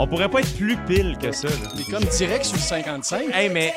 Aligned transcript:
On 0.00 0.06
pourrait 0.06 0.28
pas 0.28 0.38
être 0.38 0.56
plus 0.56 0.76
pile 0.86 1.18
que 1.20 1.32
ça. 1.32 1.48
Là. 1.48 1.54
C'est 1.76 1.90
comme 1.90 2.04
direct 2.04 2.44
sur 2.44 2.56
le 2.56 2.62
55. 2.62 3.22
Hey, 3.34 3.48
mais 3.48 3.74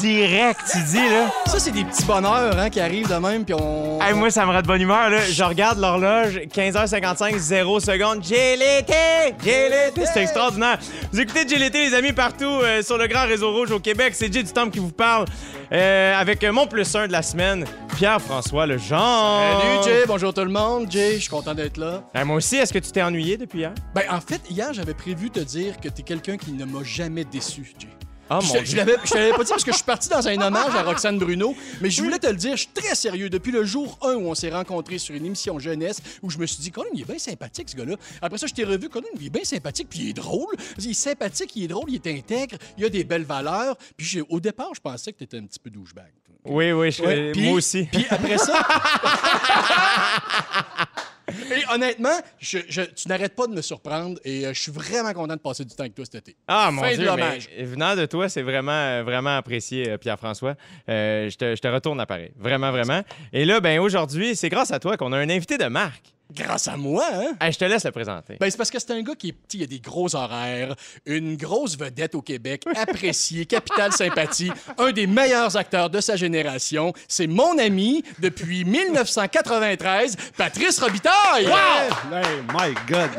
direct, 0.00 0.60
tu 0.70 0.78
dis, 0.84 1.08
là. 1.08 1.32
Ça, 1.46 1.58
c'est 1.58 1.72
des 1.72 1.82
petits 1.82 2.04
bonheurs 2.04 2.56
hein, 2.56 2.70
qui 2.70 2.78
arrivent 2.78 3.08
de 3.08 3.16
même, 3.16 3.44
puis 3.44 3.54
on... 3.54 4.00
Hey, 4.00 4.14
moi, 4.14 4.30
ça 4.30 4.46
me 4.46 4.52
rend 4.52 4.62
de 4.62 4.66
bonne 4.68 4.80
humeur, 4.80 5.10
là. 5.10 5.18
Je 5.28 5.42
regarde 5.42 5.80
l'horloge, 5.80 6.38
15h55, 6.54 7.36
0 7.38 7.80
secondes. 7.80 8.20
J'ai 8.22 8.56
l'été! 8.56 9.34
J'ai 9.42 9.68
l'été! 9.68 10.06
C'est 10.06 10.22
extraordinaire. 10.22 10.78
Vous 11.10 11.18
écoutez 11.18 11.44
J'ai 11.48 11.58
l'été, 11.58 11.88
les 11.88 11.94
amis, 11.94 12.12
partout 12.12 12.44
euh, 12.44 12.80
sur 12.82 12.96
le 12.96 13.08
grand 13.08 13.26
réseau 13.26 13.52
rouge 13.52 13.72
au 13.72 13.80
Québec. 13.80 14.14
C'est 14.14 14.32
Jay 14.32 14.44
du 14.44 14.52
Temple 14.52 14.70
qui 14.70 14.78
vous 14.78 14.92
parle 14.92 15.24
euh, 15.72 16.14
avec 16.16 16.44
mon 16.44 16.68
plus 16.68 16.94
un 16.94 17.08
de 17.08 17.12
la 17.12 17.22
semaine, 17.22 17.64
Pierre-François 17.96 18.66
Legendre. 18.66 19.60
Salut, 19.60 19.84
Jay. 19.84 20.04
Bonjour 20.06 20.32
tout 20.32 20.44
le 20.44 20.50
monde. 20.50 20.86
Jay, 20.88 21.14
je 21.14 21.22
suis 21.22 21.30
content 21.30 21.54
d'être 21.54 21.78
là. 21.78 22.04
Hey, 22.14 22.24
moi 22.24 22.36
aussi, 22.36 22.56
est-ce 22.56 22.72
que 22.72 22.78
tu 22.78 22.92
t'es 22.92 23.02
ennuyé 23.02 23.36
depuis 23.36 23.60
hier? 23.60 23.72
Ben, 23.92 24.04
en 24.08 24.20
fait, 24.20 24.40
hier, 24.48 24.72
j'avais 24.72 24.94
prévu 24.94 25.30
te 25.30 25.40
dire 25.40 25.63
que 25.72 25.88
t'es 25.88 26.02
quelqu'un 26.02 26.36
qui 26.36 26.52
ne 26.52 26.64
m'a 26.64 26.82
jamais 26.84 27.24
déçu, 27.24 27.72
Jay. 27.78 27.88
Je 28.30 28.34
mon 28.34 28.40
je 28.40 28.64
je 28.64 28.70
te 28.72 28.76
l'avais 29.18 29.32
pas 29.32 29.44
dit 29.44 29.50
parce 29.50 29.64
que 29.64 29.70
je 29.70 29.76
suis 29.76 29.84
parti 29.84 30.08
dans 30.08 30.26
un 30.26 30.40
hommage 30.40 30.74
à 30.74 30.82
Roxane 30.82 31.18
Bruno, 31.18 31.54
mais 31.82 31.90
je 31.90 32.02
voulais 32.02 32.18
te 32.18 32.26
le 32.26 32.36
dire, 32.36 32.52
je 32.52 32.62
suis 32.62 32.70
très 32.72 32.94
sérieux. 32.94 33.28
Depuis 33.28 33.52
le 33.52 33.64
jour 33.64 33.98
1 34.02 34.14
où 34.14 34.28
on 34.28 34.34
s'est 34.34 34.48
rencontrés 34.50 34.96
sur 34.96 35.14
une 35.14 35.26
émission 35.26 35.58
jeunesse, 35.58 36.00
où 36.22 36.30
je 36.30 36.38
me 36.38 36.46
suis 36.46 36.62
dit, 36.62 36.70
Colin, 36.70 36.88
il 36.94 37.02
est 37.02 37.04
bien 37.04 37.18
sympathique 37.18 37.68
ce 37.68 37.76
gars-là. 37.76 37.96
Après 38.22 38.38
ça, 38.38 38.46
je 38.46 38.54
t'ai 38.54 38.64
revu, 38.64 38.88
Colin, 38.88 39.06
il 39.20 39.26
est 39.26 39.30
bien 39.30 39.44
sympathique, 39.44 39.88
puis 39.90 40.00
il 40.00 40.08
est 40.10 40.14
drôle. 40.14 40.54
Il 40.78 40.90
est 40.90 40.94
sympathique, 40.94 41.50
il 41.54 41.64
est 41.64 41.68
drôle, 41.68 41.84
il 41.88 41.96
est 41.96 42.06
intègre, 42.06 42.56
il 42.78 42.84
a 42.86 42.88
des 42.88 43.04
belles 43.04 43.24
valeurs. 43.24 43.76
Puis 43.98 44.22
au 44.26 44.40
départ, 44.40 44.70
je 44.74 44.80
pensais 44.80 45.12
que 45.12 45.18
t'étais 45.18 45.36
un 45.36 45.44
petit 45.44 45.58
peu 45.58 45.68
douchebag. 45.68 46.10
Oui, 46.46 46.72
oui, 46.72 46.90
je- 46.92 47.02
Ouais, 47.02 47.32
puis- 47.32 47.42
moi 47.42 47.52
aussi. 47.54 47.84
Puis 47.92 48.06
après 48.08 48.38
ça. 48.38 48.66
Et 51.28 51.62
honnêtement, 51.74 52.16
je- 52.38 52.58
je- 52.68 52.82
tu 52.82 53.08
n'arrêtes 53.08 53.34
pas 53.34 53.46
de 53.46 53.52
me 53.54 53.62
surprendre 53.62 54.18
et 54.24 54.46
euh, 54.46 54.52
je 54.52 54.60
suis 54.60 54.72
vraiment 54.72 55.12
content 55.12 55.34
de 55.34 55.40
passer 55.40 55.64
du 55.64 55.74
temps 55.74 55.82
avec 55.84 55.94
toi 55.94 56.04
cet 56.04 56.16
été. 56.28 56.36
Ah, 56.46 56.70
mon 56.70 56.82
Fin 56.82 56.94
Dieu, 56.94 57.08
mais 57.16 57.64
venant 57.64 57.96
de 57.96 58.06
toi, 58.06 58.28
c'est 58.28 58.42
vraiment, 58.42 58.72
euh, 58.72 59.02
vraiment 59.04 59.36
apprécié, 59.36 59.90
euh, 59.90 59.98
Pierre-François. 59.98 60.54
Euh, 60.88 61.30
je, 61.30 61.36
te, 61.36 61.56
je 61.56 61.60
te 61.60 61.68
retourne 61.68 62.00
à 62.00 62.06
pareil. 62.06 62.30
Vraiment, 62.36 62.70
vraiment. 62.70 63.02
Et 63.32 63.44
là, 63.44 63.60
ben 63.60 63.78
aujourd'hui, 63.80 64.36
c'est 64.36 64.48
grâce 64.50 64.70
à 64.70 64.78
toi 64.78 64.96
qu'on 64.96 65.12
a 65.12 65.18
un 65.18 65.30
invité 65.30 65.56
de 65.58 65.64
marque. 65.66 66.13
Grâce 66.34 66.66
à 66.66 66.76
moi, 66.76 67.04
hein? 67.12 67.34
Hey, 67.40 67.52
je 67.52 67.58
te 67.58 67.64
laisse 67.64 67.84
le 67.84 67.92
présenter. 67.92 68.36
Ben, 68.40 68.50
c'est 68.50 68.56
parce 68.56 68.70
que 68.70 68.78
c'est 68.80 68.90
un 68.90 69.02
gars 69.02 69.14
qui 69.14 69.28
est 69.28 69.32
petit, 69.32 69.58
il 69.58 69.62
a 69.62 69.66
des 69.66 69.78
gros 69.78 70.14
horaires, 70.16 70.74
une 71.06 71.36
grosse 71.36 71.78
vedette 71.78 72.14
au 72.16 72.22
Québec, 72.22 72.64
apprécié, 72.74 73.46
capital 73.46 73.92
sympathie, 73.92 74.50
un 74.78 74.90
des 74.90 75.06
meilleurs 75.06 75.56
acteurs 75.56 75.90
de 75.90 76.00
sa 76.00 76.16
génération. 76.16 76.92
C'est 77.06 77.28
mon 77.28 77.56
ami 77.58 78.02
depuis 78.18 78.64
1993, 78.64 80.16
Patrice 80.36 80.80
Robitaille! 80.80 81.44
Hey, 81.46 82.42
my 82.52 82.74
God! 82.88 83.10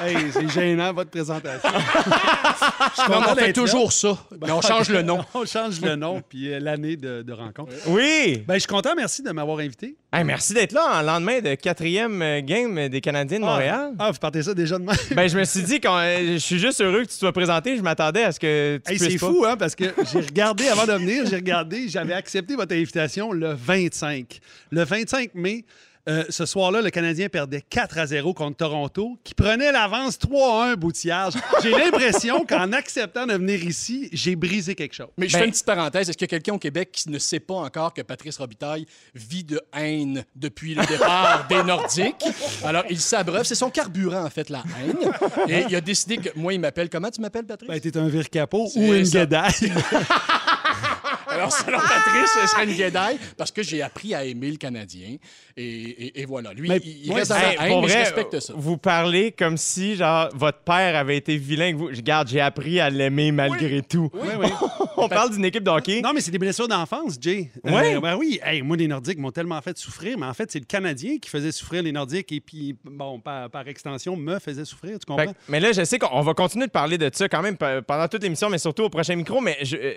hey, 0.00 0.16
c'est 0.32 0.48
gênant, 0.48 0.92
votre 0.92 1.10
présentation. 1.10 1.68
Je 2.96 3.10
Non, 3.10 3.18
on 3.28 3.34
fait 3.34 3.46
là. 3.48 3.52
toujours 3.52 3.92
ça, 3.92 4.16
mais 4.40 4.50
on 4.52 4.60
change 4.60 4.88
le 4.88 5.02
nom. 5.02 5.24
on 5.34 5.44
change 5.44 5.80
le 5.80 5.96
nom, 5.96 6.22
puis 6.26 6.52
euh, 6.52 6.60
l'année 6.60 6.96
de, 6.96 7.22
de 7.22 7.32
rencontre. 7.32 7.72
Oui! 7.86 8.44
Ben, 8.46 8.54
je 8.54 8.60
suis 8.60 8.68
content, 8.68 8.94
merci 8.96 9.22
de 9.22 9.30
m'avoir 9.30 9.58
invité. 9.58 9.96
Hey, 10.12 10.24
merci 10.24 10.54
d'être 10.54 10.72
là 10.72 10.98
en 10.98 11.02
lendemain 11.02 11.40
de 11.40 11.54
quatrième 11.54 12.19
euh, 12.22 12.40
game 12.42 12.88
des 12.88 13.00
Canadiens 13.00 13.38
de 13.40 13.44
Montréal. 13.44 13.92
Ah, 13.98 14.10
vous 14.10 14.18
partez 14.18 14.42
ça 14.42 14.54
déjà 14.54 14.78
de 14.78 14.84
même? 14.84 14.96
Ben, 15.12 15.28
je 15.28 15.38
me 15.38 15.44
suis 15.44 15.62
dit, 15.62 15.80
quand, 15.80 15.96
euh, 15.98 16.32
je 16.34 16.38
suis 16.38 16.58
juste 16.58 16.80
heureux 16.80 16.98
que 17.00 17.08
tu 17.08 17.14
te 17.14 17.18
sois 17.18 17.32
présenté. 17.32 17.76
Je 17.76 17.82
m'attendais 17.82 18.24
à 18.24 18.32
ce 18.32 18.40
que 18.40 18.80
tu 18.84 18.92
Hey, 18.92 18.98
puisses 18.98 19.12
c'est 19.12 19.18
fou, 19.18 19.44
hein, 19.46 19.56
parce 19.56 19.74
que 19.74 19.84
j'ai 20.12 20.20
regardé, 20.20 20.68
avant 20.68 20.86
de 20.86 20.92
venir, 20.92 21.24
j'ai 21.26 21.36
regardé, 21.36 21.88
j'avais 21.88 22.14
accepté 22.14 22.54
votre 22.56 22.74
invitation 22.74 23.32
le 23.32 23.52
25. 23.54 24.38
Le 24.70 24.84
25 24.84 25.34
mai, 25.34 25.64
euh, 26.08 26.24
ce 26.30 26.46
soir-là, 26.46 26.80
le 26.80 26.90
Canadien 26.90 27.28
perdait 27.28 27.62
4 27.68 27.98
à 27.98 28.06
0 28.06 28.32
contre 28.34 28.56
Toronto, 28.56 29.18
qui 29.22 29.34
prenait 29.34 29.70
l'avance 29.70 30.18
3 30.18 30.64
à 30.64 30.66
1 30.72 30.74
boutillage. 30.76 31.34
J'ai 31.62 31.70
l'impression 31.70 32.44
qu'en 32.48 32.72
acceptant 32.72 33.26
de 33.26 33.34
venir 33.34 33.62
ici, 33.64 34.08
j'ai 34.12 34.34
brisé 34.34 34.74
quelque 34.74 34.94
chose. 34.94 35.08
Mais 35.18 35.28
je 35.28 35.34
Ben- 35.34 35.40
fais 35.40 35.44
une 35.46 35.50
petite 35.52 35.66
parenthèse. 35.66 36.08
Est-ce 36.08 36.16
qu'il 36.16 36.24
y 36.24 36.30
a 36.30 36.36
quelqu'un 36.38 36.54
au 36.54 36.58
Québec 36.58 36.90
qui 36.92 37.10
ne 37.10 37.18
sait 37.18 37.40
pas 37.40 37.54
encore 37.54 37.92
que 37.92 38.02
Patrice 38.02 38.38
Robitaille 38.38 38.86
vit 39.14 39.44
de 39.44 39.60
haine 39.74 40.24
depuis 40.34 40.74
le 40.74 40.84
départ 40.86 41.46
des 41.50 41.62
Nordiques? 41.62 42.24
Alors, 42.64 42.84
il 42.88 42.98
s'abreuve. 42.98 43.44
C'est 43.44 43.54
son 43.54 43.70
carburant, 43.70 44.24
en 44.24 44.30
fait, 44.30 44.48
la 44.48 44.62
haine. 44.82 45.12
Et 45.48 45.64
il 45.68 45.76
a 45.76 45.80
décidé 45.80 46.16
que... 46.16 46.30
Moi, 46.36 46.54
il 46.54 46.60
m'appelle... 46.60 46.88
Comment 46.88 47.10
tu 47.10 47.20
m'appelles, 47.20 47.44
Patrice? 47.46 47.68
Ben, 47.68 47.78
t'es 47.80 47.96
un 47.98 48.08
vire 48.08 48.28
capot 48.30 48.68
ou 48.74 48.92
une 48.94 49.02
guédaille. 49.08 49.52
Alors, 51.40 51.52
selon 51.52 51.78
Patrice, 51.78 52.30
ce 52.42 52.46
serait 52.48 52.64
une 52.64 52.74
guédaille 52.76 53.18
parce 53.36 53.50
que 53.50 53.62
j'ai 53.62 53.82
appris 53.82 54.14
à 54.14 54.24
aimer 54.24 54.50
le 54.50 54.56
Canadien. 54.56 55.16
Et, 55.56 55.62
et- 55.64 56.20
et 56.20 56.24
voilà. 56.26 56.52
Lui, 56.52 56.68
Mais- 56.68 56.80
il, 56.84 57.12
reste 57.12 57.30
dans 57.30 57.36
Hey, 57.36 57.56
la 57.56 57.62
haine, 57.64 57.72
pour 57.72 57.82
mais 57.82 57.88
je 57.88 57.92
vrai, 57.92 58.02
respecte 58.04 58.40
ça. 58.40 58.52
vous 58.56 58.76
parlez 58.78 59.32
comme 59.32 59.56
si 59.56 59.96
genre 59.96 60.28
votre 60.34 60.58
père 60.60 60.96
avait 60.96 61.16
été 61.16 61.36
vilain 61.36 61.72
que 61.72 61.76
vous. 61.76 61.86
Regarde, 61.86 62.28
j'ai 62.28 62.40
appris 62.40 62.80
à 62.80 62.88
l'aimer 62.90 63.32
malgré 63.32 63.82
tout. 63.82 64.10
Oui, 64.14 64.28
oui. 64.38 64.46
On 64.96 65.08
parle 65.08 65.30
d'une 65.32 65.44
équipe 65.44 65.62
de 65.64 65.70
hockey. 65.70 66.00
Non, 66.02 66.12
mais 66.14 66.20
c'est 66.20 66.30
des 66.30 66.38
blessures 66.38 66.68
d'enfance, 66.68 67.16
Jay. 67.20 67.50
Euh, 67.66 67.70
Ouais. 67.70 67.98
ben 68.00 68.16
oui. 68.16 68.38
Hey, 68.44 68.62
moi, 68.62 68.76
les 68.76 68.86
Nordiques 68.88 69.18
m'ont 69.18 69.30
tellement 69.30 69.60
fait 69.62 69.76
souffrir, 69.78 70.18
mais 70.18 70.26
en 70.26 70.34
fait, 70.34 70.50
c'est 70.50 70.58
le 70.58 70.64
Canadien 70.66 71.18
qui 71.18 71.28
faisait 71.30 71.52
souffrir 71.52 71.82
les 71.82 71.92
Nordiques 71.92 72.30
et 72.32 72.40
puis, 72.40 72.76
bon, 72.84 73.18
par, 73.20 73.48
par 73.50 73.66
extension, 73.68 74.16
me 74.16 74.38
faisait 74.38 74.64
souffrir, 74.64 74.98
tu 74.98 75.06
comprends? 75.06 75.32
que- 75.32 75.38
mais 75.48 75.60
là, 75.60 75.72
je 75.72 75.84
sais 75.84 75.98
qu'on 75.98 76.20
va 76.20 76.34
continuer 76.34 76.66
de 76.66 76.70
parler 76.70 76.98
de 76.98 77.10
ça 77.12 77.28
quand 77.28 77.42
même 77.42 77.56
pe- 77.56 77.80
pendant 77.80 78.08
toute 78.08 78.22
l'émission, 78.22 78.48
mais 78.50 78.58
surtout 78.58 78.82
au 78.84 78.90
prochain 78.90 79.16
micro. 79.16 79.40
Mais 79.40 79.56
je- 79.62 79.76
euh, 79.76 79.94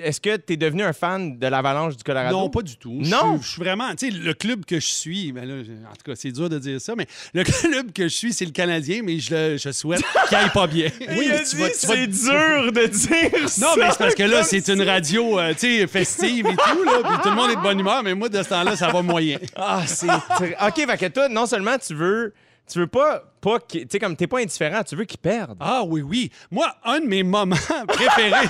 est-ce 0.00 0.20
que 0.20 0.36
tu 0.36 0.54
es 0.54 0.56
devenu 0.56 0.82
un 0.82 0.92
fan 0.92 1.38
de 1.38 1.46
l'Avalanche 1.46 1.96
du 1.96 2.02
Colorado? 2.04 2.36
Non, 2.36 2.48
pas 2.50 2.62
du 2.62 2.76
tout. 2.76 2.92
Non? 3.04 3.38
Je 3.42 3.48
suis 3.48 3.60
vraiment, 3.62 3.90
tu 3.94 4.10
sais, 4.10 4.16
le 4.16 4.34
club 4.34 4.64
que 4.64 4.80
je 4.80 4.86
suis, 4.86 5.32
ben 5.32 5.44
là, 5.46 5.54
en 5.90 5.94
tout 5.94 6.02
cas, 6.04 6.12
c'est 6.14 6.30
dur 6.32 6.48
de 6.48 6.58
dire 6.58 6.80
ça, 6.80 6.94
mais 6.96 7.06
le 7.34 7.42
club 7.44 7.92
que 7.92 8.04
je 8.04 8.14
suis, 8.14 8.32
c'est 8.32 8.44
le 8.44 8.50
Canadien, 8.52 9.00
mais 9.04 9.18
je, 9.18 9.34
le- 9.34 9.56
je 9.56 9.70
souhaite 9.72 10.02
qu'il 10.28 10.36
aille 10.36 10.50
pas 10.50 10.66
bien. 10.66 10.88
Oui, 11.16 11.28
mais 11.30 11.42
tu 11.44 11.56
vas- 11.56 11.70
tu 11.70 11.86
vas- 11.86 11.94
c'est 11.94 12.06
dur 12.06 12.72
de 12.72 12.86
dire 12.86 13.48
ça. 13.48 13.66
Non, 13.66 13.72
mais 13.78 13.90
c'est 13.90 13.98
parce 13.98 14.14
que 14.14 14.22
là, 14.22 14.42
c'est 14.42 14.68
une 14.68 14.82
radio, 14.82 15.38
euh, 15.38 15.52
tu 15.52 15.78
sais, 15.80 15.86
festive 15.86 16.46
et 16.46 16.56
tout, 16.56 16.82
là, 16.84 17.00
puis 17.04 17.18
tout 17.22 17.28
le 17.30 17.34
monde 17.36 17.50
est 17.50 17.56
de 17.56 17.60
bonne 17.62 17.80
humeur, 17.80 18.02
mais 18.02 18.14
moi, 18.14 18.28
de 18.28 18.42
ce 18.42 18.48
temps-là, 18.48 18.76
ça 18.76 18.88
va 18.88 19.02
moyen. 19.02 19.38
Ah, 19.56 19.82
c'est. 19.86 20.06
OK, 20.08 20.86
fait 20.86 20.98
que 20.98 21.06
toi, 21.08 21.28
non 21.28 21.46
seulement 21.46 21.76
tu 21.78 21.94
veux. 21.94 22.32
Tu 22.72 22.78
veux 22.78 22.86
pas. 22.86 23.22
pas 23.40 23.58
qu'il- 23.58 23.82
tu 23.82 23.88
sais, 23.92 23.98
comme 23.98 24.16
t'es 24.16 24.26
pas 24.26 24.38
indifférent, 24.38 24.82
tu 24.82 24.96
veux 24.96 25.04
qu'ils 25.04 25.18
perdent. 25.18 25.56
Ah 25.60 25.82
oui, 25.86 26.00
oui. 26.00 26.30
Moi, 26.50 26.72
un 26.84 27.00
de 27.00 27.06
mes 27.06 27.22
moments 27.22 27.56
préférés, 27.88 28.48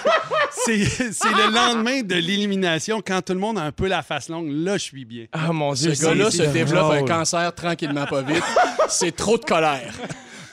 c'est 0.65 0.85
c'est 1.13 1.31
le 1.31 1.53
lendemain 1.53 2.03
de 2.03 2.15
l'élimination, 2.15 3.03
quand 3.05 3.21
tout 3.23 3.33
le 3.33 3.39
monde 3.41 3.59
a 3.59 3.63
un 3.63 3.73
peu 3.73 3.89
la 3.89 4.03
face 4.03 4.29
longue. 4.29 4.49
Là, 4.51 4.75
je 4.75 4.83
suis 4.85 5.05
bien. 5.05 5.25
Ah, 5.33 5.53
mon 5.53 5.75
Ce 5.75 5.89
Dieu. 5.89 6.07
gars-là 6.07 6.31
c'est 6.31 6.47
se 6.47 6.51
développe 6.53 6.93
un 6.93 7.05
cancer 7.05 7.55
tranquillement, 7.55 8.07
pas 8.07 8.23
vite. 8.23 8.45
C'est 8.89 9.17
trop 9.17 9.39
de 9.39 9.45
colère. 9.45 9.93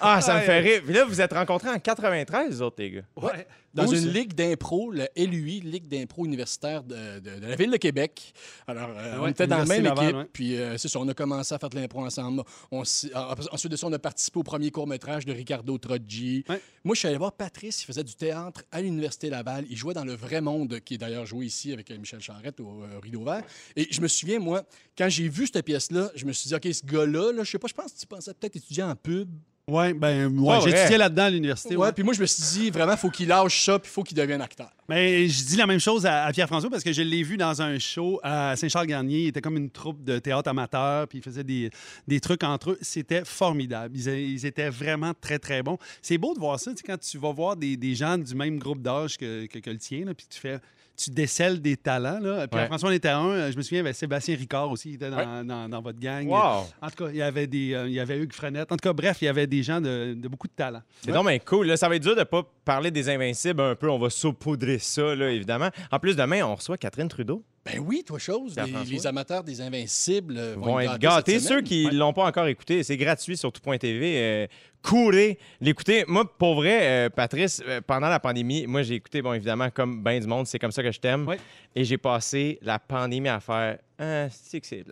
Ah, 0.01 0.21
ça 0.21 0.35
me 0.35 0.41
fait 0.41 0.59
rire. 0.59 0.81
Puis 0.83 0.93
là, 0.93 1.05
vous 1.05 1.21
êtes 1.21 1.33
rencontrés 1.33 1.69
en 1.69 1.79
93, 1.79 2.55
vous 2.55 2.61
autres, 2.61 2.75
les 2.79 2.91
gars. 2.91 3.01
Ouais. 3.17 3.47
Dans 3.71 3.85
Où 3.85 3.93
une 3.93 3.99
ça? 4.01 4.07
ligue 4.07 4.33
d'impro, 4.33 4.89
le 4.89 5.07
LUI, 5.15 5.59
Ligue 5.59 5.87
d'impro 5.87 6.25
universitaire 6.25 6.81
de, 6.83 7.19
de- 7.19 7.39
de 7.39 7.45
la 7.45 7.55
ville 7.55 7.69
de 7.69 7.77
Québec. 7.77 8.33
Alors, 8.65 8.89
euh, 8.97 9.17
on 9.19 9.23
Ouais, 9.25 9.29
était 9.31 9.45
dans 9.45 9.59
la 9.59 9.65
même 9.65 9.85
équipe, 9.85 10.15
ouais. 10.15 10.25
puis 10.33 10.57
euh, 10.57 10.75
c'est 10.79 10.87
ça, 10.87 10.99
on 10.99 11.07
a 11.07 11.13
commencé 11.13 11.53
à 11.53 11.59
faire 11.59 11.69
de 11.69 11.75
l'impro 11.75 12.03
ensemble. 12.03 12.41
On, 12.71 12.79
en- 12.81 13.35
ensuite 13.51 13.71
de 13.71 13.77
ça, 13.77 13.85
on 13.85 13.93
a 13.93 13.99
participé 13.99 14.39
au 14.39 14.43
premier 14.43 14.71
court-métrage 14.71 15.23
de 15.23 15.33
Ricardo 15.33 15.77
Troggi. 15.77 16.43
Ouais. 16.49 16.59
Moi, 16.83 16.95
je 16.95 16.99
suis 16.99 17.07
allé 17.09 17.17
voir 17.19 17.33
Patrice, 17.33 17.83
il 17.83 17.85
faisait 17.85 18.03
du 18.03 18.15
théâtre 18.15 18.63
à 18.71 18.81
l'Université 18.81 19.29
Laval. 19.29 19.65
Il 19.69 19.77
jouait 19.77 19.93
dans 19.93 20.03
Le 20.05 20.13
Vrai 20.15 20.41
Monde, 20.41 20.79
qui 20.79 20.95
est 20.95 20.97
d'ailleurs 20.97 21.27
joué 21.27 21.45
ici 21.45 21.71
avec 21.71 21.91
euh, 21.91 21.97
Michel 21.99 22.21
Charrette 22.21 22.59
au 22.59 22.81
euh, 22.81 22.99
Rideau 23.03 23.23
Vert. 23.23 23.43
Et 23.75 23.87
je 23.91 24.01
me 24.01 24.07
souviens, 24.07 24.39
moi, 24.39 24.63
quand 24.97 25.09
j'ai 25.09 25.29
vu 25.29 25.45
cette 25.45 25.63
pièce-là, 25.63 26.09
je 26.15 26.25
me 26.25 26.33
suis 26.33 26.47
dit, 26.47 26.55
OK, 26.55 26.67
ce 26.73 26.83
gars-là, 26.83 27.33
là, 27.33 27.43
je 27.43 27.51
sais 27.51 27.59
pas, 27.59 27.67
je 27.67 27.75
pense 27.75 27.93
que 27.93 27.99
tu 27.99 28.07
pensais 28.07 28.33
peut-être 28.33 28.55
étudier 28.55 28.81
en 28.81 28.95
pub. 28.95 29.29
Ouais, 29.69 29.93
ben, 29.93 30.37
ouais, 30.37 30.57
j'ai 30.63 30.69
étudié 30.71 30.97
là-dedans 30.97 31.23
à 31.23 31.29
l'université. 31.29 31.75
Ouais, 31.75 31.87
ouais. 31.87 31.93
puis 31.93 32.03
moi, 32.03 32.13
je 32.13 32.21
me 32.21 32.25
suis 32.25 32.43
dit, 32.59 32.69
vraiment, 32.69 32.97
faut 32.97 33.09
qu'il 33.09 33.27
lâche 33.27 33.65
ça, 33.65 33.79
puis 33.79 33.89
faut 33.91 34.03
qu'il 34.03 34.17
devienne 34.17 34.41
acteur. 34.41 34.69
Mais 34.87 35.27
je 35.27 35.45
dis 35.45 35.55
la 35.55 35.67
même 35.67 35.79
chose 35.79 36.05
à, 36.05 36.25
à 36.25 36.31
Pierre-François 36.31 36.69
parce 36.69 36.83
que 36.83 36.91
je 36.91 37.01
l'ai 37.01 37.21
vu 37.21 37.37
dans 37.37 37.61
un 37.61 37.77
show 37.77 38.19
à 38.23 38.55
Saint-Charles-Garnier. 38.55 39.19
Il 39.19 39.27
était 39.27 39.41
comme 39.41 39.57
une 39.57 39.69
troupe 39.69 40.03
de 40.03 40.17
théâtre 40.19 40.49
amateur, 40.49 41.07
puis 41.07 41.19
il 41.19 41.23
faisait 41.23 41.43
des, 41.43 41.69
des 42.07 42.19
trucs 42.19 42.43
entre 42.43 42.71
eux. 42.71 42.77
C'était 42.81 43.23
formidable. 43.23 43.95
Ils, 43.95 44.07
ils 44.07 44.45
étaient 44.45 44.69
vraiment 44.69 45.13
très, 45.19 45.37
très 45.39 45.61
bons. 45.61 45.77
C'est 46.01 46.17
beau 46.17 46.33
de 46.33 46.39
voir 46.39 46.59
ça, 46.59 46.71
quand 46.85 46.99
tu 46.99 47.17
vas 47.17 47.31
voir 47.31 47.55
des, 47.55 47.77
des 47.77 47.95
gens 47.95 48.17
du 48.17 48.33
même 48.35 48.57
groupe 48.57 48.81
d'âge 48.81 49.17
que, 49.17 49.45
que, 49.45 49.59
que 49.59 49.69
le 49.69 49.77
tien, 49.77 50.05
puis 50.17 50.25
tu 50.29 50.39
fais. 50.39 50.59
Tu 51.01 51.09
décèles 51.11 51.61
des 51.61 51.77
talents. 51.77 52.19
Là. 52.19 52.47
Puis 52.47 52.59
Ouais. 52.59 52.65
François 52.67 52.89
en 52.89 52.91
était 52.91 53.07
un. 53.09 53.25
euh, 53.29 53.51
Je 53.51 53.57
me 53.57 53.61
souviens, 53.61 53.79
il 53.79 53.83
y 53.83 53.87
avait 53.87 53.93
Sébastien 53.93 54.35
Ricard 54.35 54.69
aussi, 54.69 54.89
qui 54.89 54.95
était 54.95 55.09
dans, 55.09 55.45
dans- 55.45 55.69
dans 55.69 55.81
votre 55.81 55.99
gang. 55.99 56.27
Wow. 56.27 56.65
En 56.81 56.89
tout 56.89 57.05
cas, 57.05 57.09
il 57.11 57.15
y 57.17 57.21
avait, 57.21 57.47
des, 57.47 57.73
euh, 57.73 57.87
il 57.87 57.93
y 57.93 57.99
avait 57.99 58.17
Hugues 58.19 58.33
Frenette. 58.33 58.71
En 58.71 58.75
tout 58.77 58.87
cas, 58.87 58.93
bref, 58.93 59.17
il 59.21 59.25
y 59.25 59.27
avait 59.29 59.47
des 59.47 59.63
gens 59.63 59.79
de, 59.79 60.13
de 60.13 60.27
beaucoup 60.27 60.47
de 60.47 60.53
talent. 60.53 60.81
C'est 61.03 61.11
donc 61.11 61.27
bien 61.27 61.39
cool. 61.39 61.67
Là, 61.67 61.77
ça 61.77 61.87
va 61.87 61.95
être 61.95 62.03
dur 62.03 62.15
de 62.15 62.23
pas 62.23 62.43
parler 62.65 62.91
des 62.91 63.09
Invincibles 63.09 63.61
un 63.61 63.75
peu. 63.75 63.89
On 63.89 63.99
va 63.99 64.09
saupoudrer 64.09 64.79
ça, 64.79 65.15
là, 65.15 65.29
évidemment. 65.31 65.69
En 65.91 65.99
plus, 65.99 66.15
demain, 66.15 66.43
on 66.43 66.55
reçoit 66.55 66.77
Catherine 66.77 67.07
Trudeau. 67.07 67.43
Ben 67.71 67.79
oui, 67.85 68.03
toi, 68.05 68.19
chose. 68.19 68.55
Les, 68.89 69.07
amateurs 69.07 69.43
des 69.43 69.61
Invincibles 69.61 70.37
euh, 70.37 70.55
vont, 70.55 70.73
vont 70.73 70.79
être 70.79 70.97
gâtés 70.97 71.39
Ceux 71.39 71.61
qui 71.61 71.85
Ouais. 71.85 71.91
l'ont 71.93 72.13
pas 72.13 72.25
encore 72.25 72.47
écouté, 72.47 72.83
c'est 72.83 72.97
gratuit 72.97 73.37
sur 73.37 73.51
tout.tv. 73.51 74.13
Euh, 74.17 74.47
courez 74.81 75.37
l'écouter. 75.61 76.05
Moi, 76.07 76.25
pour 76.37 76.55
vrai, 76.55 76.79
euh, 76.81 77.09
Patrice, 77.09 77.61
euh, 77.67 77.81
pendant 77.85 78.09
la 78.09 78.19
pandémie, 78.19 78.65
moi, 78.67 78.81
j'ai 78.81 78.95
écouté, 78.95 79.21
bon, 79.21 79.33
évidemment, 79.33 79.69
comme 79.69 80.01
ben 80.01 80.19
du 80.19 80.27
monde, 80.27 80.47
c'est 80.47 80.59
comme 80.59 80.71
ça 80.71 80.81
que 80.83 80.91
je 80.91 80.99
t'aime. 80.99 81.27
Ouais. 81.27 81.37
Et 81.75 81.83
j'ai 81.83 81.97
passé 81.97 82.59
la 82.61 82.79
pandémie 82.79 83.29
à 83.29 83.39
faire 83.39 83.77
Ah, 83.97 84.27
c'est 84.29 84.59
que 84.61 84.67
c'est 84.67 84.83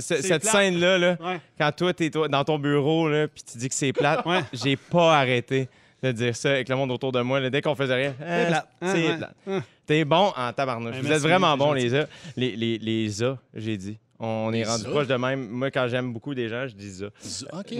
cette 0.00 0.44
scène-là, 0.44 0.98
là, 0.98 1.16
Ouais. 1.20 1.40
quand 1.58 1.72
toi, 1.74 1.94
t'es 1.94 2.10
toi, 2.10 2.28
dans 2.28 2.44
ton 2.44 2.58
bureau, 2.58 3.08
là, 3.08 3.28
puis 3.28 3.42
tu 3.42 3.58
dis 3.58 3.68
que 3.68 3.74
c'est 3.74 3.92
plate, 3.92 4.24
j'ai 4.52 4.76
pas 4.76 5.18
arrêté 5.18 5.68
de 6.02 6.12
dire 6.12 6.34
ça 6.36 6.50
avec 6.50 6.68
le 6.68 6.76
monde 6.76 6.90
autour 6.90 7.12
de 7.12 7.20
moi. 7.20 7.40
là. 7.40 7.50
Dès 7.50 7.62
qu'on 7.62 7.74
faisait 7.74 7.94
rien, 7.94 8.14
C'est. 8.18 8.24
Hein, 8.24 8.62
c'est 8.82 9.08
ouais. 9.08 9.16
plate. 9.16 9.34
Hein. 9.46 9.62
T'es 9.86 10.04
bon 10.04 10.32
en 10.36 10.52
tabarnouche. 10.52 10.96
Ben, 10.96 11.02
Vous 11.02 11.12
êtes 11.12 11.22
vraiment 11.22 11.56
gentil. 11.56 11.80
les 11.82 11.94
A. 11.94 12.06
Les, 12.36 12.56
les, 12.56 12.78
les 12.78 13.22
A, 13.22 13.38
j'ai 13.54 13.76
dit. 13.76 13.98
On 14.24 14.52
est 14.52 14.62
rendu 14.62 14.84
proche 14.84 15.08
de 15.08 15.16
même. 15.16 15.48
Moi, 15.48 15.72
quand 15.72 15.88
j'aime 15.88 16.12
beaucoup 16.12 16.32
des 16.32 16.48
gens, 16.48 16.68
je 16.68 16.74
dis 16.76 16.92
ça. 16.92 17.06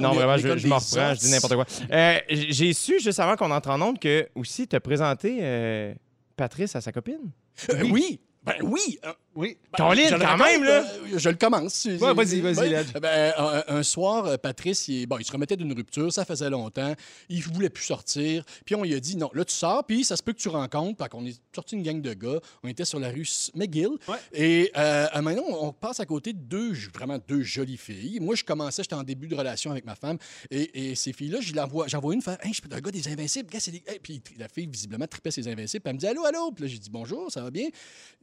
Non, 0.00 0.10
vraiment, 0.12 0.36
je, 0.36 0.66
m'en 0.66 0.78
reprends, 0.78 1.14
je 1.14 1.20
dis 1.20 1.30
n'importe 1.30 1.54
quoi. 1.54 1.66
Euh, 1.92 2.18
j'ai 2.28 2.72
su, 2.72 2.98
juste 2.98 3.20
avant 3.20 3.36
qu'on 3.36 3.50
entre 3.52 3.70
en 3.70 3.80
onde, 3.80 4.00
que 4.00 4.28
aussi, 4.34 4.66
t'as 4.66 4.80
présenté 4.80 5.38
euh, 5.40 5.94
Patrice 6.36 6.74
à 6.74 6.80
sa 6.80 6.90
copine. 6.90 7.30
Euh, 7.70 7.84
oui. 7.92 8.18
Ben 8.42 8.54
oui. 8.62 8.98
Oui. 9.34 9.56
ben, 9.78 9.88
Colin, 9.88 10.08
quand 10.10 10.18
raconte, 10.18 10.46
même, 10.46 10.64
là. 10.64 10.84
euh, 10.84 11.18
je 11.18 11.28
le 11.28 11.36
commence. 11.36 11.84
Ouais, 11.86 11.96
vas-y, 12.14 12.40
vas-y, 12.40 12.70
Ben, 12.70 12.84
ben, 13.00 13.32
un, 13.38 13.62
un 13.78 13.82
soir, 13.82 14.26
euh, 14.26 14.36
Patrice, 14.36 14.88
il, 14.88 15.06
bon, 15.06 15.16
il 15.18 15.24
se 15.24 15.32
remettait 15.32 15.56
d'une 15.56 15.72
rupture, 15.72 16.12
ça 16.12 16.24
faisait 16.24 16.50
longtemps. 16.50 16.94
Il 17.28 17.42
voulait 17.42 17.70
plus 17.70 17.84
sortir. 17.84 18.44
Puis 18.66 18.74
on 18.74 18.82
lui 18.82 18.94
a 18.94 19.00
dit, 19.00 19.16
non, 19.16 19.30
là, 19.32 19.44
tu 19.44 19.54
sors, 19.54 19.84
puis 19.86 20.04
ça 20.04 20.16
se 20.16 20.22
peut 20.22 20.32
que 20.32 20.38
tu 20.38 20.48
rencontres. 20.48 21.02
Fait 21.02 21.08
qu'on 21.08 21.24
est 21.24 21.40
sorti 21.54 21.76
une 21.76 21.82
gang 21.82 22.00
de 22.02 22.12
gars. 22.12 22.40
On 22.62 22.68
était 22.68 22.84
sur 22.84 22.98
la 23.00 23.08
rue 23.10 23.26
McGill. 23.54 23.90
Ouais. 24.08 24.16
Et 24.34 24.70
euh, 24.76 25.06
maintenant, 25.22 25.44
on 25.48 25.72
passe 25.72 26.00
à 26.00 26.04
côté 26.06 26.32
de 26.34 26.38
deux, 26.38 26.72
vraiment 26.94 27.18
deux 27.26 27.42
jolies 27.42 27.78
filles. 27.78 28.20
Moi, 28.20 28.34
je 28.34 28.44
commençais, 28.44 28.82
j'étais 28.82 28.94
en 28.94 29.02
début 29.02 29.28
de 29.28 29.34
relation 29.34 29.70
avec 29.70 29.86
ma 29.86 29.94
femme. 29.94 30.18
Et, 30.50 30.90
et 30.90 30.94
ces 30.94 31.12
filles-là, 31.12 31.40
je 31.40 31.54
l'envoie- 31.54 31.88
j'en 31.88 32.00
vois 32.00 32.12
une 32.14 32.20
faire, 32.22 32.36
hey, 32.44 32.52
je 32.52 32.60
suis 32.60 32.64
un 32.70 32.80
gars 32.80 32.90
des 32.90 33.08
Invincibles. 33.08 33.48
Gars, 33.50 33.58
des... 33.66 33.82
Hey, 33.86 33.98
Puis 34.02 34.20
la 34.38 34.48
fille, 34.48 34.68
visiblement, 34.70 35.06
tripait 35.06 35.30
ses 35.30 35.48
Invincibles. 35.48 35.82
Puis 35.82 35.88
elle 35.90 35.94
me 35.94 36.00
dit, 36.00 36.06
allô, 36.06 36.24
allô. 36.26 36.52
Puis 36.52 36.64
là, 36.64 36.70
j'ai 36.70 36.78
dit, 36.78 36.90
bonjour, 36.90 37.32
ça 37.32 37.40
va 37.42 37.50
bien? 37.50 37.68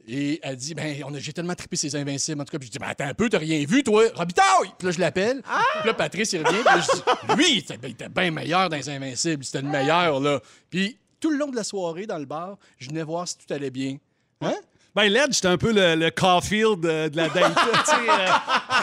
Et 0.06 0.38
elle 0.42 0.56
dit, 0.56 0.74
ben, 0.74 0.99
j'ai 1.18 1.32
tellement 1.32 1.54
trippé 1.54 1.76
ses 1.76 1.94
Invincibles. 1.96 2.40
En 2.40 2.44
tout 2.44 2.52
cas, 2.52 2.58
puis 2.58 2.66
je 2.68 2.72
dis, 2.72 2.78
ben, 2.78 2.88
attends 2.88 3.06
un 3.08 3.14
peu, 3.14 3.28
t'as 3.28 3.38
rien 3.38 3.64
vu, 3.66 3.82
toi? 3.82 4.04
Robitaille! 4.14 4.72
Puis 4.78 4.86
là, 4.86 4.92
je 4.92 5.00
l'appelle. 5.00 5.42
Puis 5.42 5.86
là, 5.88 5.94
Patrice, 5.94 6.32
il 6.32 6.46
revient. 6.46 6.58
Puis 6.64 6.76
là, 6.76 6.80
je 6.80 6.96
dis, 6.96 7.36
lui, 7.36 7.52
il 7.52 7.58
était, 7.58 7.76
ben, 7.78 7.88
il 7.88 7.92
était 7.92 8.08
bien 8.08 8.30
meilleur 8.30 8.68
dans 8.68 8.76
les 8.76 8.88
Invincibles. 8.88 9.44
C'était 9.44 9.62
le 9.62 9.68
meilleur, 9.68 10.20
là. 10.20 10.40
Puis 10.70 10.96
tout 11.20 11.30
le 11.30 11.36
long 11.36 11.48
de 11.48 11.56
la 11.56 11.64
soirée, 11.64 12.06
dans 12.06 12.18
le 12.18 12.24
bar, 12.24 12.56
je 12.78 12.88
venais 12.88 13.02
voir 13.02 13.26
si 13.28 13.36
tout 13.38 13.52
allait 13.52 13.70
bien. 13.70 13.96
Hein? 14.40 14.54
Ben, 14.94 15.04
Led, 15.04 15.32
j'étais 15.32 15.46
un 15.46 15.56
peu 15.58 15.72
le, 15.72 15.94
le 15.94 16.10
Caulfield 16.10 16.84
euh, 16.84 17.08
de 17.08 17.16
la 17.16 17.28
date. 17.28 17.56
euh, 17.56 18.26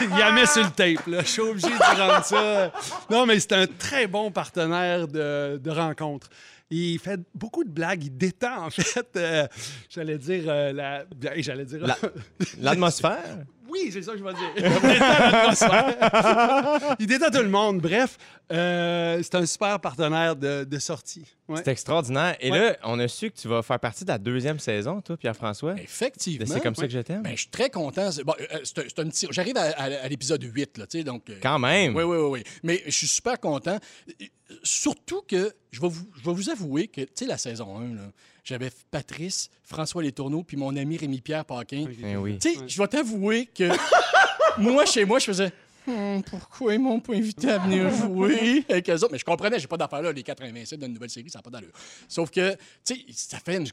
il 0.10 0.18
la 0.18 0.32
met 0.32 0.46
sur 0.46 0.62
le 0.64 0.70
tape. 0.70 1.06
Là. 1.06 1.20
Je 1.20 1.26
suis 1.28 1.42
obligé 1.42 1.68
de 1.68 2.00
rendre 2.00 2.24
ça. 2.24 2.72
Non, 3.10 3.26
mais 3.26 3.38
c'est 3.40 3.52
un 3.52 3.66
très 3.66 4.06
bon 4.06 4.30
partenaire 4.30 5.06
de, 5.06 5.60
de 5.62 5.70
rencontre. 5.70 6.28
Il 6.70 6.98
fait 6.98 7.18
beaucoup 7.34 7.64
de 7.64 7.70
blagues. 7.70 8.04
Il 8.04 8.16
détend, 8.16 8.66
en 8.66 8.70
fait. 8.70 9.08
euh, 9.16 9.46
j'allais 9.88 10.18
dire 10.18 10.44
euh, 10.48 10.72
la. 10.72 11.04
J'allais 11.38 11.64
dire. 11.64 11.86
La- 11.86 11.96
L'atmosphère? 12.60 13.44
Oui, 13.68 13.90
c'est 13.92 14.02
ça 14.02 14.12
que 14.12 14.18
je 14.18 14.24
vais 14.24 14.32
dire. 14.32 14.50
Il 16.98 17.06
détend 17.06 17.30
tout 17.30 17.42
le 17.42 17.48
monde. 17.48 17.80
Bref, 17.80 18.16
euh, 18.52 19.20
c'est 19.22 19.34
un 19.34 19.46
super 19.46 19.78
partenaire 19.80 20.36
de, 20.36 20.64
de 20.64 20.78
sortie. 20.78 21.24
Ouais. 21.48 21.60
C'est 21.64 21.70
extraordinaire. 21.70 22.36
Et 22.40 22.50
Ouais. 22.50 22.58
là, 22.70 22.76
on 22.84 22.98
a 22.98 23.08
su 23.08 23.30
que 23.30 23.36
tu 23.36 23.48
vas 23.48 23.62
faire 23.62 23.80
partie 23.80 24.04
de 24.04 24.10
la 24.10 24.18
deuxième 24.18 24.58
saison, 24.58 25.00
toi, 25.00 25.16
Pierre-François. 25.16 25.74
Effectivement. 25.80 26.46
C'est 26.46 26.60
comme 26.60 26.74
ça 26.74 26.86
que 26.86 26.92
je 26.92 27.00
t'aime. 27.00 27.22
Ben, 27.22 27.32
je 27.32 27.40
suis 27.42 27.48
très 27.50 27.70
content. 27.70 28.08
Bon, 28.24 28.34
euh, 28.40 28.58
c'est 28.64 28.78
un, 28.78 28.82
c'est 28.88 28.98
un 29.00 29.08
petit... 29.08 29.26
J'arrive 29.30 29.56
à, 29.56 29.62
à- 29.70 30.04
à 30.04 30.08
l'épisode 30.08 30.42
8, 30.42 30.78
là, 30.78 30.86
tu 30.86 30.98
sais, 30.98 31.04
donc... 31.04 31.28
euh, 31.30 31.38
Quand 31.42 31.58
même. 31.58 31.94
Oui, 31.94 32.02
oui, 32.04 32.16
oui, 32.16 32.28
oui. 32.30 32.42
Mais 32.62 32.82
je 32.86 32.90
suis 32.90 33.06
super 33.08 33.38
content. 33.40 33.78
Euh, 34.08 34.24
Surtout 34.62 35.20
que 35.28 35.52
je 35.70 35.80
vais 35.80 35.88
vous, 35.88 36.06
je 36.18 36.24
vais 36.24 36.32
vous 36.34 36.48
avouer 36.48 36.88
que, 36.88 37.02
tu 37.02 37.08
sais, 37.14 37.26
la 37.26 37.36
saison 37.36 37.78
1, 37.78 37.94
là, 37.96 38.00
j'avais 38.48 38.70
Patrice, 38.90 39.50
François 39.62 40.02
Letourneau, 40.02 40.42
puis 40.42 40.56
mon 40.56 40.74
ami 40.74 40.96
Rémi-Pierre 40.96 41.44
Paquin. 41.44 41.86
Eh 42.02 42.16
oui. 42.16 42.38
Tu 42.38 42.54
sais, 42.54 42.60
je 42.66 42.80
vais 42.80 42.88
t'avouer 42.88 43.46
que 43.46 43.68
moi, 44.58 44.86
chez 44.86 45.04
moi, 45.04 45.18
je 45.18 45.26
faisais. 45.26 45.52
Hum, 45.86 46.22
pourquoi 46.22 46.74
ils 46.74 46.80
m'ont 46.80 47.00
pas 47.00 47.14
invité 47.14 47.50
à 47.50 47.58
venir 47.58 47.90
jouer 47.94 48.64
avec 48.68 48.88
eux 48.88 48.94
autres? 48.94 49.12
Mais 49.12 49.18
je 49.18 49.24
comprenais, 49.24 49.58
j'ai 49.58 49.66
pas 49.66 49.76
d'affaire 49.76 50.02
là, 50.02 50.12
les 50.12 50.22
87 50.22 50.80
d'une 50.80 50.92
nouvelle 50.92 51.10
série, 51.10 51.30
ça 51.30 51.38
n'a 51.38 51.42
pas 51.42 51.50
d'allure. 51.50 51.72
Sauf 52.08 52.30
que, 52.30 52.52
tu 52.84 52.94
sais, 52.94 53.00
ça 53.12 53.38
fait 53.38 53.56
une, 53.56 53.66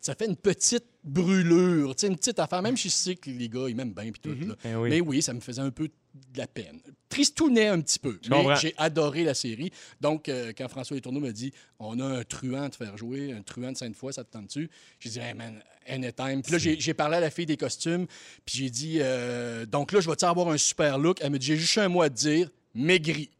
ça 0.00 0.14
fait 0.14 0.26
une 0.26 0.36
petite 0.36 0.84
brûlure, 1.04 1.94
tu 1.94 2.00
sais, 2.02 2.06
une 2.08 2.16
petite 2.16 2.38
affaire, 2.38 2.62
même 2.62 2.76
si 2.76 2.88
je 2.88 2.94
sais 2.94 3.14
que 3.16 3.30
les 3.30 3.48
gars, 3.48 3.68
ils 3.68 3.76
m'aiment 3.76 3.94
bien, 3.94 4.10
puis 4.12 4.20
tout. 4.20 4.48
là. 4.48 4.54
Eh 4.64 4.74
oui. 4.74 4.90
Mais 4.90 5.00
oui, 5.00 5.22
ça 5.22 5.32
me 5.32 5.40
faisait 5.40 5.62
un 5.62 5.70
peu 5.70 5.88
de 6.14 6.38
la 6.38 6.46
peine. 6.46 6.80
Tristounet 7.08 7.68
un 7.68 7.80
petit 7.80 7.98
peu. 7.98 8.18
mais 8.30 8.36
j'ai 8.60 8.74
adoré 8.76 9.24
la 9.24 9.34
série. 9.34 9.70
Donc, 10.00 10.28
euh, 10.28 10.52
quand 10.56 10.68
François 10.68 10.94
Letourneau 10.96 11.20
m'a 11.20 11.32
dit 11.32 11.52
on 11.78 11.98
a 12.00 12.04
un 12.04 12.22
truand 12.24 12.62
à 12.64 12.70
te 12.70 12.76
faire 12.76 12.96
jouer, 12.96 13.32
un 13.32 13.42
truand 13.42 13.72
de 13.72 13.76
Sainte-Foy, 13.76 14.12
ça 14.12 14.24
te 14.24 14.30
tente-tu? 14.32 14.68
J'ai 15.00 15.10
dit 15.10 15.18
hey 15.18 15.34
man, 15.34 15.62
anytime. 15.86 16.42
Puis 16.42 16.52
là, 16.52 16.58
j'ai 16.58 16.94
parlé 16.94 17.16
à 17.16 17.20
la 17.20 17.30
fille 17.30 17.46
des 17.46 17.56
costumes, 17.56 18.06
puis 18.46 18.56
j'ai 18.58 18.70
dit 18.70 18.98
euh, 19.00 19.66
donc 19.66 19.92
là, 19.92 20.00
je 20.00 20.08
vais-tu 20.08 20.24
avoir 20.24 20.48
un 20.48 20.56
super 20.58 20.98
look? 20.98 21.18
Elle 21.20 21.30
me 21.32 21.38
dit 21.38 21.46
j'ai 21.46 21.56
juste 21.56 21.76
un 21.78 21.88
mot 21.88 22.02
à 22.02 22.08
te 22.10 22.14
dire 22.14 22.48
maigri. 22.74 23.30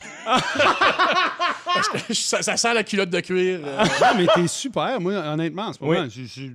Ça, 2.12 2.42
ça 2.42 2.56
sent 2.56 2.74
la 2.74 2.84
culotte 2.84 3.10
de 3.10 3.20
cuir. 3.20 3.60
euh. 3.64 3.84
Non, 4.00 4.16
mais 4.16 4.26
t'es 4.34 4.46
super, 4.46 5.00
moi, 5.00 5.14
honnêtement, 5.14 5.66
en 5.68 5.72
ce 5.72 5.82
moment. 5.82 6.02
Oui. 6.02 6.10
je- 6.10 6.22
je- 6.24 6.50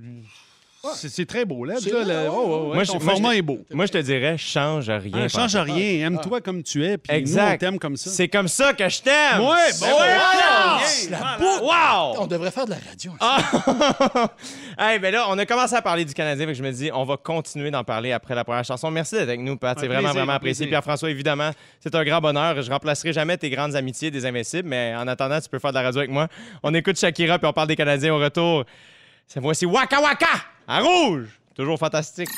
c'est, 0.94 1.08
c'est 1.08 1.26
très 1.26 1.44
beau, 1.44 1.64
là. 1.64 1.74
C'est 1.80 1.90
là, 1.92 2.02
beau, 2.02 2.08
le- 2.08 2.28
oh, 2.30 2.32
oh, 2.46 2.68
ouais, 2.70 2.74
Moi, 2.76 2.86
ton 2.86 2.98
je- 3.00 3.04
format 3.04 3.34
est 3.36 3.42
beau. 3.42 3.58
Moi, 3.70 3.86
je 3.86 3.92
te 3.92 3.98
dirais, 3.98 4.36
change 4.38 4.88
rien. 4.88 5.24
Hein, 5.24 5.28
change 5.28 5.56
rien, 5.56 6.06
aime-toi 6.06 6.40
comme 6.40 6.62
tu 6.62 6.84
es, 6.84 6.98
puis 6.98 7.22
nous, 7.24 7.36
on 7.38 7.56
t'aime 7.56 7.78
comme 7.78 7.96
ça. 7.96 8.10
C'est 8.10 8.28
comme 8.28 8.48
ça 8.48 8.72
que 8.72 8.88
je 8.88 9.02
t'aime. 9.02 9.40
Ouais, 9.40 9.72
bon, 9.80 9.86
yes. 10.80 11.10
La 11.10 11.36
boucle. 11.38 11.64
Wow! 11.64 12.22
On 12.22 12.26
devrait 12.26 12.50
faire 12.50 12.64
de 12.66 12.70
la 12.70 12.76
radio. 12.88 13.12
Ah! 13.20 14.30
hey, 14.78 14.98
ben 14.98 15.12
là, 15.12 15.26
on 15.28 15.38
a 15.38 15.46
commencé 15.46 15.74
à 15.74 15.82
parler 15.82 16.04
du 16.04 16.14
Canadien, 16.14 16.46
que 16.46 16.54
je 16.54 16.62
me 16.62 16.70
dis, 16.70 16.90
on 16.92 17.04
va 17.04 17.16
continuer 17.16 17.70
d'en 17.70 17.84
parler 17.84 18.12
après 18.12 18.34
la 18.34 18.44
première 18.44 18.64
chanson. 18.64 18.90
Merci 18.90 19.16
d'être 19.16 19.28
avec 19.28 19.40
nous, 19.40 19.56
Pat. 19.56 19.76
Un 19.76 19.80
C'est 19.80 19.86
vraiment, 19.86 20.02
plaisir, 20.02 20.14
vraiment 20.20 20.32
apprécié. 20.32 20.66
Pierre-François, 20.66 21.10
évidemment, 21.10 21.50
c'est 21.80 21.94
un 21.94 22.04
grand 22.04 22.20
bonheur. 22.20 22.60
Je 22.62 22.70
remplacerai 22.70 23.12
jamais 23.12 23.36
tes 23.36 23.50
grandes 23.50 23.74
amitiés 23.74 24.10
des 24.10 24.24
Invincibles, 24.26 24.68
mais 24.68 24.94
en 24.96 25.06
attendant, 25.08 25.40
tu 25.40 25.48
peux 25.48 25.58
faire 25.58 25.70
de 25.70 25.76
la 25.76 25.82
radio 25.82 26.00
avec 26.00 26.10
moi. 26.10 26.28
On 26.62 26.72
écoute 26.74 26.98
Shakira, 26.98 27.38
puis 27.38 27.48
on 27.48 27.52
parle 27.52 27.68
des 27.68 27.76
Canadiens 27.76 28.14
au 28.14 28.18
retour. 28.18 28.64
C'est 29.28 29.40
voici 29.40 29.66
Waka 29.66 30.00
Waka 30.00 30.26
à 30.66 30.80
rouge. 30.80 31.28
Toujours 31.54 31.78
fantastique. 31.78 32.28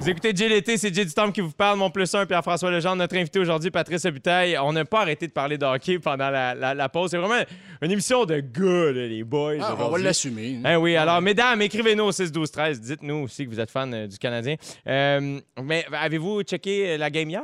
Vous 0.00 0.08
écoutez 0.08 0.34
Jay 0.34 0.48
l'été, 0.48 0.76
c'est 0.78 0.92
Jay 0.92 1.04
du 1.04 1.12
Temple 1.12 1.32
qui 1.32 1.40
vous 1.40 1.50
parle, 1.52 1.78
mon 1.78 1.90
plus 1.90 2.12
un, 2.14 2.24
Pierre-François 2.26 2.70
Legendre. 2.70 2.96
Notre 2.96 3.16
invité 3.16 3.38
aujourd'hui, 3.38 3.70
Patrice 3.70 4.04
Butaille. 4.06 4.56
On 4.58 4.72
n'a 4.72 4.84
pas 4.84 5.02
arrêté 5.02 5.26
de 5.28 5.32
parler 5.32 5.58
de 5.58 5.64
hockey 5.66 5.98
pendant 5.98 6.30
la, 6.30 6.54
la- 6.54 6.74
la 6.74 6.88
pause. 6.88 7.10
C'est 7.10 7.18
vraiment 7.18 7.44
une 7.82 7.90
émission 7.90 8.24
de 8.24 8.40
gars, 8.40 8.92
là, 8.92 9.06
les 9.06 9.22
boys. 9.22 9.54
Ah, 9.60 9.76
on 9.78 9.88
va 9.90 9.98
l'assumer. 9.98 10.60
Eh 10.68 10.76
oui, 10.76 10.96
alors, 10.96 11.20
mesdames, 11.20 11.60
écrivez-nous 11.62 12.04
au 12.04 12.12
6 12.12 12.32
12 12.32 12.50
13 12.50 12.80
Dites-nous 12.80 13.14
aussi 13.24 13.44
que 13.44 13.50
vous 13.50 13.60
êtes 13.60 13.70
fan 13.70 13.92
euh, 13.94 14.06
du 14.06 14.18
Canadien. 14.18 14.56
Euh, 14.86 15.38
mais 15.62 15.84
avez-vous 15.92 16.42
checké 16.42 16.92
euh, 16.92 16.96
la 16.98 17.10
game 17.10 17.28
hier? 17.30 17.42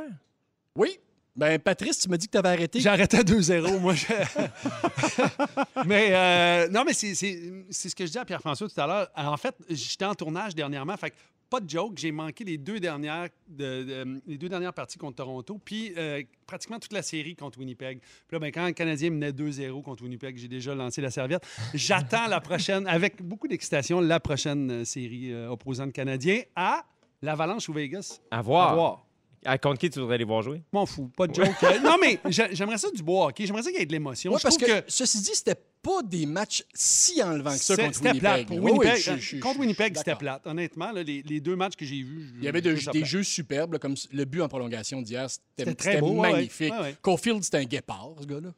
Oui. 0.75 0.97
Ben, 1.39 1.57
Patrice, 1.57 1.99
tu 1.99 2.09
m'as 2.09 2.17
dit 2.17 2.27
que 2.27 2.31
tu 2.33 2.37
avais 2.37 2.49
arrêté. 2.49 2.79
J'ai 2.81 2.89
arrêté 2.89 3.17
à 3.17 3.23
2-0, 3.23 3.79
moi. 3.79 3.93
je- 3.93 4.05
mais 5.85 6.09
euh, 6.11 6.67
non, 6.69 6.83
mais 6.85 6.93
c'est, 6.93 7.15
c'est- 7.15 7.39
c'est 7.69 7.87
ce 7.89 7.95
que 7.95 8.05
je 8.05 8.11
dis 8.11 8.17
à 8.17 8.25
Pierre-François 8.25 8.67
tout 8.67 8.81
à 8.81 8.85
l'heure. 8.87 9.07
En 9.15 9.37
fait, 9.37 9.55
j'étais 9.69 10.05
en 10.05 10.15
tournage 10.15 10.53
dernièrement, 10.53 10.97
fait 10.97 11.11
que 11.11 11.15
pas 11.49 11.59
de 11.61 11.69
joke, 11.69 11.93
j'ai 11.97 12.11
manqué 12.11 12.43
les 12.43 12.57
deux 12.57 12.79
dernières, 12.79 13.29
de- 13.47 13.83
de- 13.83 14.21
les 14.27 14.37
deux 14.37 14.49
dernières 14.49 14.73
parties 14.73 14.97
contre 14.97 15.15
Toronto, 15.15 15.59
puis 15.63 15.93
euh, 15.97 16.21
pratiquement 16.45 16.77
toute 16.77 16.93
la 16.93 17.01
série 17.01 17.35
contre 17.35 17.57
Winnipeg. 17.57 17.99
Puis 18.01 18.33
là, 18.33 18.39
ben, 18.39 18.51
quand 18.51 18.65
le 18.67 18.73
Canadien 18.73 19.09
menait 19.09 19.31
2-0 19.31 19.81
contre 19.81 20.03
Winnipeg, 20.03 20.37
j'ai 20.37 20.47
déjà 20.49 20.75
lancé 20.75 20.99
la 21.01 21.09
serviette. 21.09 21.43
J'attends 21.73 22.27
la 22.27 22.41
prochaine, 22.41 22.85
avec 22.85 23.21
beaucoup 23.23 23.47
d'excitation, 23.47 23.99
la 24.01 24.19
prochaine 24.19 24.69
euh, 24.71 24.83
série 24.85 25.31
euh, 25.31 25.49
opposant 25.49 25.85
le 25.85 25.91
Canadien 25.91 26.41
à 26.55 26.83
l'Avalanche 27.21 27.67
ou 27.69 27.73
Vegas. 27.73 28.19
À 28.29 28.39
À 28.71 28.75
voir. 28.75 29.05
À 29.45 29.57
contre 29.57 29.79
qui 29.79 29.89
tu 29.89 29.99
voudrais 29.99 30.17
les 30.17 30.25
voir 30.25 30.41
jouer? 30.41 30.61
M'en 30.73 30.85
fous, 30.85 31.09
pas 31.15 31.25
de 31.27 31.33
joke. 31.33 31.47
Non, 31.83 31.95
mais 32.01 32.19
j'a- 32.29 32.51
j'aimerais 32.53 32.77
ça 32.77 32.89
du 32.91 33.01
beau 33.01 33.23
hockey. 33.23 33.45
J'aimerais 33.45 33.63
ça 33.63 33.69
qu'il 33.71 33.79
y 33.79 33.83
ait 33.83 33.85
de 33.85 33.91
l'émotion. 33.91 34.31
Ouais, 34.33 34.37
Je 34.37 34.43
parce 34.43 34.57
que, 34.57 34.83
ceci 34.87 35.21
dit, 35.21 35.31
c'était 35.33 35.55
pas 35.81 36.01
des 36.03 36.25
matchs 36.25 36.63
si 36.73 37.23
enlevants 37.23 37.51
que 37.51 37.57
ça 37.57 37.75
contre 37.77 37.95
C'était 37.95 38.07
Winnipeg. 38.09 38.19
plate. 38.19 38.45
Pour 38.47 38.57
Oui, 38.57 38.63
oui, 38.73 38.79
Winnipeg, 38.79 38.97
je- 39.01 39.15
je- 39.15 39.35
je- 39.37 39.41
contre 39.41 39.59
Winnipeg, 39.61 39.95
c'était 39.97 40.15
plate. 40.15 40.45
Honnêtement, 40.45 40.91
là, 40.91 41.03
les, 41.03 41.21
les 41.23 41.39
deux 41.39 41.55
matchs 41.55 41.75
que 41.77 41.85
j'ai 41.85 42.01
vus. 42.03 42.27
je- 42.33 42.39
Il 42.39 42.43
y 42.43 42.47
avait 42.49 42.61
de- 42.61 42.73
des 42.73 42.81
plate. 42.81 43.05
jeux 43.05 43.23
superbes, 43.23 43.73
là, 43.73 43.79
comme 43.79 43.95
le 44.11 44.25
but 44.25 44.41
en 44.41 44.49
prolongation 44.49 45.01
d'hier, 45.01 45.27
c'était 45.29 45.71
magnifique. 46.01 46.73
ouais, 46.73 46.79
ouais. 46.79 46.95
Caulfield, 47.01 47.41
c'était 47.43 47.57
un 47.59 47.63
guépard, 47.65 48.09
ce 48.19 48.25
gars-là. 48.25 48.49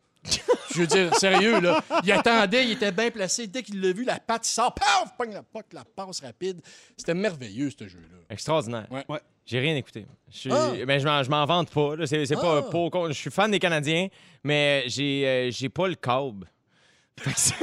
Je 0.73 0.79
veux 0.81 0.87
dire, 0.87 1.13
sérieux, 1.17 1.59
là. 1.59 1.83
Il 2.03 2.11
attendait, 2.11 2.63
il 2.65 2.71
était 2.71 2.91
bien 2.91 3.09
placé. 3.11 3.47
Dès 3.47 3.63
qu'il 3.63 3.81
l'a 3.81 3.91
vu, 3.91 4.03
la 4.05 4.19
patte, 4.19 4.47
il 4.47 4.51
sort, 4.51 4.73
paf, 4.73 5.15
pogne 5.17 5.33
la 5.33 5.43
poque, 5.43 5.73
la 5.73 5.83
passe 5.83 6.21
rapide. 6.21 6.61
C'était 6.95 7.13
merveilleux, 7.13 7.69
ce 7.77 7.87
jeu-là. 7.87 8.17
Extraordinaire. 8.29 8.87
Ouais. 8.91 9.03
Ouais. 9.09 9.19
J'ai 9.45 9.59
rien 9.59 9.75
écouté. 9.75 10.05
Je 10.31 10.37
suis- 10.37 10.51
Ah. 10.51 10.71
ben, 10.87 10.99
je 10.99 11.29
m'en- 11.29 11.45
vante 11.45 11.71
pas. 11.71 11.95
là. 11.95 12.05
C'est 12.07 12.25
c'est 12.25 12.35
pas 12.35 12.59
Ah. 12.59 12.69
pour. 12.69 13.07
Je 13.09 13.13
suis 13.13 13.31
fan 13.31 13.49
des 13.51 13.59
Canadiens, 13.59 14.07
mais 14.43 14.83
j'ai 14.87 15.27
euh, 15.27 15.51
j'ai 15.51 15.67
pas 15.69 15.87
le 15.87 15.95
câble. 15.95 16.47
Fait 17.19 17.33
que 17.33 17.39
c'est- 17.39 17.55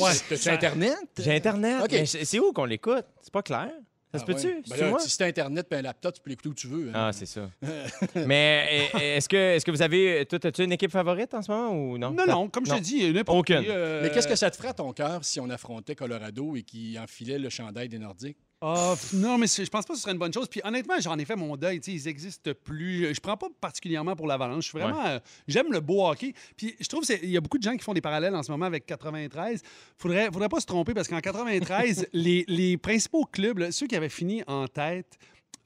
Ouais. 0.00 0.12
T'as-tu 0.28 0.48
Internet? 0.48 0.96
J'ai 1.18 1.36
Internet. 1.36 1.82
OK. 1.84 1.92
mais 1.92 2.06
c'est 2.06 2.24
c'est 2.24 2.38
où 2.40 2.52
qu'on 2.52 2.64
l'écoute? 2.64 3.04
C'est 3.20 3.32
pas 3.32 3.42
clair. 3.42 3.70
Ça 4.12 4.18
se 4.18 4.24
Ah 4.24 4.26
peut-tu? 4.26 4.46
ouais. 4.48 4.62
Ben 4.68 4.96
C'est 4.98 5.08
si 5.08 5.18
t'as 5.18 5.26
Internet 5.26 5.66
et 5.70 5.74
un 5.76 5.82
laptop, 5.82 6.14
tu 6.14 6.20
peux 6.20 6.30
l'écouter 6.30 6.48
où 6.48 6.54
tu 6.54 6.66
veux. 6.66 6.88
hein. 6.88 6.92
Ah, 6.94 7.10
c'est 7.12 7.26
ça. 7.26 7.48
mais 8.26 8.88
euh, 8.94 8.98
est-ce 9.16 9.28
que, 9.28 9.36
est 9.36 9.64
que 9.64 9.70
vous 9.70 9.82
avez. 9.82 10.26
Toi, 10.26 10.38
as-tu 10.42 10.64
une 10.64 10.72
équipe 10.72 10.90
favorite 10.90 11.32
en 11.34 11.42
ce 11.42 11.50
moment 11.50 11.70
ou 11.70 11.96
non? 11.98 12.10
Non, 12.10 12.24
non, 12.26 12.48
comme 12.48 12.66
je 12.66 12.72
te 12.74 12.80
dis, 12.80 13.12
n'importe 13.12 13.38
Aucune. 13.38 13.62
qui, 13.62 13.66
euh, 13.70 14.02
Mais 14.02 14.10
qu'est-ce 14.10 14.26
que 14.28 14.34
ça 14.36 14.50
te 14.50 14.56
ferait 14.56 14.68
à 14.68 14.74
ton 14.74 14.92
cœur 14.92 15.24
si 15.24 15.38
on 15.40 15.48
affrontait 15.50 15.94
Colorado 15.94 16.56
et 16.56 16.62
qu'il 16.62 16.98
enfilait 16.98 17.38
le 17.38 17.48
chandail 17.50 17.88
des 17.88 17.98
Nordiques? 17.98 18.38
Ah, 18.62 18.94
non, 19.14 19.38
mais 19.38 19.46
je 19.46 19.62
pense 19.70 19.86
pas 19.86 19.94
que 19.94 19.96
ce 19.96 20.02
serait 20.02 20.12
une 20.12 20.18
bonne 20.18 20.32
chose. 20.34 20.46
Puis 20.48 20.60
honnêtement, 20.62 20.94
j'en 21.00 21.18
ai 21.18 21.24
fait 21.24 21.34
mon 21.36 21.56
deuil. 21.56 21.80
Ils 21.86 22.08
existent 22.08 22.50
plus. 22.62 23.14
Je 23.14 23.20
prends 23.20 23.36
pas 23.36 23.48
particulièrement 23.60 24.14
pour 24.14 24.26
l'Avalanche. 24.26 24.64
Je 24.64 24.68
suis 24.68 24.78
vraiment. 24.78 25.02
euh, 25.06 25.18
J'aime 25.48 25.72
le 25.72 25.80
beau 25.80 26.06
hockey. 26.06 26.34
Puis 26.58 26.76
je 26.78 26.86
trouve 26.86 27.04
qu'il 27.04 27.30
y 27.30 27.36
a 27.38 27.40
beaucoup 27.40 27.56
de 27.56 27.62
gens 27.62 27.74
qui 27.76 27.82
font 27.82 27.94
des 27.94 28.02
parallèles 28.02 28.34
en 28.34 28.42
ce 28.42 28.50
moment 28.52 28.66
avec 28.66 28.84
93. 28.84 29.62
Faudrait, 29.96 30.26
faudrait 30.26 30.50
pas 30.50 30.60
se 30.60 30.66
tromper 30.66 30.92
parce 30.92 31.08
qu'en 31.08 31.20
93, 31.20 32.08
les, 32.12 32.44
les 32.48 32.76
principaux 32.76 33.24
clubs, 33.24 33.58
là, 33.58 33.72
ceux 33.72 33.86
qui 33.86 33.96
avaient 33.96 34.08
fini 34.10 34.42
en 34.46 34.68
tête. 34.68 35.18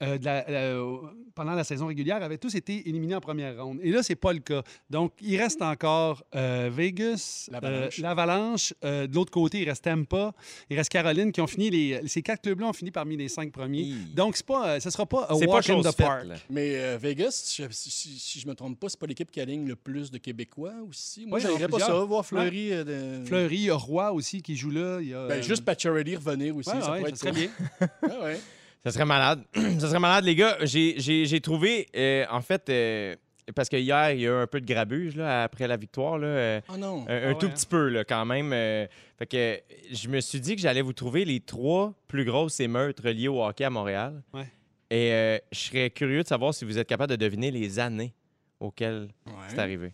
Euh, 0.05 0.17
de 0.17 0.25
la- 0.25 0.49
euh, 0.49 0.97
pendant 1.33 1.53
la 1.53 1.63
saison 1.65 1.87
régulière, 1.87 2.23
avaient 2.23 2.37
tous 2.37 2.55
été 2.55 2.87
éliminés 2.87 3.15
en 3.15 3.19
première 3.19 3.61
ronde. 3.61 3.79
Et 3.83 3.91
là, 3.91 4.01
c'est 4.03 4.15
pas 4.15 4.31
le 4.31 4.39
cas. 4.39 4.63
Donc, 4.89 5.11
il 5.21 5.35
reste 5.37 5.61
encore 5.61 6.23
euh, 6.33 6.69
Vegas, 6.73 7.49
L'Avalanche. 7.51 7.99
euh, 7.99 8.01
l'Avalanche. 8.03 8.73
Euh, 8.85 9.07
de 9.07 9.15
l'autre 9.15 9.31
côté, 9.31 9.61
il 9.61 9.67
reste 9.69 9.83
Tampa, 9.83 10.33
il 10.69 10.77
reste 10.77 10.89
Caroline, 10.91 11.31
qui 11.33 11.41
ont 11.41 11.47
fini 11.47 11.69
les. 11.69 12.07
Ces 12.07 12.21
quatre 12.21 12.41
clubs-là 12.41 12.67
ont 12.67 12.73
fini 12.73 12.91
parmi 12.91 13.17
les 13.17 13.27
cinq 13.27 13.51
premiers. 13.51 13.93
Donc, 14.15 14.37
c'est 14.37 14.45
pas, 14.45 14.79
ce 14.79 14.89
sera 14.89 15.05
pas 15.05 15.27
C'est 15.37 15.45
pas 15.47 15.57
in 15.57 15.61
chose 15.61 15.85
the 15.85 15.97
park. 15.97 16.25
Mais 16.49 16.75
euh, 16.77 16.97
Vegas, 17.01 17.53
je- 17.57 17.63
si, 17.71 17.89
si- 17.91 18.17
si 18.19 18.39
je 18.39 18.47
me 18.47 18.53
trompe 18.55 18.79
pas, 18.79 18.87
c'est 18.89 18.99
pas 18.99 19.05
l'équipe 19.07 19.29
qui 19.29 19.41
aligne 19.41 19.67
le 19.67 19.75
plus 19.75 20.11
de 20.11 20.17
Québécois 20.17 20.73
aussi. 20.89 21.25
Moi, 21.25 21.39
Oui, 21.39 21.45
j'aimerais 21.45 21.67
pas 21.67 21.79
ça, 21.79 21.93
voir 22.05 22.25
Fleury. 22.25 22.71
euh, 22.71 23.19
de- 23.21 23.25
Fleury, 23.25 23.55
il 23.57 23.61
y 23.63 23.69
a 23.69 23.75
Roy 23.75 24.11
aussi 24.13 24.41
qui 24.41 24.55
joue 24.55 24.71
là. 24.71 24.99
Il 25.01 25.09
y 25.09 25.13
a, 25.13 25.27
Ben, 25.27 25.43
juste 25.43 25.65
Pacioretty 25.65 26.15
revenir 26.15 26.55
aussi, 26.55 26.69
ouais, 26.69 26.81
ça 26.81 26.91
ouais, 26.93 26.99
pourrait 26.99 27.15
ça 27.15 27.27
être 27.29 27.35
serait 27.35 27.47
cool. 27.47 27.49
bien. 27.79 27.89
Ah 28.03 28.07
ouais. 28.23 28.39
Ça 28.85 28.91
serait 28.91 29.05
malade. 29.05 29.43
ça 29.79 29.87
serait 29.89 29.99
malade, 29.99 30.23
les 30.23 30.35
gars. 30.35 30.57
J'ai- 30.61 30.95
J'ai 30.99 31.25
j'ai 31.25 31.41
trouvé, 31.41 31.87
euh, 31.95 32.23
en 32.29 32.39
fait, 32.41 32.69
euh, 32.69 33.15
parce 33.55 33.67
que 33.67 33.75
hier, 33.77 34.11
il 34.11 34.21
y 34.21 34.27
a 34.27 34.29
eu 34.29 34.33
un 34.43 34.47
peu 34.47 34.61
de 34.61 34.65
grabuge 34.65 35.15
là, 35.15 35.43
après 35.43 35.67
la 35.67 35.75
victoire. 35.75 36.17
Là, 36.19 36.27
euh, 36.27 36.61
Ah 36.69 36.77
non. 36.77 37.03
un, 37.07 37.13
un 37.13 37.21
Ah 37.23 37.27
ouais, 37.29 37.35
tout 37.37 37.47
hein? 37.47 37.49
petit 37.49 37.65
peu, 37.65 37.89
là, 37.89 38.03
quand 38.05 38.25
même. 38.25 38.51
euh, 38.53 38.85
fait 39.17 39.25
que 39.25 39.59
je 39.91 40.07
me 40.07 40.19
suis 40.21 40.39
dit 40.39 40.55
que 40.55 40.61
j'allais 40.61 40.81
vous 40.83 40.93
trouver 40.93 41.25
les 41.25 41.39
trois 41.39 41.93
plus 42.07 42.25
grosses 42.25 42.59
émeutes 42.59 42.99
reliées 42.99 43.27
au 43.27 43.43
hockey 43.43 43.63
à 43.63 43.69
Montréal. 43.69 44.21
Ouais. 44.33 44.47
Et 44.91 45.11
euh, 45.13 45.37
je 45.51 45.59
serais 45.59 45.89
curieux 45.89 46.21
de 46.21 46.27
savoir 46.27 46.53
si 46.53 46.63
vous 46.63 46.77
êtes 46.77 46.87
capable 46.87 47.09
de 47.11 47.15
deviner 47.17 47.49
les 47.51 47.79
années 47.79 48.13
auxquelles 48.59 49.09
Ouais. 49.25 49.33
c'est 49.49 49.59
arrivé. 49.59 49.93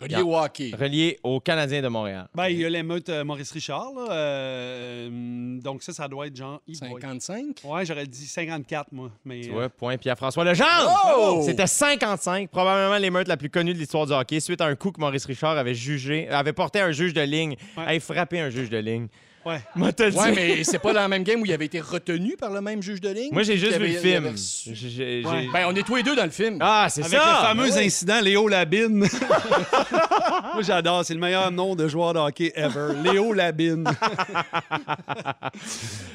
Relié 0.00 0.22
au 0.22 0.36
hockey. 0.36 0.72
Reliées 0.78 1.18
aux 1.22 1.40
Canadiens 1.40 1.80
de 1.80 1.88
Montréal. 1.88 2.28
Ben, 2.34 2.48
il 2.48 2.58
y 2.58 2.64
a 2.64 2.68
l'émeute 2.68 3.08
euh, 3.08 3.24
Maurice 3.24 3.52
Richard. 3.52 3.92
Là, 3.94 4.12
euh, 4.12 5.60
donc, 5.60 5.82
ça, 5.82 5.92
ça 5.92 6.08
doit 6.08 6.26
être 6.26 6.36
genre. 6.36 6.60
e-boy. 6.68 7.00
55. 7.00 7.60
Ouais, 7.64 7.86
j'aurais 7.86 8.06
dit 8.06 8.26
54, 8.26 8.92
moi. 8.92 9.10
Mais, 9.24 9.42
Tu 9.42 9.50
euh, 9.50 9.54
vois, 9.54 9.68
point 9.68 9.96
Pierre-François 9.96 10.44
Legendre! 10.44 11.14
Oh! 11.16 11.42
C'était 11.44 11.66
55, 11.66 12.50
probablement 12.50 12.98
l'émeute 12.98 13.28
la 13.28 13.36
plus 13.36 13.50
connue 13.50 13.72
de 13.72 13.78
l'histoire 13.78 14.06
du 14.06 14.12
hockey, 14.12 14.40
suite 14.40 14.60
à 14.60 14.66
un 14.66 14.74
coup 14.74 14.90
que 14.90 15.00
Maurice 15.00 15.24
Richard 15.26 15.56
avait 15.56 15.74
jugé, 15.74 16.28
avait 16.28 16.52
porté 16.52 16.80
un 16.80 16.92
juge 16.92 17.14
de 17.14 17.22
ligne, 17.22 17.56
Ouais. 17.76 17.84
avait 17.86 18.00
frappé 18.00 18.40
un 18.40 18.50
juge 18.50 18.70
de 18.70 18.78
ligne. 18.78 19.06
Ouais. 19.46 19.60
Moi, 19.74 19.90
Ouais, 19.98 20.32
mais 20.34 20.64
c'est 20.64 20.78
pas 20.78 20.92
dans 20.92 21.00
la 21.00 21.08
même 21.08 21.22
game 21.24 21.40
où 21.40 21.46
il 21.46 21.52
avait 21.52 21.64
été 21.66 21.80
retenu 21.80 22.36
par 22.36 22.50
le 22.52 22.60
même 22.60 22.82
juge 22.82 23.00
de 23.00 23.08
ligne. 23.10 23.30
Moi, 23.32 23.42
j'ai 23.42 23.56
juste 23.56 23.78
vu 23.78 23.88
le 23.92 23.98
film. 23.98 24.26
Ouais. 24.26 25.48
Ben, 25.52 25.66
on 25.68 25.74
est 25.74 25.82
tous 25.86 25.96
les 25.96 26.02
deux 26.02 26.16
dans 26.16 26.24
le 26.24 26.30
film. 26.30 26.58
Ah, 26.60 26.86
c'est 26.90 27.04
Avec 27.04 27.18
ça! 27.18 27.40
le 27.40 27.46
fameux 27.46 27.70
ouais. 27.72 27.86
incident 27.86 28.20
Léo 28.20 28.48
Labine. 28.48 28.98
moi, 30.54 30.62
j'adore. 30.62 31.04
C'est 31.04 31.14
le 31.14 31.20
meilleur 31.20 31.50
nom 31.50 31.74
de 31.74 31.86
joueur 31.88 32.12
de 32.14 32.18
hockey 32.18 32.52
ever. 32.56 32.92
Léo 33.02 33.32
Labine. 33.32 33.84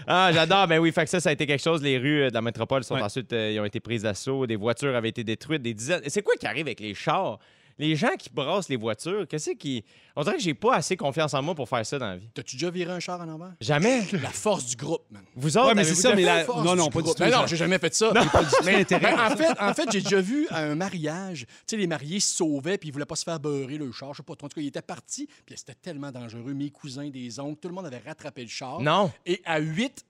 Ah, 0.07 0.31
j'adore. 0.33 0.67
Ben 0.67 0.79
oui, 0.79 0.91
fait 0.91 1.03
que 1.03 1.09
ça, 1.09 1.19
ça 1.19 1.29
a 1.29 1.31
été 1.33 1.45
quelque 1.45 1.62
chose. 1.63 1.81
Les 1.83 1.98
rues 1.98 2.24
euh, 2.24 2.29
de 2.29 2.33
la 2.33 2.41
métropole 2.41 2.83
sont 2.83 2.95
Ouais. 2.95 3.01
ensuite 3.01 3.31
euh, 3.33 3.51
ils 3.53 3.59
ont 3.59 3.65
été 3.65 3.79
prises 3.79 4.01
d'assaut. 4.03 4.48
Des 4.48 4.55
voitures 4.55 4.95
avaient 4.95 5.09
été 5.09 5.24
détruites. 5.24 5.62
Des 5.62 5.74
dizaines. 5.74 6.01
C'est 6.07 6.21
quoi 6.24 6.33
qui 6.39 6.48
arrive 6.48 6.65
avec 6.67 6.79
les 6.79 6.93
chars? 6.95 7.38
Les 7.79 7.95
gens 7.95 8.15
qui 8.19 8.29
brassent 8.29 8.69
les 8.69 8.75
voitures, 8.75 9.25
qu'est-ce 9.27 9.51
qui. 9.51 9.83
On 10.15 10.24
dirait 10.24 10.36
que 10.36 10.41
j'ai 10.41 10.53
pas 10.53 10.75
assez 10.75 10.98
confiance 10.98 11.33
en 11.33 11.41
moi 11.41 11.55
pour 11.55 11.67
faire 11.69 11.86
ça 11.86 11.98
dans 11.98 12.07
la 12.09 12.17
vie. 12.17 12.29
T'as-tu 12.33 12.57
déjà 12.57 12.69
viré 12.69 12.91
un 12.91 13.00
char 13.00 13.19
en 13.21 13.27
envers? 13.29 13.53
Jamais. 13.62 14.01
La 14.21 14.29
force 14.29 14.65
du 14.65 14.75
groupe, 14.75 15.05
man. 15.09 15.24
Vous 15.36 15.57
autres, 15.57 15.67
Ouais, 15.69 15.75
mais 15.75 15.83
c'est 15.86 15.91
avez-vous 15.91 16.01
ça, 16.01 16.15
mais 16.15 16.24
la- 16.24 16.43
Force 16.43 16.65
non, 16.65 16.75
non, 16.75 16.89
pas 16.89 17.01
du 17.01 17.07
tout, 17.09 17.15
Ben 17.17 17.31
non, 17.31 17.48
j'ai 17.48 17.55
jamais 17.55 17.79
fait 17.79 17.93
ça. 17.95 18.12
pas 18.12 18.43
du 18.43 18.50
tout 18.50 18.67
intérêt. 18.67 19.15
Ben, 19.15 19.19
en 19.31 19.36
fait, 19.36 19.59
en 19.62 19.74
fait 19.74 19.89
j'ai 19.93 20.01
déjà 20.01 20.19
vu 20.19 20.45
à 20.50 20.59
un 20.59 20.75
mariage, 20.75 21.45
tu 21.48 21.53
sais, 21.67 21.77
les 21.77 21.88
mariés 21.88 22.19
se 22.19 22.36
sauvaient 22.36 22.77
puis 22.77 22.89
ils 22.89 22.91
voulaient 22.91 23.05
pas 23.05 23.15
se 23.15 23.24
faire 23.24 23.39
beurrer 23.39 23.77
le 23.77 23.89
char. 23.93 24.13
Je 24.13 24.17
sais 24.17 24.24
pas 24.24 24.36
trop. 24.36 24.48
En 24.48 24.50
tout 24.50 24.55
cas, 24.55 24.62
ils 24.62 24.67
étaient 24.67 24.81
partis 24.81 25.27
puis 25.45 25.55
c'était 25.57 25.75
tellement 25.75 26.12
dangereux. 26.12 26.53
Mes 26.53 26.71
cousins, 26.71 27.09
des 27.09 27.39
oncles, 27.39 27.59
tout 27.62 27.69
le 27.69 27.75
monde 27.75 27.86
avait 27.86 28.01
rattrapé 28.05 28.41
le 28.43 28.50
char. 28.50 28.81
Non. 28.81 29.09
Et 29.25 29.41
à 29.45 29.59
8, 29.59 30.03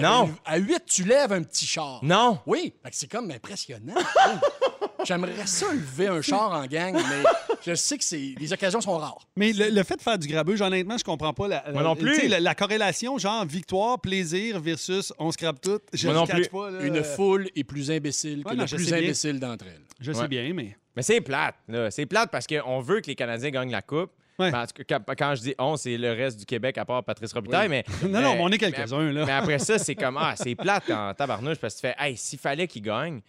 Non. 0.00 0.34
À 0.44 0.58
8, 0.58 0.82
tu 0.86 1.04
lèves 1.04 1.32
un 1.32 1.42
petit 1.42 1.66
char. 1.66 2.00
Non. 2.02 2.38
Oui, 2.46 2.72
fait 2.82 2.90
que 2.90 2.96
c'est 2.96 3.10
comme 3.10 3.30
impressionnant. 3.30 3.94
Oh. 4.98 5.04
J'aimerais 5.04 5.46
ça 5.46 5.66
lever 5.72 6.06
un 6.06 6.22
char 6.22 6.52
en 6.52 6.64
gang, 6.66 6.94
mais 6.94 7.22
je 7.66 7.74
sais 7.74 7.98
que 7.98 8.04
c'est 8.04 8.34
les 8.38 8.52
occasions 8.52 8.80
sont 8.80 8.96
rares. 8.98 9.18
Mais 9.36 9.52
le, 9.52 9.70
le 9.70 9.82
fait 9.82 9.96
de 9.96 10.02
faire 10.02 10.16
du 10.18 10.28
grabuge, 10.28 10.60
honnêtement, 10.60 10.96
je 10.96 11.02
comprends 11.02 11.32
pas 11.32 11.48
la, 11.48 11.64
Moi 11.72 11.82
non 11.82 11.94
la- 11.94 12.00
plus. 12.00 12.28
La, 12.28 12.38
la 12.38 12.54
corrélation, 12.54 13.18
genre 13.18 13.44
victoire, 13.44 14.00
plaisir 14.00 14.60
versus 14.60 15.12
on 15.18 15.32
scrape 15.32 15.60
tout. 15.60 15.80
Je 15.92 16.06
Moi 16.08 16.14
non 16.16 16.26
plus. 16.26 16.46
Pas, 16.48 16.70
là. 16.70 16.82
Une 16.84 17.02
foule 17.02 17.48
est 17.56 17.64
plus 17.64 17.90
imbécile 17.90 18.44
que 18.44 18.54
non, 18.54 18.62
le 18.64 18.76
plus 18.76 18.92
imbécile 18.92 19.40
d'entre 19.40 19.64
elles. 19.66 19.82
Je 19.98 20.12
Ouais. 20.12 20.18
sais 20.20 20.28
bien, 20.28 20.52
mais. 20.54 20.76
Mais 20.94 21.02
c'est 21.02 21.20
plate. 21.20 21.56
C'est 21.90 22.06
plate 22.06 22.30
parce 22.30 22.46
qu'on 22.46 22.80
veut 22.80 23.00
que 23.00 23.06
les 23.08 23.16
Canadiens 23.16 23.50
gagnent 23.50 23.72
la 23.72 23.82
Coupe. 23.82 24.10
Ouais. 24.38 24.50
Ben, 24.50 24.62
en 24.62 24.66
tout 24.66 24.82
cas, 24.84 24.98
quand, 25.16 25.34
je 25.34 25.42
dis 25.42 25.54
on, 25.58 25.76
c'est 25.76 25.96
le 25.98 26.12
reste 26.12 26.38
du 26.38 26.46
Québec 26.46 26.78
à 26.78 26.84
part 26.84 27.04
Patrice 27.04 27.32
Robitaille, 27.32 27.68
mais... 27.68 27.84
Non, 28.02 28.08
non, 28.08 28.20
mais- 28.30 28.34
mais 28.36 28.40
on 28.40 28.48
est 28.48 28.58
quelques-uns, 28.58 29.12
là. 29.12 29.26
Mais 29.26 29.32
après 29.32 29.58
ça, 29.58 29.78
c'est 29.78 29.94
comme, 29.94 30.16
ah, 30.16 30.34
c'est 30.36 30.54
plate 30.54 30.90
en 30.90 31.12
tabarnouche 31.14 31.58
parce 31.58 31.74
que 31.74 31.80
tu 31.80 31.86
fais, 31.88 31.94
hey, 31.98 32.16
s'il 32.16 32.38
fallait 32.38 32.66
qu'il 32.66 32.82
gagne, 32.82 33.20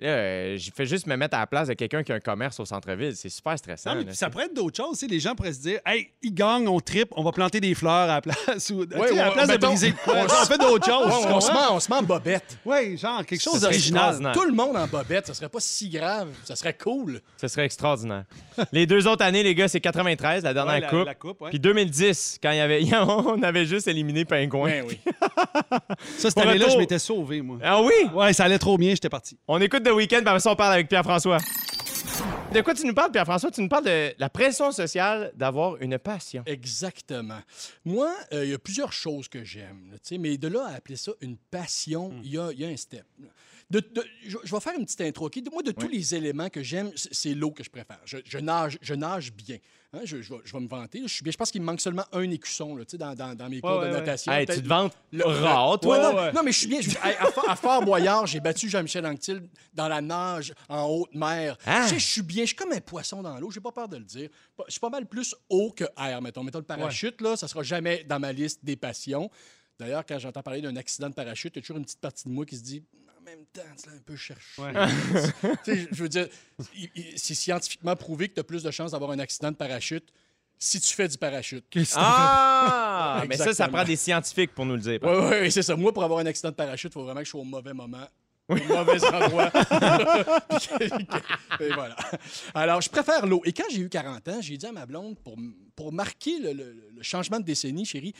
là, 0.00 0.08
euh, 0.08 0.56
je 0.58 0.70
fais 0.74 0.86
juste 0.86 1.06
me 1.06 1.16
mettre 1.16 1.36
à 1.36 1.40
la 1.40 1.46
place 1.46 1.68
de 1.68 1.74
quelqu'un 1.74 2.02
qui 2.02 2.12
a 2.12 2.16
un 2.16 2.20
commerce 2.20 2.58
au 2.60 2.64
centre-ville. 2.64 3.14
C'est 3.16 3.28
super 3.28 3.56
stressant. 3.58 3.90
Non, 3.94 4.00
mais 4.00 4.04
là. 4.06 4.14
ça 4.14 4.30
pourrait 4.30 4.46
être 4.46 4.54
d'autres 4.54 4.76
choses. 4.76 4.98
tu 4.98 5.06
sais, 5.06 5.12
Les 5.12 5.20
gens 5.20 5.34
pourraient 5.34 5.52
se 5.52 5.60
dire 5.60 5.80
Hey, 5.86 6.10
ils 6.22 6.34
gagnent, 6.34 6.68
on 6.68 6.80
tripe, 6.80 7.10
on 7.16 7.22
va 7.22 7.32
planter 7.32 7.60
des 7.60 7.74
fleurs 7.74 7.92
à 7.92 8.06
la 8.06 8.20
place. 8.20 8.70
Ou, 8.70 8.86
tu 8.86 8.96
sais, 8.96 9.18
à 9.18 9.24
la 9.24 9.30
on- 9.30 9.32
place 9.32 9.48
de 9.48 9.56
briser 9.56 9.92
quoi, 10.04 10.14
on 10.24 10.28
fait 10.46 10.58
d'autres 10.58 10.86
choses. 10.86 11.06
Ouais, 11.24 11.30
on, 11.32 11.40
se 11.40 11.52
met, 11.52 11.58
on 11.70 11.80
se 11.80 11.90
met 11.90 11.96
en 11.98 12.02
bobette. 12.02 12.58
Ouais, 12.64 12.96
genre 12.96 13.24
quelque 13.24 13.40
chose 13.42 13.54
Ça 13.54 13.60
d'original. 13.68 14.30
Tout 14.32 14.44
le 14.44 14.52
monde 14.52 14.76
en 14.76 14.86
bobette, 14.86 15.26
ça 15.26 15.34
serait 15.34 15.48
pas 15.48 15.60
si 15.60 15.88
grave. 15.88 16.28
Ça 16.44 16.56
serait 16.56 16.74
cool. 16.74 17.20
Ce 17.40 17.48
serait 17.48 17.64
extraordinaire. 17.64 18.24
les 18.72 18.86
deux 18.86 19.06
autres 19.06 19.24
années, 19.24 19.42
les 19.42 19.54
gars, 19.54 19.68
c'est 19.68 19.80
93, 19.80 20.44
la 20.44 20.54
dernière 20.54 20.74
Ouais, 20.74 20.80
la- 20.80 20.88
coupe. 20.88 21.06
la 21.06 21.14
coupe, 21.14 21.40
ouais. 21.42 21.50
Puis 21.50 21.60
2010, 21.60 22.38
quand 22.42 22.50
il 22.50 22.56
y 22.58 22.60
avait, 22.60 22.82
on 23.06 23.42
avait 23.42 23.66
juste 23.66 23.88
éliminé 23.88 24.24
Pingouin. 24.24 24.70
Ben 24.70 24.84
oui. 24.88 25.00
Ça, 26.18 26.30
cette 26.30 26.38
année-là, 26.38 26.68
je 26.68 26.76
m'étais 26.78 26.98
sauvé, 26.98 27.40
moi. 27.42 27.58
Ah 27.62 27.80
oui? 27.82 27.92
Ouais, 28.14 28.32
ça 28.32 28.44
allait 28.44 28.58
trop 28.58 28.76
bien, 28.78 28.90
j'étais 28.90 29.08
parti. 29.08 29.36
On 29.48 29.60
écoute 29.60 29.82
Après 29.90 30.40
ça, 30.40 30.52
on 30.52 30.56
parle 30.56 30.74
avec 30.74 30.88
Pierre-François. 30.88 31.38
De 32.52 32.60
quoi 32.62 32.74
tu 32.74 32.84
nous 32.84 32.94
parles, 32.94 33.12
Pierre-François? 33.12 33.50
Tu 33.50 33.60
nous 33.60 33.68
parles 33.68 33.84
de 33.84 34.12
la 34.18 34.28
pression 34.28 34.72
sociale 34.72 35.32
d'avoir 35.34 35.76
une 35.80 35.98
passion. 35.98 36.42
Exactement. 36.46 37.38
Moi, 37.84 38.12
euh, 38.32 38.44
il 38.44 38.50
y 38.50 38.54
a 38.54 38.58
plusieurs 38.58 38.92
choses 38.92 39.28
que 39.28 39.44
j'aime, 39.44 39.96
mais 40.18 40.36
de 40.36 40.48
là 40.48 40.66
à 40.66 40.74
appeler 40.74 40.96
ça 40.96 41.12
une 41.20 41.36
passion, 41.36 42.12
il 42.24 42.32
y, 42.32 42.38
a, 42.38 42.50
il 42.52 42.60
y 42.60 42.64
a 42.64 42.68
un 42.68 42.76
step. 42.76 43.04
Là. 43.70 43.80
De- 43.80 43.88
de- 43.94 44.04
je, 44.26 44.36
je 44.44 44.54
vais 44.54 44.60
faire 44.60 44.74
une 44.78 44.84
petite 44.84 45.00
intro. 45.00 45.30
Moi, 45.52 45.62
de 45.62 45.70
tous 45.72 45.88
les 45.88 46.14
éléments 46.14 46.48
que 46.48 46.62
j'aime, 46.62 46.90
c'est 46.96 47.34
l'eau 47.34 47.50
que 47.50 47.62
je 47.64 47.70
préfère. 47.70 48.00
Je, 48.04 48.18
je 48.24 48.38
nage, 48.38 48.78
je 48.82 48.94
nage 48.94 49.32
bien. 49.32 49.58
Hein, 49.92 50.02
je, 50.04 50.22
je 50.22 50.32
vais, 50.32 50.60
me 50.60 50.68
vanter. 50.68 51.00
Je, 51.02 51.08
suis 51.08 51.24
bien. 51.24 51.32
je 51.32 51.36
pense 51.36 51.50
qu'il 51.50 51.60
me 51.62 51.66
manque 51.66 51.80
seulement 51.80 52.04
un 52.12 52.30
écusson 52.30 52.76
là, 52.76 52.84
dans, 52.96 53.14
dans- 53.14 53.34
dans 53.34 53.48
mes 53.48 53.60
cours 53.60 53.78
ouais, 53.80 53.88
de 53.88 53.92
ouais. 53.92 53.98
natation. 53.98 54.30
Hey, 54.30 54.46
tu 54.46 54.62
te 54.62 54.68
vantes 54.68 54.96
le- 55.10 55.24
rare, 55.24 55.80
toi. 55.80 55.98
Non, 55.98 56.32
non, 56.32 56.42
mais 56.44 56.52
je 56.52 56.58
suis 56.58 56.68
bien. 56.68 56.78
À, 57.48 57.56
Fort 57.56 57.84
Boyard, 57.84 58.24
j'ai 58.26 58.38
battu 58.38 58.68
Jean-Michel 58.68 59.04
Anctil 59.04 59.42
dans 59.74 59.88
la 59.88 60.00
nage 60.00 60.54
en 60.68 60.84
haute 60.86 61.12
mer. 61.14 61.56
Ah. 61.66 61.88
Je 61.90 61.96
suis 61.98 62.22
bien. 62.22 62.42
Je 62.44 62.48
suis 62.48 62.56
comme 62.56 62.70
un 62.72 62.80
poisson 62.80 63.20
dans 63.20 63.36
l'eau. 63.40 63.50
J'ai 63.50 63.60
pas 63.60 63.72
peur 63.72 63.88
de 63.88 63.96
le 63.96 64.04
dire. 64.04 64.28
Je 64.66 64.70
suis 64.72 64.80
pas 64.80 64.90
mal 64.90 65.06
plus 65.06 65.34
haut 65.48 65.72
que 65.72 65.84
air, 65.98 66.22
mettons. 66.22 66.44
Mettons 66.44 66.58
le 66.60 66.64
parachute, 66.64 67.20
là, 67.20 67.36
ça 67.36 67.48
sera 67.48 67.64
jamais 67.64 68.04
dans 68.04 68.20
ma 68.20 68.32
liste 68.32 68.60
des 68.64 68.76
passions. 68.76 69.28
D'ailleurs, 69.80 70.04
quand 70.06 70.18
j'entends 70.18 70.42
parler 70.42 70.60
d'un 70.60 70.76
accident 70.76 71.08
de 71.08 71.14
parachute, 71.14 71.52
il 71.56 71.58
y 71.58 71.60
a 71.60 71.62
toujours 71.62 71.78
une 71.78 71.84
petite 71.84 72.00
partie 72.00 72.28
de 72.28 72.32
moi 72.32 72.44
qui 72.44 72.56
se 72.56 72.62
dit 72.62 72.84
en 73.18 73.22
même 73.22 73.44
temps, 73.52 73.62
c'est 73.76 73.88
un 73.90 73.98
peu 74.04 74.14
cherché. 74.16 74.60
Ouais. 74.60 74.72
Tu 75.64 75.74
sais, 75.74 75.88
je 75.92 76.02
veux 76.02 76.08
dire, 76.08 76.28
c'est 77.16 77.34
scientifiquement 77.34 77.96
prouvé 77.96 78.28
que 78.28 78.34
tu 78.34 78.40
as 78.40 78.44
plus 78.44 78.62
de 78.62 78.70
chances 78.70 78.92
d'avoir 78.92 79.10
un 79.10 79.18
accident 79.18 79.50
de 79.50 79.56
parachute 79.56 80.12
si 80.58 80.80
tu 80.80 80.94
fais 80.94 81.08
du 81.08 81.16
parachute. 81.16 81.64
Ah! 81.96 83.24
mais 83.28 83.36
ça, 83.36 83.52
ça 83.54 83.68
prend 83.68 83.84
des 83.84 83.96
scientifiques 83.96 84.54
pour 84.54 84.66
nous 84.66 84.74
le 84.74 84.80
dire. 84.80 84.98
Oui, 85.02 85.38
oui, 85.42 85.52
c'est 85.52 85.62
ça. 85.62 85.76
Moi, 85.76 85.92
pour 85.94 86.04
avoir 86.04 86.18
un 86.20 86.26
accident 86.26 86.50
de 86.50 86.54
parachute, 86.56 86.90
il 86.90 86.94
faut 86.94 87.04
vraiment 87.04 87.20
que 87.20 87.24
je 87.26 87.30
sois 87.30 87.40
au 87.40 87.44
mauvais 87.44 87.72
moment 87.72 88.06
au 88.48 88.54
mauvais 88.56 89.04
endroit. 89.14 89.50
et 91.60 91.68
voilà. 91.72 91.96
Alors, 92.54 92.80
je 92.80 92.90
préfère 92.90 93.26
l'eau. 93.26 93.42
Et 93.44 93.52
quand 93.52 93.64
j'ai 93.70 93.78
eu 93.80 93.88
40 93.88 94.26
ans, 94.28 94.40
j'ai 94.40 94.56
dit 94.56 94.66
à 94.66 94.72
ma 94.72 94.86
blonde, 94.86 95.16
pour, 95.18 95.36
pour 95.76 95.92
marquer 95.92 96.38
le, 96.40 96.52
le- 96.52 96.90
le 96.96 97.02
changement 97.02 97.38
de 97.38 97.44
décennie, 97.44 97.84
chérie, 97.84 98.12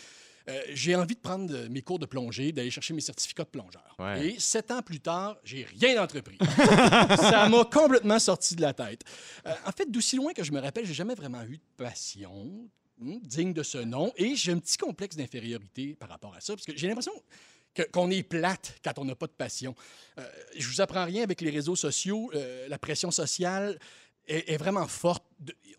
euh, 0.49 0.61
j'ai 0.73 0.95
envie 0.95 1.15
de 1.15 1.21
prendre 1.21 1.53
euh, 1.55 1.69
mes 1.69 1.83
cours 1.83 1.99
de 1.99 2.07
plongée, 2.07 2.53
d'aller 2.53 2.71
chercher 2.71 2.95
mes 2.95 3.01
certificats 3.01 3.45
de 3.45 3.51
plongeur. 3.51 3.97
Ouais. 3.99 4.29
Et 4.29 4.41
sept 4.41 4.71
ans 4.71 4.83
plus 4.83 5.01
tard, 5.01 5.37
j'ai 5.45 5.67
rien 5.79 6.03
entrepris. 6.03 6.39
Ça 7.17 7.49
m'a 7.49 7.65
complètement 7.65 8.19
sorti 8.19 8.57
de 8.57 8.63
la 8.63 8.73
tête. 8.73 9.03
Euh, 9.47 9.53
en 9.67 9.73
fait, 9.73 9.91
d'aussi 9.91 10.17
loin 10.17 10.33
que 10.33 10.43
je 10.43 10.53
me 10.53 10.61
rappelle, 10.61 10.87
j'ai 10.87 10.95
jamais 10.95 11.15
vraiment 11.15 11.43
eu 11.43 11.59
de 11.59 11.63
passion 11.77 12.69
hmm, 12.99 13.19
digne 13.23 13.53
de 13.53 13.63
ce 13.63 13.79
nom. 13.79 14.13
Et 14.17 14.35
j'ai 14.35 14.53
un 14.53 14.59
petit 14.59 14.79
complexe 14.79 15.17
d'infériorité 15.17 15.95
par 15.95 16.09
rapport 16.09 16.35
à 16.35 16.41
ça, 16.41 16.55
parce 16.55 16.67
que 16.67 16.77
j'ai 16.77 16.89
l'impression 16.89 17.13
qu'on 17.93 18.11
est 18.11 18.23
plate 18.23 18.75
quand 18.83 18.99
on 18.99 19.05
n'a 19.05 19.15
pas 19.15 19.27
de 19.27 19.33
passion. 19.33 19.75
Euh, 20.19 20.27
je 20.57 20.67
vous 20.67 20.81
apprends 20.81 21.05
rien 21.05 21.23
avec 21.23 21.41
les 21.41 21.51
réseaux 21.51 21.77
sociaux. 21.77 22.33
la 22.69 22.79
pression 22.79 23.11
sociale 23.11 23.79
est, 24.27 24.51
est 24.51 24.57
vraiment 24.57 24.87
forte. 24.89 25.25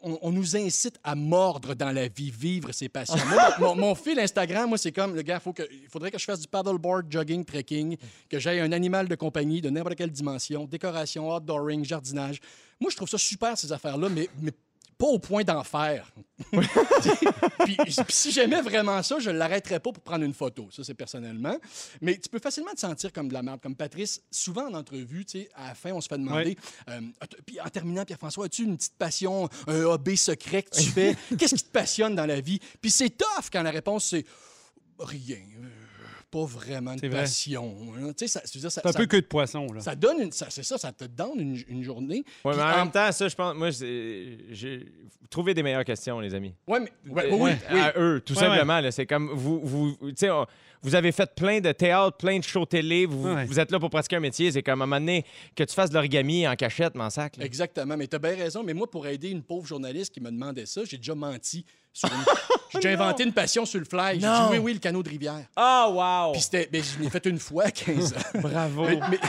On, 0.01 0.31
nous 0.31 0.55
incite 0.55 0.99
à 1.03 1.13
mordre 1.13 1.75
dans 1.75 1.91
la 1.91 2.07
vie, 2.07 2.31
vivre 2.31 2.71
ses 2.71 2.89
passions. 2.89 3.15
Mon, 3.59 3.93
fil 3.93 4.19
Instagram, 4.19 4.69
moi, 4.69 4.79
c'est 4.79 4.91
comme, 4.91 5.13
le 5.13 5.21
gars, 5.21 5.39
il 5.71 5.87
faudrait 5.87 6.09
que 6.09 6.17
je 6.17 6.25
fasse 6.25 6.39
du 6.39 6.47
paddleboard, 6.47 7.05
jogging, 7.11 7.45
trekking, 7.45 7.97
que 8.27 8.39
j'aille 8.39 8.61
un 8.61 8.71
animal 8.71 9.07
de 9.07 9.13
compagnie 9.13 9.61
de 9.61 9.69
n'importe 9.69 9.95
quelle 9.95 10.09
dimension, 10.09 10.65
décoration, 10.65 11.29
outdooring, 11.29 11.85
jardinage. 11.85 12.39
Moi, 12.79 12.89
je 12.89 12.95
trouve 12.95 13.09
ça 13.09 13.19
super, 13.19 13.55
ces 13.55 13.71
affaires-là, 13.71 14.09
mais, 14.09 14.27
mais 14.41 14.51
pas 15.01 15.07
au 15.07 15.17
point 15.17 15.43
d'en 15.43 15.63
faire. 15.63 16.13
puis, 16.51 17.77
si 18.09 18.31
j'aimais 18.31 18.61
vraiment 18.61 19.01
ça, 19.01 19.17
je 19.17 19.31
ne 19.31 19.37
l'arrêterais 19.37 19.79
pas 19.79 19.91
pour 19.91 20.03
prendre 20.03 20.23
une 20.23 20.33
photo. 20.35 20.69
Ça, 20.69 20.83
c'est 20.83 20.93
personnellement. 20.93 21.57
Mais 22.01 22.19
tu 22.19 22.29
peux 22.29 22.37
facilement 22.37 22.71
te 22.75 22.81
sentir 22.81 23.11
comme 23.11 23.27
de 23.27 23.33
la 23.33 23.41
merde. 23.41 23.59
Comme 23.61 23.75
Patrice, 23.75 24.21
souvent 24.29 24.67
en 24.67 24.75
entrevue, 24.75 25.25
tu 25.25 25.39
sais, 25.39 25.49
à 25.55 25.69
la 25.69 25.73
fin, 25.73 25.91
on 25.91 26.01
se 26.01 26.07
fait 26.07 26.19
demander. 26.19 26.55
euh, 26.89 27.01
puis 27.47 27.59
en 27.59 27.69
terminant, 27.69 28.05
Pierre-François, 28.05 28.45
as-tu 28.45 28.63
une 28.63 28.77
petite 28.77 28.93
passion, 28.93 29.49
un 29.65 29.81
hobby 29.85 30.15
secret 30.15 30.61
que 30.61 30.77
tu 30.77 30.83
fais? 30.83 31.15
Qu'est-ce 31.37 31.55
qui 31.55 31.63
te 31.63 31.71
passionne 31.71 32.13
dans 32.13 32.27
la 32.27 32.39
vie? 32.39 32.59
Puis 32.79 32.91
c'est 32.91 33.09
tough 33.09 33.49
quand 33.51 33.63
la 33.63 33.71
réponse, 33.71 34.05
c'est 34.05 34.25
rien. 34.99 35.41
Pas 36.31 36.45
vraiment 36.45 36.93
C'est 36.97 37.07
de 37.07 37.11
vrai. 37.11 37.23
passion. 37.23 37.75
Tu 38.17 38.25
sais, 38.25 38.27
ça, 38.27 38.41
C'est 38.45 38.65
un 38.65 38.69
ça- 38.69 38.97
peu 38.97 39.05
que 39.05 39.17
de 39.17 39.21
poisson, 39.25 39.67
là. 39.73 39.81
ça 39.81 39.95
donne 39.95 40.21
une, 40.21 40.31
c'est 40.31 40.63
ça, 40.63 40.77
ça 40.77 40.91
te 40.93 41.03
donne 41.03 41.39
une, 41.39 41.61
une 41.67 41.83
journée. 41.83 42.23
Ouais, 42.45 42.55
mais 42.55 42.61
en 42.61 42.67
en- 42.71 42.75
même 42.77 42.91
temps, 42.91 43.11
ça, 43.11 43.27
je 43.27 43.35
pense, 43.35 43.53
moi, 43.53 43.69
c'est- 43.73 44.37
j'ai 44.49 44.85
trouvé 45.29 45.53
des 45.53 45.61
meilleures 45.61 45.83
questions, 45.83 46.21
les 46.21 46.33
amis. 46.33 46.53
Ouais, 46.67 46.79
mais, 46.79 47.11
ouais, 47.11 47.25
Euh, 47.33 47.37
oui. 47.37 47.51
À 47.77 47.93
eux, 47.99 48.21
tout 48.25 48.33
Ouais, 48.33 48.39
simplement. 48.39 48.79
là. 48.79 48.91
C'est 48.91 49.05
comme 49.05 49.29
vous, 49.33 49.59
vous, 49.61 49.97
tu 49.99 50.13
sais, 50.15 50.29
on- 50.29 50.45
vous 50.81 50.95
avez 50.95 51.11
fait 51.11 51.29
plein 51.35 51.59
de 51.59 51.71
théâtre, 51.73 52.15
plein 52.17 52.39
de 52.39 52.43
shows 52.45 52.65
télé. 52.65 53.05
Vous, 53.05 53.27
Ouais. 53.27 53.43
vous 53.45 53.59
êtes 53.59 53.69
là 53.69 53.77
pour 53.79 53.89
pratiquer 53.89 54.15
un 54.15 54.19
métier. 54.21 54.51
C'est 54.53 54.63
comme 54.63 54.81
à 54.81 54.85
un 54.85 54.87
moment 54.87 54.99
donné 55.01 55.25
que 55.53 55.63
tu 55.65 55.73
fasses 55.75 55.89
de 55.89 55.95
l'origami 55.95 56.47
en 56.47 56.55
cachette, 56.55 56.95
mais 56.95 57.03
en 57.03 57.09
sac. 57.09 57.35
là. 57.37 57.43
Exactement, 57.45 57.97
mais 57.97 58.07
tu 58.07 58.15
as 58.15 58.19
bien 58.19 58.35
raison. 58.37 58.63
Mais 58.63 58.73
moi, 58.73 58.89
pour 58.89 59.05
aider 59.05 59.29
une 59.31 59.43
pauvre 59.43 59.67
journaliste 59.67 60.13
qui 60.13 60.21
me 60.21 60.31
demandait 60.31 60.65
ça, 60.65 60.81
j'ai 60.85 60.95
déjà 60.97 61.13
menti. 61.13 61.65
Sur 61.93 62.09
une- 62.09 62.23
J'ai 62.73 62.79
déjà 62.79 63.03
inventé 63.03 63.23
une 63.23 63.33
passion 63.33 63.65
sur 63.65 63.79
le 63.79 63.85
fly. 63.85 64.13
J'ai 64.13 64.19
dit 64.19 64.27
oui, 64.51 64.57
oui, 64.59 64.73
le 64.73 64.79
canot 64.79 65.03
de 65.03 65.09
rivière. 65.09 65.45
Oh, 65.57 65.87
wow! 65.93 66.31
Puis 66.31 66.41
c'était, 66.41 66.69
ben, 66.71 66.81
je 66.81 67.03
l'ai 67.03 67.09
fait 67.09 67.25
une 67.25 67.39
fois 67.39 67.63
à 67.67 67.71
15 67.71 68.13
ans. 68.13 68.39
Bravo! 68.39 68.85
Mais, 68.85 68.99
mais- 69.09 69.19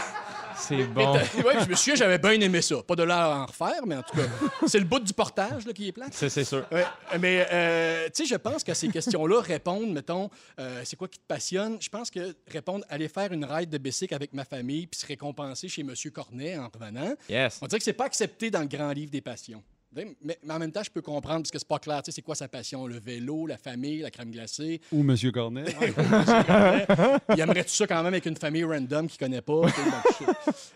C'est 0.56 0.76
mais 0.76 0.84
bon. 0.84 1.12
t'as- 1.14 1.42
ouais, 1.42 1.54
je 1.64 1.68
me 1.68 1.74
souviens, 1.74 1.96
j'avais 1.96 2.18
bien 2.18 2.40
aimé 2.40 2.62
ça. 2.62 2.76
Pas 2.86 2.94
de 2.94 3.02
là 3.02 3.24
à 3.24 3.36
en 3.38 3.46
refaire, 3.46 3.84
mais 3.84 3.96
en 3.96 4.02
tout 4.04 4.16
cas, 4.16 4.22
c'est 4.68 4.78
le 4.78 4.84
bout 4.84 5.00
du 5.00 5.12
portage 5.12 5.66
là, 5.66 5.72
qui 5.72 5.88
est 5.88 5.92
plate. 5.92 6.14
Ça, 6.14 6.30
c'est 6.30 6.44
sûr. 6.44 6.64
Ouais, 6.70 6.84
mais 7.18 7.44
euh, 7.50 8.06
tu 8.14 8.22
sais, 8.22 8.28
je 8.32 8.36
pense 8.36 8.62
qu'à 8.62 8.74
ces 8.76 8.86
questions-là, 8.86 9.40
répondre, 9.40 9.88
mettons, 9.92 10.30
euh, 10.60 10.82
c'est 10.84 10.94
quoi 10.94 11.08
qui 11.08 11.18
te 11.18 11.26
passionne? 11.26 11.78
Je 11.80 11.88
pense 11.88 12.12
que 12.12 12.36
répondre, 12.46 12.84
aller 12.88 13.08
faire 13.08 13.32
une 13.32 13.44
ride 13.44 13.70
de 13.70 13.78
bicycle 13.78 14.14
avec 14.14 14.32
ma 14.34 14.44
famille 14.44 14.86
puis 14.86 15.00
se 15.00 15.06
récompenser 15.06 15.66
chez 15.68 15.80
M. 15.82 15.92
Cornet 16.14 16.56
en 16.56 16.68
revenant, 16.72 17.14
Yes. 17.28 17.58
on 17.60 17.66
dirait 17.66 17.78
que 17.80 17.84
c'est 17.84 17.92
pas 17.92 18.04
accepté 18.04 18.48
dans 18.52 18.60
le 18.60 18.66
grand 18.68 18.92
livre 18.92 19.10
des 19.10 19.20
passions. 19.20 19.64
Mais, 19.94 20.06
mais 20.22 20.38
en 20.48 20.58
même 20.58 20.72
temps, 20.72 20.82
je 20.82 20.90
peux 20.90 21.02
comprendre 21.02 21.40
parce 21.42 21.50
que 21.50 21.58
c'est 21.58 21.68
pas 21.68 21.78
clair. 21.78 22.02
Tu 22.02 22.10
sais, 22.10 22.14
c'est 22.16 22.22
quoi 22.22 22.34
sa 22.34 22.48
passion? 22.48 22.86
Le 22.86 22.98
vélo, 22.98 23.46
la 23.46 23.58
famille, 23.58 23.98
la 24.00 24.10
crème 24.10 24.30
glacée. 24.30 24.80
Ou 24.90 25.02
Monsieur 25.02 25.30
Cornet. 25.32 25.64
Il 27.34 27.40
aimerait 27.40 27.64
tout 27.64 27.70
ça 27.74 27.86
quand 27.86 27.96
même 27.96 28.06
avec 28.06 28.26
une 28.26 28.36
famille 28.36 28.64
random 28.64 29.06
qu'il 29.08 29.18
connaît 29.18 29.40
pas. 29.42 29.62
je- 29.66 30.24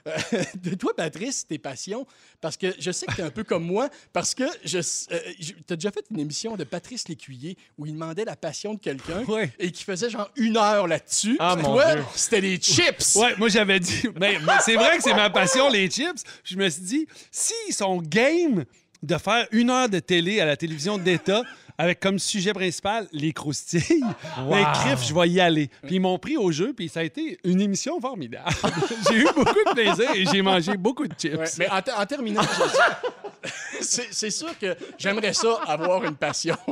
Euh, 0.06 0.42
de 0.62 0.75
toi, 0.75 0.92
Patrice, 0.96 1.46
tes 1.46 1.58
passions, 1.58 2.06
parce 2.40 2.56
que 2.56 2.68
je 2.78 2.90
sais 2.90 3.06
que 3.06 3.14
tu 3.14 3.20
es 3.20 3.25
un 3.25 3.30
peu 3.30 3.44
comme 3.44 3.64
moi, 3.64 3.88
parce 4.12 4.35
que 4.35 4.44
je, 4.64 4.78
euh, 4.78 5.18
tu 5.38 5.54
as 5.73 5.76
déjà 5.76 5.90
fait 5.90 6.05
une 6.11 6.20
émission 6.20 6.57
de 6.57 6.64
Patrice 6.64 7.09
Lécuyer 7.09 7.57
où 7.79 7.87
il 7.87 7.92
demandait 7.92 8.24
la 8.24 8.37
passion 8.37 8.74
de 8.74 8.79
quelqu'un 8.79 9.24
Ouais. 9.24 9.52
et 9.59 9.70
qui 9.72 9.85
faisait 9.85 10.11
genre 10.11 10.31
une 10.37 10.57
heure 10.57 10.87
là-dessus. 10.87 11.37
Ah, 11.40 11.57
mon 11.57 11.74
Toi, 11.74 11.87
c'était 12.14 12.40
les 12.40 12.57
chips. 12.59 13.16
Ouais, 13.16 13.35
moi 13.38 13.48
j'avais 13.48 13.81
dit. 13.81 14.09
Ben, 14.14 14.40
c'est 14.64 14.74
vrai 14.74 14.96
que 14.98 15.02
c'est 15.02 15.14
ma 15.14 15.31
passion, 15.31 15.68
les 15.68 15.88
chips. 15.90 16.22
Je 16.44 16.57
me 16.57 16.68
suis 16.68 16.83
dit, 16.83 17.07
s'ils 17.31 17.74
sont 17.74 18.00
game 18.02 18.64
de 19.07 19.16
faire 19.19 19.47
une 19.53 19.71
heure 19.71 19.88
de 19.88 19.99
télé 19.99 20.40
à 20.40 20.45
la 20.47 20.57
télévision 20.57 20.99
d'État 20.99 21.42
avec 21.79 22.01
comme 22.01 22.19
sujet 22.19 22.55
principal 22.55 23.07
les 23.12 23.33
croustilles, 23.35 24.03
ben, 24.51 24.64
crif, 24.73 25.07
je 25.07 25.12
vais 25.14 25.29
y 25.29 25.40
aller. 25.40 25.69
Puis 25.83 25.97
ils 25.97 26.01
m'ont 26.01 26.19
pris 26.19 26.38
au 26.38 26.51
jeu, 26.51 26.73
puis 26.75 26.88
ça 26.88 27.01
a 27.01 27.03
été 27.03 27.38
une 27.45 27.61
émission 27.61 28.01
formidable. 28.01 28.49
j'ai 29.11 29.16
eu 29.19 29.25
beaucoup 29.35 29.45
de 29.66 29.75
plaisir 29.75 30.11
et 30.14 30.25
j'ai 30.25 30.40
mangé 30.40 30.75
beaucoup 30.79 31.07
de 31.07 31.12
chips. 31.19 31.35
Ouais, 31.37 31.45
mais 31.59 31.69
en, 31.69 31.81
en 32.01 32.07
terminant, 32.07 32.40
je- 32.42 33.51
c'est 33.83 34.09
c'est 34.11 34.31
sûr 34.31 34.59
que 34.59 34.75
j'aimerais 34.99 35.35
ça 35.35 35.61
avoir 35.66 36.03
une 36.05 36.16
passion. 36.16 36.57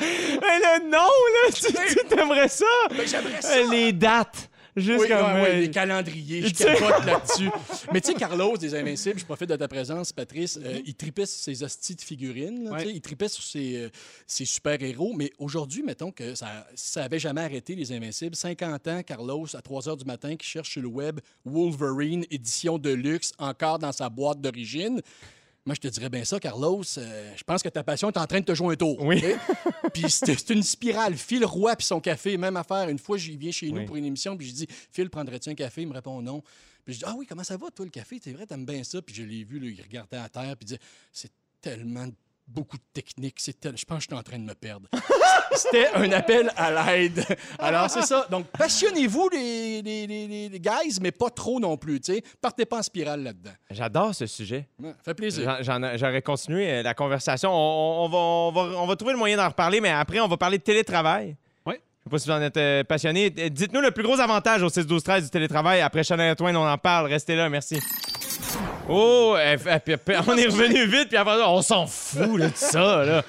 Mais 0.00 0.58
le 0.58 0.90
nom, 0.90 0.98
là, 0.98 1.52
tu 1.54 1.62
tu 1.72 2.06
t'aimerais 2.06 2.48
ça? 2.48 2.66
Mais 2.90 3.06
j'aimerais 3.06 3.40
ça. 3.40 3.56
Euh, 3.56 3.70
Les 3.70 3.92
dates. 3.94 4.49
Juste 4.76 5.00
Oui, 5.00 5.08
comme. 5.08 5.18
ouais, 5.18 5.42
ouais, 5.42 5.50
euh, 5.50 5.60
les 5.60 5.70
calendriers, 5.70 6.42
je 6.42 6.54
capote 6.64 7.04
là-dessus. 7.04 7.50
Mais 7.92 8.00
tu 8.00 8.12
sais, 8.12 8.14
Carlos 8.14 8.56
des 8.56 8.74
Invincibles, 8.74 9.18
je 9.18 9.24
profite 9.24 9.48
de 9.48 9.56
ta 9.56 9.68
présence, 9.68 10.12
Patrice, 10.12 10.58
euh, 10.62 10.80
il 10.84 10.94
tripait 10.94 11.26
sur 11.26 11.42
ses 11.42 11.62
hosties 11.62 11.96
de 11.96 12.00
figurines, 12.00 12.70
là, 12.70 12.84
il 12.84 13.00
tripait 13.00 13.28
sur 13.28 13.42
ses, 13.42 13.76
euh, 13.76 13.88
ses 14.26 14.44
super-héros. 14.44 15.12
Mais 15.14 15.32
aujourd'hui, 15.38 15.82
mettons 15.82 16.12
que 16.12 16.34
ça, 16.34 16.66
ça 16.74 17.04
avait 17.04 17.18
jamais 17.18 17.42
arrêté, 17.42 17.74
les 17.74 17.92
Invincibles. 17.92 18.36
50 18.36 18.88
ans, 18.88 19.02
Carlos, 19.02 19.46
à 19.54 19.62
3 19.62 19.82
h 19.82 19.98
du 19.98 20.04
matin, 20.04 20.36
qui 20.36 20.46
cherche 20.46 20.70
sur 20.70 20.82
le 20.82 20.88
web 20.88 21.20
Wolverine, 21.44 22.24
édition 22.30 22.78
de 22.78 22.90
luxe, 22.90 23.32
encore 23.38 23.78
dans 23.78 23.92
sa 23.92 24.08
boîte 24.08 24.40
d'origine. 24.40 25.00
Moi, 25.66 25.74
je 25.74 25.80
te 25.80 25.88
dirais 25.88 26.08
bien 26.08 26.24
ça, 26.24 26.40
Carlos. 26.40 26.82
euh, 26.98 27.32
je 27.36 27.44
pense 27.44 27.62
que 27.62 27.68
ta 27.68 27.84
passion 27.84 28.08
est 28.10 28.16
en 28.16 28.26
train 28.26 28.40
de 28.40 28.44
te 28.44 28.54
jouer 28.54 28.72
un 28.72 28.76
tour. 28.76 28.96
Oui. 29.02 29.22
Puis 29.92 30.04
c'est 30.08 30.50
une 30.50 30.62
spirale. 30.62 31.16
Phil 31.16 31.44
Roy 31.44 31.76
puis 31.76 31.86
son 31.86 32.00
café, 32.00 32.36
même 32.36 32.56
affaire. 32.56 32.88
Une 32.88 32.98
fois, 32.98 33.18
j'y 33.18 33.36
viens 33.36 33.50
chez 33.50 33.70
nous 33.70 33.84
pour 33.84 33.96
une 33.96 34.04
émission, 34.04 34.36
puis 34.36 34.48
je 34.48 34.54
dis 34.54 34.66
Phil, 34.92 35.10
prendrais-tu 35.10 35.50
un 35.50 35.54
café? 35.54 35.82
Il 35.82 35.88
me 35.88 35.94
répond 35.94 36.22
non. 36.22 36.42
Puis 36.84 36.94
je 36.94 36.98
dis 37.00 37.04
Ah 37.06 37.14
oui, 37.16 37.26
comment 37.26 37.44
ça 37.44 37.56
va, 37.56 37.70
toi, 37.70 37.84
le 37.84 37.90
café? 37.90 38.20
C'est 38.22 38.32
vrai, 38.32 38.46
t'aimes 38.46 38.64
bien 38.64 38.84
ça. 38.84 39.02
Puis 39.02 39.14
je 39.14 39.22
l'ai 39.22 39.44
vu, 39.44 39.58
là, 39.58 39.66
il 39.66 39.82
regardait 39.82 40.16
à 40.16 40.28
terre, 40.28 40.56
puis 40.56 40.62
il 40.62 40.66
disait 40.66 40.80
C'est 41.12 41.32
tellement 41.60 42.06
beaucoup 42.46 42.76
de 42.76 42.82
technique. 42.92 43.36
C'est 43.38 43.58
tel... 43.58 43.76
Je 43.76 43.84
pense 43.84 43.98
que 43.98 44.02
je 44.04 44.08
suis 44.14 44.18
en 44.18 44.22
train 44.22 44.38
de 44.38 44.44
me 44.44 44.54
perdre. 44.54 44.88
C'était 45.54 45.88
un 45.94 46.10
appel 46.12 46.50
à 46.56 46.70
l'aide. 46.92 47.24
Alors, 47.58 47.90
c'est 47.90 48.02
ça. 48.02 48.26
Donc, 48.30 48.46
passionnez-vous, 48.46 49.28
les, 49.32 49.82
les, 49.82 50.06
les, 50.48 50.60
guys, 50.60 50.98
mais 51.00 51.10
pas 51.10 51.30
trop 51.30 51.58
non 51.60 51.76
plus. 51.76 52.00
tu 52.00 52.14
sais. 52.14 52.22
Partez 52.40 52.64
pas 52.66 52.78
en 52.78 52.82
spirale 52.82 53.22
là-dedans. 53.22 53.50
J'adore 53.70 54.14
ce 54.14 54.26
sujet. 54.26 54.68
Ouais, 54.82 54.92
fait 55.04 55.14
plaisir. 55.14 55.58
J'aurais 55.62 56.22
continué 56.22 56.70
euh, 56.70 56.82
la 56.82 56.94
conversation. 56.94 57.50
On, 57.52 58.04
on- 58.04 58.08
va, 58.08 58.18
on, 58.18 58.52
va, 58.52 58.78
on 58.80 58.86
va 58.86 58.96
trouver 58.96 59.12
le 59.12 59.18
moyen 59.18 59.36
d'en 59.36 59.48
reparler, 59.48 59.80
mais 59.80 59.90
après, 59.90 60.20
on 60.20 60.28
va 60.28 60.36
parler 60.36 60.58
de 60.58 60.62
télétravail. 60.62 61.36
Oui. 61.66 61.74
Je 61.74 62.04
sais 62.04 62.10
pas 62.10 62.18
si 62.18 62.28
vous 62.28 62.34
en 62.34 62.42
êtes 62.42 62.56
euh, 62.56 62.84
passionné. 62.84 63.32
Euh, 63.38 63.48
Dites-nous 63.48 63.80
le 63.80 63.90
plus 63.90 64.02
gros 64.04 64.18
avantage 64.20 64.62
au 64.62 64.68
6-12-13 64.68 65.22
du 65.24 65.30
télétravail. 65.30 65.80
Après 65.80 66.04
Chanel 66.04 66.34
Twain, 66.36 66.54
on 66.56 66.66
en 66.66 66.78
parle. 66.78 67.06
Restez 67.06 67.34
là, 67.36 67.48
merci. 67.48 67.78
Oh, 68.92 69.36
p- 69.84 69.96
p- 69.96 70.16
on 70.26 70.36
est 70.36 70.46
revenu 70.46 70.84
vite, 70.86 71.08
puis 71.08 71.16
après, 71.16 71.36
on 71.46 71.62
s'en 71.62 71.86
fout 71.86 72.36
là, 72.38 72.48
de 72.48 72.56
ça. 72.56 73.04
Là. 73.04 73.22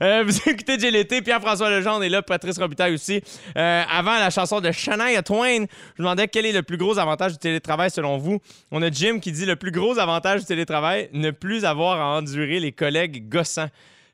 Euh, 0.00 0.22
vous 0.24 0.36
écoutez 0.48 0.78
JLT, 0.78 1.22
Pierre-François 1.24 1.70
Legendre 1.70 2.04
est 2.04 2.08
là, 2.08 2.22
Patrice 2.22 2.56
Robitaille 2.58 2.94
aussi. 2.94 3.20
Euh, 3.56 3.82
avant 3.90 4.18
la 4.18 4.30
chanson 4.30 4.60
de 4.60 4.70
Shania 4.70 5.22
Twain, 5.22 5.64
je 5.96 6.02
me 6.02 6.06
demandais 6.06 6.28
quel 6.28 6.46
est 6.46 6.52
le 6.52 6.62
plus 6.62 6.76
gros 6.76 6.98
avantage 6.98 7.32
du 7.32 7.38
télétravail 7.38 7.90
selon 7.90 8.16
vous. 8.16 8.38
On 8.70 8.80
a 8.82 8.90
Jim 8.90 9.18
qui 9.20 9.32
dit 9.32 9.44
le 9.46 9.56
plus 9.56 9.72
gros 9.72 9.98
avantage 9.98 10.40
du 10.40 10.46
télétravail, 10.46 11.08
ne 11.12 11.30
plus 11.32 11.64
avoir 11.64 12.00
à 12.00 12.16
endurer 12.18 12.60
les 12.60 12.72
collègues 12.72 13.28
gossants. 13.28 13.68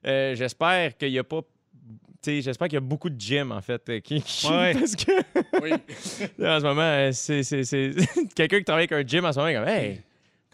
Euh, 0.07 0.35
J'espère 0.35 0.97
qu'il 0.97 1.11
n'y 1.12 1.19
a 1.19 1.25
pas. 1.25 1.40
J'espère 2.27 2.69
qu'il 2.69 2.77
y 2.77 2.79
a 2.79 2.81
beaucoup 2.81 3.11
de 3.11 3.21
Jim, 3.21 3.51
en 3.51 3.61
fait, 3.61 3.83
euh, 3.90 4.01
qui, 4.01 4.23
qui- 4.23 4.47
Ouais. 4.49 4.73
parce 4.79 4.97
que 4.97 5.12
Oui. 5.61 5.73
en 6.43 6.59
ce 6.61 6.62
moment, 6.62 7.11
c'est 7.12 7.95
quelqu'un 8.35 8.59
qui 8.61 8.64
travaille 8.64 8.85
avec 8.90 8.93
un 8.93 9.07
gym 9.07 9.27
en 9.27 9.33
ce 9.35 9.38
moment, 9.38 9.53
comme, 9.53 9.69
hey, 9.69 10.01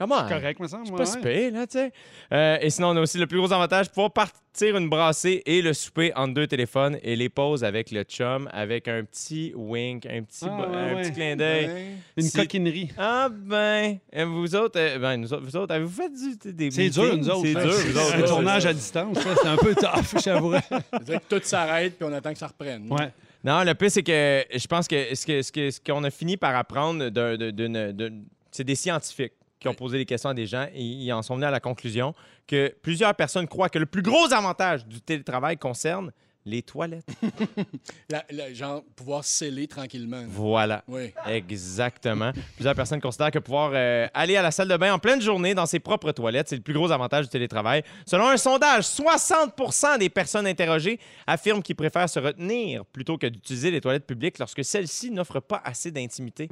comment? 0.01 0.27
Correct, 0.29 0.59
me 0.59 0.67
semble. 0.67 0.87
C'est 0.87 0.93
pas 0.93 0.99
ouais. 0.99 1.07
si 1.07 1.19
pire, 1.19 1.53
là, 1.53 1.67
tu 1.67 1.79
sais. 1.79 1.93
Euh, 2.33 2.59
et 2.61 2.71
sinon, 2.71 2.89
on 2.89 2.97
a 2.97 3.01
aussi 3.01 3.19
le 3.19 3.27
plus 3.27 3.39
gros 3.39 3.53
avantage, 3.53 3.89
pouvoir 3.91 4.11
partir 4.13 4.77
une 4.77 4.89
brassée 4.89 5.43
et 5.47 5.63
le 5.63 5.73
souper 5.75 6.13
entre 6.17 6.35
deux 6.35 6.47
téléphones 6.47 6.99
et 7.03 7.15
les 7.17 7.29
pauses 7.29 7.63
avec 7.63 7.91
le 7.91 8.03
chum, 8.03 8.49
avec 8.53 8.89
un 8.89 9.05
petit 9.05 9.53
wink, 9.55 10.07
un 10.07 10.23
petit, 10.23 10.45
Ah, 10.45 10.57
bo- 10.57 10.63
ouais, 10.73 10.77
un 10.79 10.95
ouais. 10.97 11.03
petit 11.03 11.13
clin 11.13 11.37
d'œil. 11.37 11.67
Ouais. 11.67 11.87
Une 12.17 12.23
Si- 12.25 12.37
coquinerie. 12.37 12.91
Ah 12.99 13.29
ben, 13.31 13.99
euh, 14.17 14.25
vous 14.25 14.55
autres, 14.57 14.79
euh, 14.81 14.99
ben, 14.99 15.17
nous 15.19 15.33
autres, 15.33 15.45
vous 15.45 15.57
autres, 15.57 15.75
avez-vous 15.75 16.03
fait 16.03 16.11
du, 16.11 16.53
des 16.53 16.71
C'est 16.71 16.91
dur, 16.91 17.17
nous 17.17 17.29
autres. 17.31 17.43
C'est 17.47 17.55
dur, 17.55 17.71
vous 17.71 17.99
autres. 17.99 18.15
Un 18.15 18.19
là, 18.21 18.27
tournage 18.27 18.63
c'est 18.63 18.69
à 18.69 18.73
distance, 18.75 19.19
ça, 19.19 19.35
c'est 19.43 19.49
un 19.49 19.57
peu 19.57 19.75
tough, 19.75 20.23
j'avouerais. 20.25 20.63
C'est-à-dire 20.71 21.21
que 21.29 21.37
tout 21.39 21.45
s'arrête 21.45 21.97
puis 21.97 22.09
on 22.09 22.13
attend 22.13 22.33
que 22.33 22.39
ça 22.39 22.47
reprenne. 22.49 22.87
Ouais. 22.91 23.11
Non, 23.45 23.63
le 23.65 23.73
pire, 23.75 23.91
c'est 23.91 24.03
que 24.03 24.45
je 24.55 24.67
pense 24.67 24.87
que 24.87 25.15
ce 25.15 25.25
que- 25.25 25.41
ce 25.43 25.51
que- 25.53 25.71
ce 25.71 25.81
qu'on 25.81 26.05
a 26.05 26.11
fini 26.11 26.37
par 26.37 26.55
apprendre 26.57 27.09
d'un- 27.09 27.37
de- 27.37 27.51
d'une- 27.51 27.93
d'une- 27.93 28.25
c'est 28.51 28.65
des 28.65 28.75
scientifiques 28.75 29.33
qui 29.61 29.69
ont 29.69 29.75
posé 29.75 29.99
des 29.99 30.07
questions 30.07 30.31
à 30.31 30.35
des 30.35 30.47
gens 30.47 30.67
et 30.75 30.83
ils 30.83 31.13
en 31.13 31.23
sont 31.23 31.35
venus 31.35 31.47
à 31.47 31.51
la 31.51 31.61
conclusion 31.61 32.15
que 32.47 32.75
plusieurs 32.83 33.15
personnes 33.15 33.47
croient 33.47 33.69
que 33.69 33.79
le 33.79 33.87
plus 33.87 34.03
gros 34.03 34.33
avantage 34.33 34.87
du 34.87 35.01
télétravail 35.01 35.59
concerne 35.59 36.11
les 36.47 36.63
toilettes. 36.63 37.07
La- 38.09 38.25
la- 38.31 38.53
genre, 38.53 38.83
pouvoir 38.97 39.25
sceller 39.25 39.67
tranquillement. 39.69 40.25
Voilà. 40.29 40.83
Oui. 40.89 41.13
Exactement. 41.27 42.33
Plusieurs 42.57 42.75
personnes 42.75 43.01
considèrent 43.01 43.31
que 43.31 43.39
pouvoir 43.39 43.71
euh, 43.75 44.07
aller 44.15 44.37
à 44.37 44.43
la 44.43 44.51
salle 44.51 44.69
de 44.69 44.77
bain 44.77 44.93
en 44.95 44.99
pleine 44.99 45.21
journée 45.21 45.55
dans 45.55 45.67
ses 45.67 45.79
propres 45.81 46.13
toilettes, 46.13 46.49
c'est 46.49 46.57
le 46.57 46.63
plus 46.63 46.75
gros 46.75 46.91
avantage 46.91 47.27
du 47.27 47.31
télétravail. 47.31 47.83
Selon 48.07 48.29
un 48.29 48.37
sondage, 48.37 48.85
60% 48.85 49.99
des 49.99 50.09
personnes 50.09 50.47
interrogées 50.47 50.99
affirment 51.27 51.63
qu'ils 51.63 51.77
préfèrent 51.77 52.09
se 52.09 52.19
retenir 52.19 52.85
plutôt 52.87 53.19
que 53.19 53.27
d'utiliser 53.27 53.71
les 53.71 53.81
toilettes 53.81 54.07
publiques 54.07 54.39
lorsque 54.39 54.65
celles-ci 54.65 55.11
n'offrent 55.11 55.41
pas 55.41 55.61
assez 55.65 55.91
d'intimité. 55.91 56.49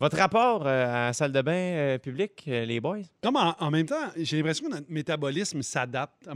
Votre 0.00 0.18
rapport 0.18 0.66
euh, 0.66 0.86
à 0.86 1.06
la 1.06 1.12
salle 1.12 1.32
de 1.32 1.40
bain 1.40 1.52
euh, 1.54 1.98
publique, 1.98 2.44
euh, 2.48 2.64
les 2.66 2.78
boys? 2.80 2.98
Comme 3.22 3.36
en, 3.36 3.54
en 3.58 3.70
même 3.70 3.86
temps, 3.86 3.94
j'ai 4.16 4.36
l'impression 4.36 4.66
que 4.66 4.72
notre 4.74 4.90
métabolisme 4.90 5.62
s'adapte. 5.62 6.28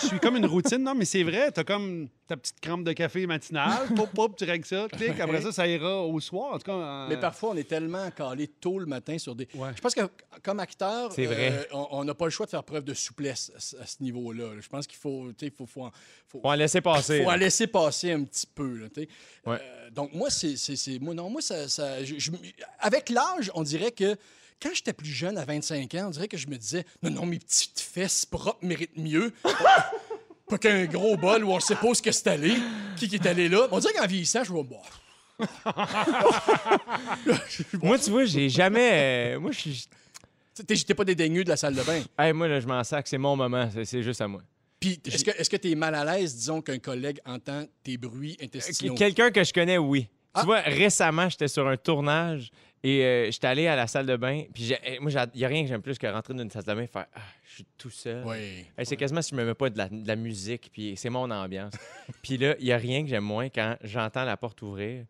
Tu 0.00 0.06
suis 0.08 0.18
comme 0.20 0.36
une 0.36 0.46
routine. 0.46 0.82
Non, 0.82 0.94
mais 0.94 1.04
c'est 1.06 1.22
vrai, 1.22 1.50
t'as 1.50 1.64
comme 1.64 2.08
ta 2.26 2.36
petite 2.36 2.58
crampe 2.60 2.84
de 2.84 2.92
café 2.92 3.26
matinale. 3.26 3.88
Pop, 3.94 4.08
pop, 4.14 4.36
tu 4.36 4.44
règles 4.44 4.64
ça. 4.64 4.86
Clic, 4.90 5.18
après 5.20 5.42
ça, 5.42 5.52
ça 5.52 5.66
ira 5.66 6.02
au 6.02 6.18
soir. 6.20 6.54
En 6.54 6.58
tout 6.58 6.64
cas, 6.64 6.72
euh, 6.72 7.06
Mais 7.08 7.18
parfois, 7.18 7.50
on 7.50 7.56
est 7.56 7.68
tellement 7.68 8.10
calé 8.10 8.48
tôt 8.48 8.78
le 8.78 8.86
matin 8.86 9.18
sur 9.18 9.34
des. 9.34 9.46
Ouais. 9.54 9.70
Je 9.76 9.80
pense 9.80 9.94
que 9.94 10.00
comme 10.42 10.58
acteur, 10.60 11.10
vrai. 11.10 11.66
euh, 11.70 11.76
on- 11.90 12.04
n'a 12.04 12.14
pas 12.14 12.24
le 12.24 12.30
choix 12.30 12.46
de 12.46 12.50
faire 12.50 12.64
preuve 12.64 12.84
de 12.84 12.94
souplesse 12.94 13.52
à, 13.56 13.60
ce- 13.60 13.76
à 13.76 13.86
ce 13.86 14.02
niveau-là. 14.02 14.52
Je 14.60 14.68
pense 14.68 14.86
qu'il 14.86 14.98
faut, 14.98 15.28
tu 15.36 15.46
sais, 15.46 15.52
faut, 15.56 15.66
faut, 15.66 15.82
en- 15.84 15.92
faut, 16.28 16.40
Faut 16.40 16.48
en 16.48 16.54
laisser 16.54 16.80
passer. 16.80 17.22
faut 17.22 17.30
en 17.30 17.36
laisser 17.36 17.66
passer 17.66 18.12
un 18.12 18.24
petit 18.24 18.46
peu. 18.46 18.78
là, 18.78 18.86
tu 18.88 19.02
sais. 19.02 19.08
Ouais. 19.44 19.58
Euh, 19.60 19.90
donc, 19.90 20.14
moi, 20.14 20.30
c'est. 20.30 20.56
c'est- 20.56 20.76
c'est- 20.76 20.98
Moi, 20.98 21.14
non, 21.14 21.28
moi, 21.28 21.42
ça. 21.42 21.68
ça- 21.68 22.02
je- 22.04 22.18
je- 22.18 22.30
avec 22.80 23.08
l'âge, 23.10 23.50
on 23.54 23.62
dirait 23.62 23.92
que. 23.92 24.16
Quand 24.62 24.70
j'étais 24.72 24.92
plus 24.94 25.10
jeune, 25.10 25.36
à 25.36 25.44
25 25.44 25.92
ans, 25.96 26.04
on 26.06 26.10
dirait 26.10 26.28
que 26.28 26.36
je 26.38 26.46
me 26.46 26.56
disais 26.56 26.84
Non, 27.02 27.10
non, 27.10 27.26
mes 27.26 27.38
petites 27.40 27.80
fesses 27.80 28.24
propres 28.24 28.64
méritent 28.64 28.96
mieux. 28.96 29.32
pas 30.48 30.58
qu'un 30.58 30.84
gros 30.86 31.16
bol 31.16 31.44
où 31.44 31.52
on 31.52 31.56
ne 31.56 31.60
sait 31.60 31.74
pas 31.76 31.86
où 31.88 31.94
ce 31.94 32.02
que 32.02 32.12
c'est 32.12 32.26
allé. 32.28 32.54
Qui, 32.96 33.08
qui 33.08 33.16
est 33.16 33.26
allé 33.26 33.48
là? 33.48 33.66
On 33.70 33.78
dirait 33.78 33.92
qu'en 33.94 34.06
vieillissant, 34.06 34.44
je 34.44 34.52
vois. 34.52 34.62
Bon, 34.62 34.78
Moi, 37.82 37.98
tu 37.98 38.10
vois, 38.10 38.24
j'ai 38.24 38.48
jamais. 38.48 39.34
euh, 39.34 39.40
moi, 39.40 39.50
je 39.52 39.58
suis. 39.60 39.88
T'es- 40.66 40.76
J'étais 40.76 40.94
pas 40.94 41.04
dédaigneux 41.04 41.42
de 41.44 41.48
la 41.48 41.56
salle 41.56 41.74
de 41.74 41.82
bain. 41.82 42.00
Hey, 42.18 42.32
moi, 42.32 42.46
là, 42.46 42.60
je 42.60 42.66
m'en 42.66 42.82
sac, 42.84 43.08
c'est 43.08 43.18
mon 43.18 43.34
moment, 43.36 43.68
c'est- 43.72 43.84
c'est 43.84 44.02
juste 44.02 44.20
à 44.20 44.28
moi. 44.28 44.42
Puis, 44.78 45.00
est-ce 45.06 45.24
que 45.24 45.30
est-ce 45.30 45.50
que 45.50 45.56
tu 45.56 45.70
es 45.70 45.74
mal 45.74 45.94
à 45.94 46.04
l'aise, 46.04 46.36
disons, 46.36 46.60
qu'un 46.60 46.78
collègue 46.78 47.18
entend 47.24 47.64
tes 47.82 47.96
bruits 47.96 48.36
intestinaux? 48.40 48.94
Quelqu'un 48.94 49.30
que 49.30 49.42
je 49.42 49.52
connais, 49.52 49.78
oui. 49.78 50.06
Ah. 50.34 50.40
Tu 50.40 50.46
vois, 50.46 50.60
récemment, 50.60 51.28
j'étais 51.28 51.48
sur 51.48 51.66
un 51.66 51.76
tournage 51.76 52.50
et 52.86 53.02
euh, 53.02 53.30
j'étais 53.30 53.46
allé 53.46 53.66
à 53.66 53.74
la 53.76 53.86
salle 53.86 54.04
de 54.04 54.14
bain. 54.14 54.42
Puis 54.52 54.64
j'ai- 54.64 54.78
eh, 54.84 54.98
moi, 54.98 55.10
il 55.10 55.38
n'y 55.38 55.44
a 55.44 55.48
rien 55.48 55.62
que 55.62 55.68
j'aime 55.68 55.80
plus 55.80 55.98
que 55.98 56.06
rentrer 56.06 56.34
dans 56.34 56.42
une 56.42 56.50
salle 56.50 56.64
de 56.64 56.74
bain 56.74 56.82
et 56.82 56.86
faire 56.86 57.06
Ah, 57.14 57.20
je 57.42 57.54
suis 57.54 57.66
tout 57.78 57.88
seul. 57.88 58.22
Oui. 58.26 58.66
Hey, 58.76 58.84
c'est 58.84 58.96
quasiment 58.98 59.22
si 59.22 59.30
je 59.30 59.36
me 59.36 59.44
mets 59.46 59.54
pas 59.54 59.70
de 59.70 59.78
la, 59.78 59.88
de 59.88 60.06
la 60.06 60.16
musique, 60.16 60.68
puis 60.70 60.92
c'est 60.94 61.08
mon 61.08 61.30
ambiance. 61.30 61.72
puis 62.22 62.36
là, 62.36 62.54
il 62.58 62.66
n'y 62.66 62.72
a 62.72 62.76
rien 62.76 63.02
que 63.02 63.08
j'aime 63.08 63.24
moins 63.24 63.48
quand 63.48 63.76
j'entends 63.82 64.24
la 64.24 64.36
porte 64.36 64.60
ouvrir. 64.60 65.06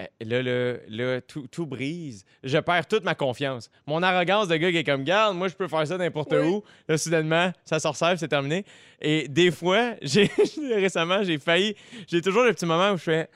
Euh, 0.00 0.06
là, 0.22 0.42
là, 0.42 0.78
là, 0.88 1.20
tout, 1.20 1.46
tout 1.48 1.66
brise. 1.66 2.24
Je 2.42 2.56
perds 2.56 2.86
toute 2.86 3.04
ma 3.04 3.14
confiance. 3.14 3.70
Mon 3.86 4.02
arrogance 4.02 4.48
de 4.48 4.56
gars 4.56 4.70
qui 4.70 4.78
est 4.78 4.84
comme, 4.84 5.04
garde, 5.04 5.36
moi, 5.36 5.48
je 5.48 5.54
peux 5.54 5.68
faire 5.68 5.86
ça 5.86 5.98
n'importe 5.98 6.32
où. 6.32 6.64
Là, 6.88 6.96
soudainement, 6.96 7.52
ça 7.66 7.78
sort 7.80 7.94
c'est 7.94 8.28
terminé. 8.28 8.64
Et 8.98 9.28
des 9.28 9.50
fois, 9.50 9.94
j'ai 10.02 10.30
récemment, 10.74 11.22
j'ai 11.22 11.38
failli. 11.38 11.76
J'ai 12.08 12.22
toujours 12.22 12.44
le 12.44 12.54
petit 12.54 12.64
moment 12.64 12.92
où 12.92 12.96
je 12.96 13.02
fais. 13.02 13.28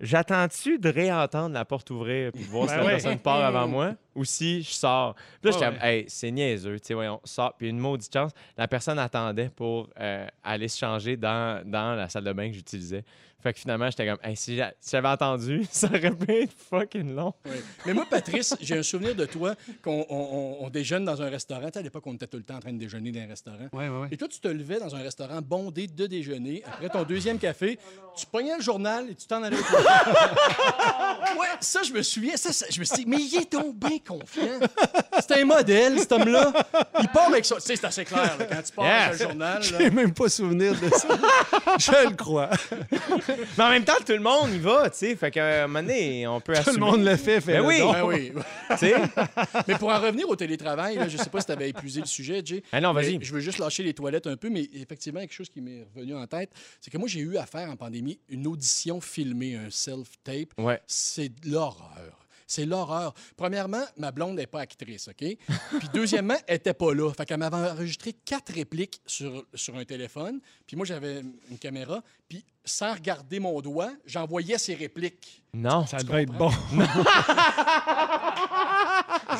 J'attends-tu 0.00 0.78
de 0.78 0.88
réentendre 0.88 1.54
la 1.54 1.64
porte 1.64 1.90
ouvrir 1.90 2.32
puis 2.32 2.44
de 2.44 2.48
voir 2.48 2.68
si 2.68 2.74
Ben 2.74 2.80
la 2.80 2.84
ouais. 2.86 2.92
personne 2.92 3.18
part 3.18 3.42
avant 3.44 3.66
moi? 3.66 3.94
Ou 4.16 4.24
si 4.24 4.62
je 4.62 4.70
sors? 4.70 5.14
Puis 5.14 5.22
là, 5.44 5.50
j'étais 5.52 5.66
Ouais, 5.66 5.72
comme, 5.78 5.82
hey, 5.88 6.04
c'est 6.08 6.30
niaiseux, 6.30 6.80
tu 6.80 6.86
sais, 6.88 6.94
voyons, 6.94 7.20
sors. 7.24 7.54
Puis 7.56 7.68
une 7.68 7.78
maudite 7.78 8.12
chance, 8.12 8.32
la 8.56 8.66
personne 8.66 8.98
attendait 8.98 9.50
pour 9.54 9.88
euh, 10.00 10.26
aller 10.42 10.68
se 10.68 10.78
changer 10.78 11.16
dans, 11.16 11.62
dans 11.64 11.94
la 11.94 12.08
salle 12.08 12.24
de 12.24 12.32
bain 12.32 12.48
que 12.48 12.54
j'utilisais. 12.54 13.04
Fait 13.42 13.52
que 13.52 13.60
finalement, 13.60 13.88
j'étais 13.90 14.06
comme, 14.08 14.18
hey, 14.24 14.34
si 14.34 14.56
j'a- 14.56 14.72
si 14.80 14.90
j'avais 14.92 15.06
entendu, 15.08 15.64
ça 15.70 15.86
aurait 15.88 16.10
pu 16.10 16.32
être 16.32 16.52
fucking 16.68 17.14
long. 17.14 17.32
Oui. 17.44 17.52
Mais 17.84 17.92
moi, 17.94 18.04
Patrice, 18.10 18.56
j'ai 18.60 18.78
un 18.78 18.82
souvenir 18.82 19.14
de 19.14 19.24
toi 19.26 19.54
qu'on 19.82 20.04
on, 20.08 20.16
on- 20.60 20.64
on 20.66 20.70
déjeune 20.70 21.04
dans 21.04 21.20
un 21.22 21.28
restaurant. 21.28 21.66
Tu 21.66 21.74
sais, 21.74 21.78
à 21.78 21.82
l'époque, 21.82 22.04
on 22.06 22.14
était 22.14 22.26
tout 22.26 22.38
le 22.38 22.42
temps 22.42 22.56
en 22.56 22.60
train 22.60 22.72
de 22.72 22.78
déjeuner 22.78 23.12
dans 23.12 23.20
un 23.20 23.26
restaurant. 23.28 23.68
Ouais, 23.72 23.88
ouais. 23.88 24.08
Et 24.10 24.16
toi, 24.16 24.26
tu 24.26 24.40
te 24.40 24.48
levais 24.48 24.80
dans 24.80 24.96
un 24.96 25.00
restaurant 25.02 25.40
bondé 25.42 25.86
de 25.86 26.06
déjeuner. 26.06 26.62
Après 26.66 26.88
ton 26.88 27.04
deuxième 27.04 27.38
café, 27.38 27.78
tu 28.16 28.26
pognais 28.26 28.56
le 28.56 28.62
journal 28.62 29.10
et 29.10 29.14
tu 29.14 29.26
t'en 29.28 29.42
allais 29.42 29.58
au. 29.58 31.38
Ouais, 31.38 31.46
ça, 31.60 31.82
je 31.82 31.92
me 31.92 32.02
souviens. 32.02 32.36
Ça, 32.36 32.52
ça- 32.52 32.66
je 32.70 32.80
me 32.80 32.84
suis 32.84 32.96
dit, 33.04 33.06
mais 33.06 33.18
il 33.20 33.34
est 33.36 33.52
donc 33.52 33.76
bien 33.76 33.98
confiant. 34.06 34.60
C'est 35.20 35.40
un 35.40 35.44
modèle, 35.44 35.98
cet 35.98 36.12
homme-là. 36.12 36.52
Il 37.00 37.08
part 37.08 37.28
avec 37.28 37.44
ça. 37.44 37.56
Tu 37.56 37.62
sais, 37.62 37.76
c'est 37.76 37.86
assez 37.86 38.04
clair. 38.04 38.36
là, 38.38 38.44
quand 38.46 38.62
tu 38.62 38.72
pars 38.72 38.84
Yes. 38.86 39.02
avec 39.08 39.20
un 39.20 39.24
journal, 39.24 39.62
là. 39.62 39.78
J'ai 39.78 39.90
même 39.90 40.12
pas 40.14 40.28
souvenir 40.28 40.72
de 40.80 40.88
ça. 40.90 41.08
Je 41.78 42.08
le 42.10 42.14
crois. 42.16 42.50
Mais 43.58 43.64
en 43.64 43.70
même 43.70 43.84
temps, 43.84 43.94
tout 44.04 44.12
le 44.12 44.20
monde 44.20 44.52
y 44.52 44.58
va, 44.58 44.88
tu 44.90 44.98
sais. 44.98 45.16
Fait 45.16 45.30
qu'à 45.30 45.64
un 45.64 45.66
moment 45.66 45.82
donné, 45.82 46.26
on 46.26 46.40
peut 46.40 46.52
Tout 46.54 46.60
assumer. 46.60 46.76
le 46.76 46.80
monde 46.80 47.04
le 47.04 47.16
fait, 47.16 47.40
fait 47.40 47.54
Ben 47.54 47.66
oui. 47.66 47.80
Ben 47.80 48.04
oui. 48.04 48.32
Tu 48.70 48.76
sais. 48.78 48.94
Mais 49.68 49.74
pour 49.74 49.88
en 49.90 50.00
revenir 50.00 50.28
au 50.28 50.36
télétravail, 50.36 50.96
là, 50.96 51.08
je 51.08 51.16
sais 51.16 51.30
pas 51.30 51.40
si 51.40 51.46
tu 51.46 51.52
avais 51.52 51.68
épuisé 51.70 52.00
le 52.00 52.06
sujet, 52.06 52.42
Jay. 52.44 52.62
Ah 52.72 52.80
non, 52.80 52.92
vas-y. 52.92 53.18
Je 53.22 53.32
veux 53.32 53.40
juste 53.40 53.58
lâcher 53.58 53.82
les 53.82 53.94
toilettes 53.94 54.26
un 54.26 54.36
peu, 54.36 54.48
mais 54.50 54.68
effectivement, 54.74 55.20
quelque 55.20 55.32
chose 55.34 55.48
qui 55.48 55.60
m'est 55.60 55.86
revenu 55.94 56.14
en 56.14 56.26
tête, 56.26 56.50
c'est 56.80 56.90
que 56.90 56.98
moi, 56.98 57.08
j'ai 57.08 57.20
eu 57.20 57.36
à 57.36 57.46
faire 57.46 57.68
en 57.70 57.76
pandémie 57.76 58.18
une 58.28 58.46
audition 58.46 59.00
filmée, 59.00 59.56
un 59.56 59.70
self-tape. 59.70 60.50
Ouais. 60.58 60.80
C'est 60.86 61.28
de 61.28 61.50
l'horreur. 61.52 62.25
C'est 62.46 62.64
l'horreur. 62.64 63.14
Premièrement, 63.36 63.82
ma 63.96 64.12
blonde 64.12 64.36
n'est 64.36 64.46
pas 64.46 64.60
actrice, 64.60 65.08
OK? 65.08 65.16
Puis 65.78 65.88
deuxièmement, 65.92 66.36
elle 66.46 66.56
n'était 66.56 66.74
pas 66.74 66.94
là. 66.94 67.12
Fait 67.12 67.26
qu'elle 67.26 67.38
m'avait 67.38 67.56
enregistré 67.56 68.12
quatre 68.12 68.52
répliques 68.52 69.00
sur, 69.06 69.44
sur 69.54 69.76
un 69.76 69.84
téléphone. 69.84 70.40
Puis 70.66 70.76
moi, 70.76 70.86
j'avais 70.86 71.22
une 71.50 71.58
caméra. 71.58 72.02
Puis 72.28 72.44
sans 72.64 72.94
regarder 72.94 73.38
mon 73.40 73.60
doigt, 73.60 73.92
j'envoyais 74.06 74.58
ses 74.58 74.74
répliques. 74.74 75.42
Non. 75.54 75.86
Ça 75.86 75.98
devait 75.98 76.22
être 76.24 76.32
bon. 76.32 76.50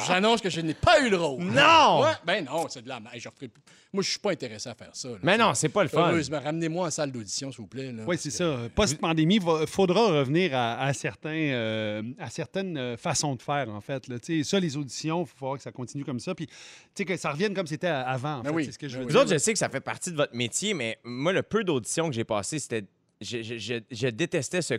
J'annonce 0.07 0.41
que 0.41 0.51
je 0.51 0.61
n'ai 0.61 0.75
pas 0.75 1.01
eu 1.01 1.11
le 1.11 1.17
rôle. 1.17 1.43
Non! 1.45 2.03
Ouais, 2.03 2.13
ben 2.25 2.45
non, 2.45 2.67
c'est 2.69 2.83
de 2.83 2.89
la 2.89 3.01
merde. 3.01 3.15
Je 3.19 3.29
referai 3.29 3.49
plus. 3.49 3.63
Moi, 3.93 4.03
je 4.03 4.11
suis 4.11 4.19
pas 4.19 4.33
intéressé 4.33 4.69
à 4.69 4.75
faire 4.75 4.91
ça. 4.95 5.09
là. 5.09 5.17
Mais 5.23 5.39
non, 5.39 5.55
c'est 5.55 5.69
pas 5.69 5.83
le 5.83 5.89
fun. 5.89 6.09
Heureusement, 6.11 6.41
ramenez-moi 6.41 6.87
en 6.87 6.91
salle 6.91 7.11
d'audition, 7.13 7.51
s'il 7.51 7.61
vous 7.63 7.67
plaît. 7.67 7.95
Oui, 8.07 8.17
c'est 8.19 8.31
ça. 8.31 8.57
Post-pandémie, 8.75 9.37
il 9.37 9.67
faudra 9.67 10.07
revenir 10.19 10.55
à, 10.55 10.81
à 10.83 10.93
certains, 10.93 11.31
euh, 11.31 12.03
à 12.19 12.29
certaines 12.31 12.77
euh, 12.77 12.97
façons 12.97 13.35
de 13.37 13.43
faire, 13.43 13.69
en 13.71 13.81
fait. 13.81 14.07
Là. 14.09 14.19
Tu 14.19 14.43
sais, 14.43 14.51
Ça, 14.51 14.61
les 14.61 14.77
auditions, 14.77 15.23
il 15.23 15.27
faut 15.27 15.37
falloir 15.39 15.57
que 15.57 15.63
ça 15.63 15.73
continue 15.73 16.05
comme 16.05 16.21
ça. 16.21 16.35
Puis, 16.35 16.47
tu 16.47 16.53
sais, 16.95 17.05
que 17.05 17.17
ça 17.17 17.31
revienne 17.33 17.55
comme 17.55 17.67
c'était 17.67 17.87
avant, 17.89 18.37
en 18.37 18.41
Ben 18.43 18.51
fait. 18.51 18.55
oui. 18.57 18.65
C'est 18.67 18.73
ce 18.73 18.79
que 18.79 18.89
je 18.89 18.95
Ben 18.95 19.01
veux 19.01 19.07
oui. 19.07 19.13
Dire. 19.13 19.21
autres, 19.23 19.33
je 19.33 19.39
sais 19.39 19.53
que 19.53 19.59
ça 19.59 19.69
fait 19.69 19.81
partie 19.81 20.11
de 20.11 20.17
votre 20.17 20.35
métier, 20.35 20.75
mais 20.75 20.99
moi, 21.05 21.33
le 21.33 21.43
peu 21.43 21.65
d'auditions 21.65 22.09
que 22.09 22.15
j'ai 22.15 22.25
passé, 22.25 22.59
c'était. 22.59 22.76
Je, 23.21 23.43
je- 23.43 23.59
je- 23.59 23.83
je 23.91 24.09
détestais 24.09 24.63
ce. 24.63 24.75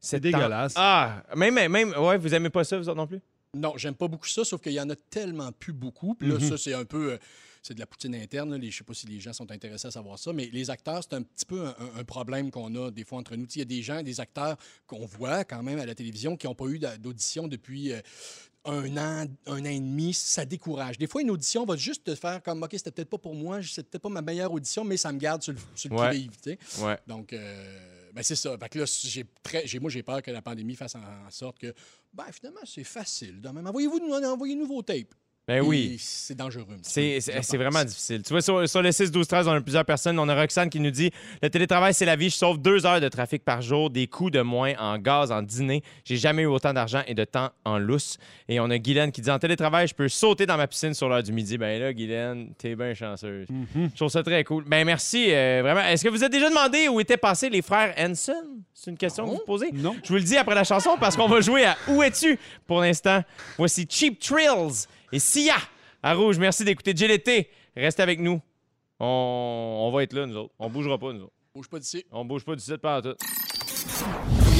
C'est 0.00 0.20
dégueulasse. 0.20 0.74
Ah! 0.76 1.22
Même, 1.34 1.54
même. 1.68 1.92
Ouais, 1.96 2.18
vous 2.18 2.32
aimez 2.34 2.50
pas 2.50 2.62
ça, 2.64 2.76
vous 2.78 2.88
autres 2.88 2.96
non 2.96 3.06
plus? 3.06 3.20
Non, 3.54 3.74
j'aime 3.76 3.94
pas 3.94 4.08
beaucoup 4.08 4.26
ça, 4.28 4.44
sauf 4.44 4.60
qu'il 4.60 4.72
y 4.72 4.80
en 4.80 4.90
a 4.90 4.96
tellement 4.96 5.50
plus 5.52 5.72
beaucoup. 5.72 6.14
Puis 6.14 6.28
là, 6.28 6.34
Mhm. 6.34 6.48
ça, 6.50 6.58
c'est 6.58 6.74
un 6.74 6.84
peu. 6.84 7.12
euh, 7.12 7.18
c'est 7.62 7.74
de 7.74 7.80
la 7.80 7.86
poutine 7.86 8.14
interne. 8.14 8.54
Là. 8.54 8.58
Je 8.62 8.74
sais 8.74 8.84
pas 8.84 8.94
si 8.94 9.06
les 9.08 9.18
gens 9.20 9.32
sont 9.32 9.50
intéressés 9.50 9.88
à 9.88 9.90
savoir 9.90 10.18
ça, 10.18 10.32
mais 10.32 10.48
les 10.52 10.70
acteurs, 10.70 11.02
c'est 11.02 11.14
un 11.14 11.22
petit 11.22 11.44
peu 11.44 11.66
un, 11.96 12.04
problème 12.04 12.50
qu'on 12.50 12.72
a 12.76 12.90
des 12.90 13.04
fois 13.04 13.18
entre 13.18 13.34
nous. 13.36 13.46
Il 13.54 13.58
y 13.58 13.62
a 13.62 13.64
des 13.64 13.82
gens, 13.82 14.02
des 14.02 14.20
acteurs 14.20 14.56
qu'on 14.86 15.04
voit 15.06 15.44
quand 15.44 15.62
même 15.62 15.78
à 15.78 15.84
la 15.84 15.94
télévision 15.94 16.36
qui 16.36 16.46
n'ont 16.46 16.54
pas 16.54 16.66
eu 16.66 16.78
d'a- 16.78 16.96
d'audition 16.96 17.48
depuis. 17.48 17.92
euh, 17.92 18.00
un 18.64 18.96
an, 18.98 19.26
un 19.46 19.60
an 19.62 19.64
et 19.64 19.80
demi, 19.80 20.12
ça 20.12 20.44
décourage. 20.44 20.98
Des 20.98 21.06
fois, 21.06 21.22
une 21.22 21.30
audition 21.30 21.64
va 21.64 21.76
juste 21.76 22.04
te 22.04 22.14
faire 22.14 22.42
comme, 22.42 22.62
OK, 22.62 22.70
c'était 22.72 22.90
peut-être 22.90 23.08
pas 23.08 23.16
pour 23.16 23.34
moi, 23.34 23.62
c'était 23.62 23.82
peut-être 23.84 24.02
pas 24.02 24.08
ma 24.10 24.20
meilleure 24.20 24.52
audition, 24.52 24.84
mais 24.84 24.98
ça 24.98 25.10
me 25.10 25.18
garde 25.18 25.42
sur 25.42 25.52
le, 25.54 25.58
sur 25.74 25.88
le. 25.90 25.96
Ouais. 26.82 26.98
Donc, 27.06 27.32
euh, 27.32 27.97
ben 28.12 28.22
c'est 28.22 28.36
ça. 28.36 28.56
Que 28.56 28.78
là, 28.78 28.84
moi, 29.80 29.90
j'ai 29.90 30.02
peur 30.02 30.22
que 30.22 30.30
la 30.30 30.42
pandémie 30.42 30.74
fasse 30.76 30.94
en, 30.94 31.30
sorte 31.30 31.58
que, 31.58 31.74
ben 32.12 32.24
finalement, 32.32 32.60
c'est 32.64 32.84
facile. 32.84 33.40
Envoyez-vous, 33.44 33.98
envoyez-nous 33.98 34.66
vos 34.66 34.82
tapes. 34.82 35.14
Ben 35.48 35.62
oui. 35.62 35.96
C'est 35.98 36.36
dangereux. 36.36 36.66
C'est 36.82 37.56
vraiment 37.56 37.82
difficile. 37.82 38.22
Tu 38.22 38.34
vois, 38.34 38.42
sur, 38.42 38.68
sur 38.68 38.82
le 38.82 38.92
6, 38.92 39.10
12, 39.10 39.26
13, 39.26 39.48
on 39.48 39.52
a 39.52 39.60
plusieurs 39.62 39.86
personnes. 39.86 40.18
On 40.18 40.28
a 40.28 40.34
Roxane 40.34 40.68
qui 40.68 40.78
nous 40.78 40.90
dit 40.90 41.10
Le 41.42 41.48
télétravail, 41.48 41.94
c'est 41.94 42.04
la 42.04 42.16
vie. 42.16 42.28
Je 42.28 42.34
sauve 42.36 42.58
deux 42.58 42.84
heures 42.84 43.00
de 43.00 43.08
trafic 43.08 43.42
par 43.42 43.62
jour, 43.62 43.88
des 43.88 44.06
coûts 44.06 44.28
de 44.30 44.42
moins 44.42 44.74
en 44.78 44.98
gaz, 44.98 45.32
en 45.32 45.40
dîner. 45.40 45.82
J'ai 46.04 46.18
jamais 46.18 46.42
eu 46.42 46.46
autant 46.46 46.74
d'argent 46.74 47.02
et 47.06 47.14
de 47.14 47.24
temps 47.24 47.48
en 47.64 47.78
lousse. 47.78 48.18
Et 48.46 48.60
on 48.60 48.68
a 48.68 48.76
Guylaine 48.76 49.10
qui 49.10 49.22
dit 49.22 49.30
En 49.30 49.38
télétravail, 49.38 49.88
je 49.88 49.94
peux 49.94 50.08
sauter 50.10 50.44
dans 50.44 50.58
ma 50.58 50.66
piscine 50.66 50.92
sur 50.92 51.08
l'heure 51.08 51.22
du 51.22 51.32
midi. 51.32 51.56
Ben 51.56 51.80
là, 51.80 51.94
Guylaine, 51.94 52.52
t'es 52.58 52.76
bien 52.76 52.92
chanceuse. 52.92 53.46
Je 53.74 53.96
trouve 53.96 54.10
ça 54.10 54.22
très 54.22 54.44
cool. 54.44 54.64
Ben 54.66 54.84
merci, 54.84 55.28
euh, 55.30 55.60
vraiment. 55.62 55.80
Est-ce 55.80 56.04
que 56.04 56.10
vous 56.10 56.22
êtes 56.22 56.32
déjà 56.32 56.50
demandé 56.50 56.88
où 56.88 57.00
étaient 57.00 57.16
passés 57.16 57.48
les 57.48 57.62
frères 57.62 57.94
Hanson? 57.98 58.34
C'est 58.74 58.90
une 58.90 58.98
question 58.98 59.24
que 59.24 59.30
vous 59.30 59.36
vous 59.36 59.42
posez 59.46 59.72
Non. 59.72 59.96
Je 60.02 60.08
vous 60.08 60.16
le 60.16 60.22
dis 60.22 60.36
après 60.36 60.54
la 60.54 60.64
chanson 60.64 60.96
parce 61.00 61.16
qu'on 61.16 61.26
va 61.26 61.40
jouer 61.40 61.64
à 61.64 61.76
Où 61.88 62.02
es-tu 62.02 62.38
pour 62.66 62.80
l'instant. 62.82 63.24
Voici 63.56 63.86
Cheap 63.88 64.18
Thrills 64.20 64.86
et 65.12 65.18
Sia 65.18 65.56
à 66.02 66.14
Rouge. 66.14 66.38
Merci 66.38 66.64
d'écouter 66.64 66.94
GLT. 66.94 67.48
Restez 67.76 68.02
avec 68.02 68.20
nous. 68.20 68.40
On, 69.00 69.86
on 69.86 69.90
va 69.92 70.02
être 70.02 70.12
là, 70.12 70.26
nous 70.26 70.36
autres. 70.36 70.54
On 70.58 70.68
bougera 70.68 70.98
pas, 70.98 71.12
nous 71.12 71.22
autres. 71.24 71.32
Bouge 71.54 71.68
pas 71.68 71.78
d'ici. 71.78 72.04
On 72.10 72.24
bouge 72.24 72.44
pas 72.44 72.56
site 72.58 72.76
par 72.78 73.02
tout. 73.02 73.14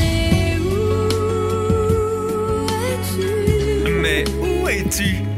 Mais 0.01 0.57
où 0.59 1.09
es-tu? 2.87 3.91
Mais 4.01 4.25
où 4.41 4.69
es-tu? 4.69 5.38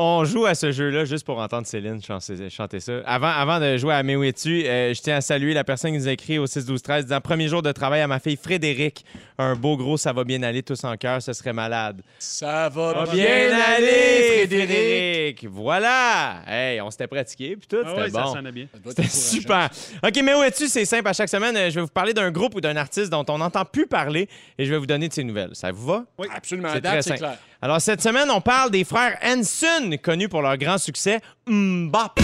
On 0.00 0.24
joue 0.24 0.46
à 0.46 0.54
ce 0.54 0.70
jeu-là 0.70 1.04
juste 1.04 1.26
pour 1.26 1.40
entendre 1.40 1.66
Céline 1.66 2.00
chanter, 2.00 2.48
chanter 2.50 2.78
ça. 2.78 3.00
Avant, 3.04 3.26
avant 3.30 3.58
de 3.58 3.76
jouer 3.78 3.94
à 3.94 4.04
Mais 4.04 4.14
où 4.14 4.22
es-tu, 4.22 4.64
euh, 4.64 4.94
je 4.94 5.00
tiens 5.02 5.16
à 5.16 5.20
saluer 5.20 5.54
la 5.54 5.64
personne 5.64 5.90
qui 5.90 5.98
nous 5.98 6.06
a 6.06 6.12
écrit 6.12 6.38
au 6.38 6.46
6-12-13 6.46 7.02
disant 7.02 7.20
Premier 7.20 7.48
jour 7.48 7.62
de 7.62 7.72
travail 7.72 8.00
à 8.00 8.06
ma 8.06 8.20
fille 8.20 8.38
Frédéric. 8.40 9.04
Un 9.38 9.56
beau 9.56 9.76
gros, 9.76 9.96
ça 9.96 10.12
va 10.12 10.22
bien 10.22 10.40
aller, 10.44 10.62
tous 10.62 10.84
en 10.84 10.96
cœur, 10.96 11.20
ce 11.20 11.32
serait 11.32 11.52
malade. 11.52 12.00
Ça 12.20 12.68
va 12.68 13.06
bien, 13.12 13.50
aller, 13.76 14.46
Frédéric. 14.46 15.46
Voilà! 15.50 16.42
Hey, 16.46 16.80
on 16.80 16.92
s'était 16.92 17.08
pratiqué, 17.08 17.56
puis 17.56 17.66
tout, 17.66 17.78
Ah 17.84 17.88
c'était 17.88 18.02
ouais, 18.02 18.10
ça 18.10 18.40
bon. 18.42 18.50
bien. 18.52 18.66
C'était 18.86 19.02
super. 19.08 19.68
OK, 20.04 20.20
mais 20.22 20.34
où 20.34 20.42
es-tu? 20.44 20.68
C'est 20.68 20.84
simple. 20.84 21.08
À 21.08 21.12
chaque 21.12 21.28
semaine, 21.28 21.56
euh, 21.56 21.70
je 21.70 21.74
vais 21.74 21.80
vous 21.80 21.88
parler 21.88 22.14
d'un 22.14 22.30
groupe 22.30 22.54
ou 22.54 22.60
d'un 22.60 22.76
artiste 22.76 23.10
dont 23.10 23.24
on 23.28 23.38
n'entend 23.38 23.64
plus 23.64 23.88
parler 23.88 24.28
et 24.58 24.64
je 24.64 24.70
vais 24.70 24.78
vous 24.78 24.86
donner 24.86 25.08
de 25.08 25.12
ses 25.12 25.24
nouvelles. 25.24 25.50
Ça 25.54 25.72
vous 25.72 25.86
va? 25.86 26.04
Absolument. 26.32 26.68
C'est 26.72 26.80
très 26.82 27.02
simple. 27.02 27.18
clair. 27.18 27.38
Alors, 27.60 27.80
cette 27.80 28.00
semaine, 28.00 28.30
on 28.30 28.40
parle 28.40 28.70
des 28.70 28.84
frères 28.84 29.18
Hanson, 29.22 29.96
connus 30.02 30.28
pour 30.28 30.42
leur 30.42 30.56
grand 30.56 30.78
succès 30.78 31.20
Mbop. 31.48 32.14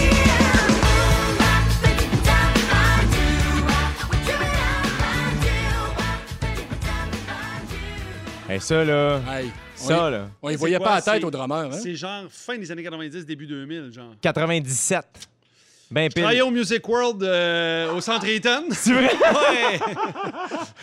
Et 8.49 8.59
ça, 8.59 8.83
là, 8.83 9.19
Hey, 9.27 9.51
on 9.81 9.87
ça, 9.87 10.07
y- 10.07 10.11
là, 10.11 10.27
On 10.41 10.49
y 10.49 10.51
C'est 10.53 10.57
voyait 10.57 10.77
quoi, 10.77 10.87
pas 10.87 10.95
la 10.95 11.01
tête 11.01 11.23
au 11.23 11.31
drummer. 11.31 11.57
Hein? 11.65 11.71
C'est 11.71 11.95
genre 11.95 12.25
fin 12.29 12.57
des 12.57 12.71
années 12.71 12.83
90, 12.83 13.25
début 13.25 13.47
2000, 13.47 13.91
genre. 13.91 14.13
97. 14.21 15.03
Ben 15.91 16.09
Je 16.09 16.19
travaillais 16.19 16.41
au 16.41 16.51
Music 16.51 16.87
World 16.87 17.23
euh, 17.23 17.93
au 17.93 18.01
Centre 18.01 18.27
Eaton. 18.27 18.65
C'est 18.71 18.93
vrai? 18.93 19.09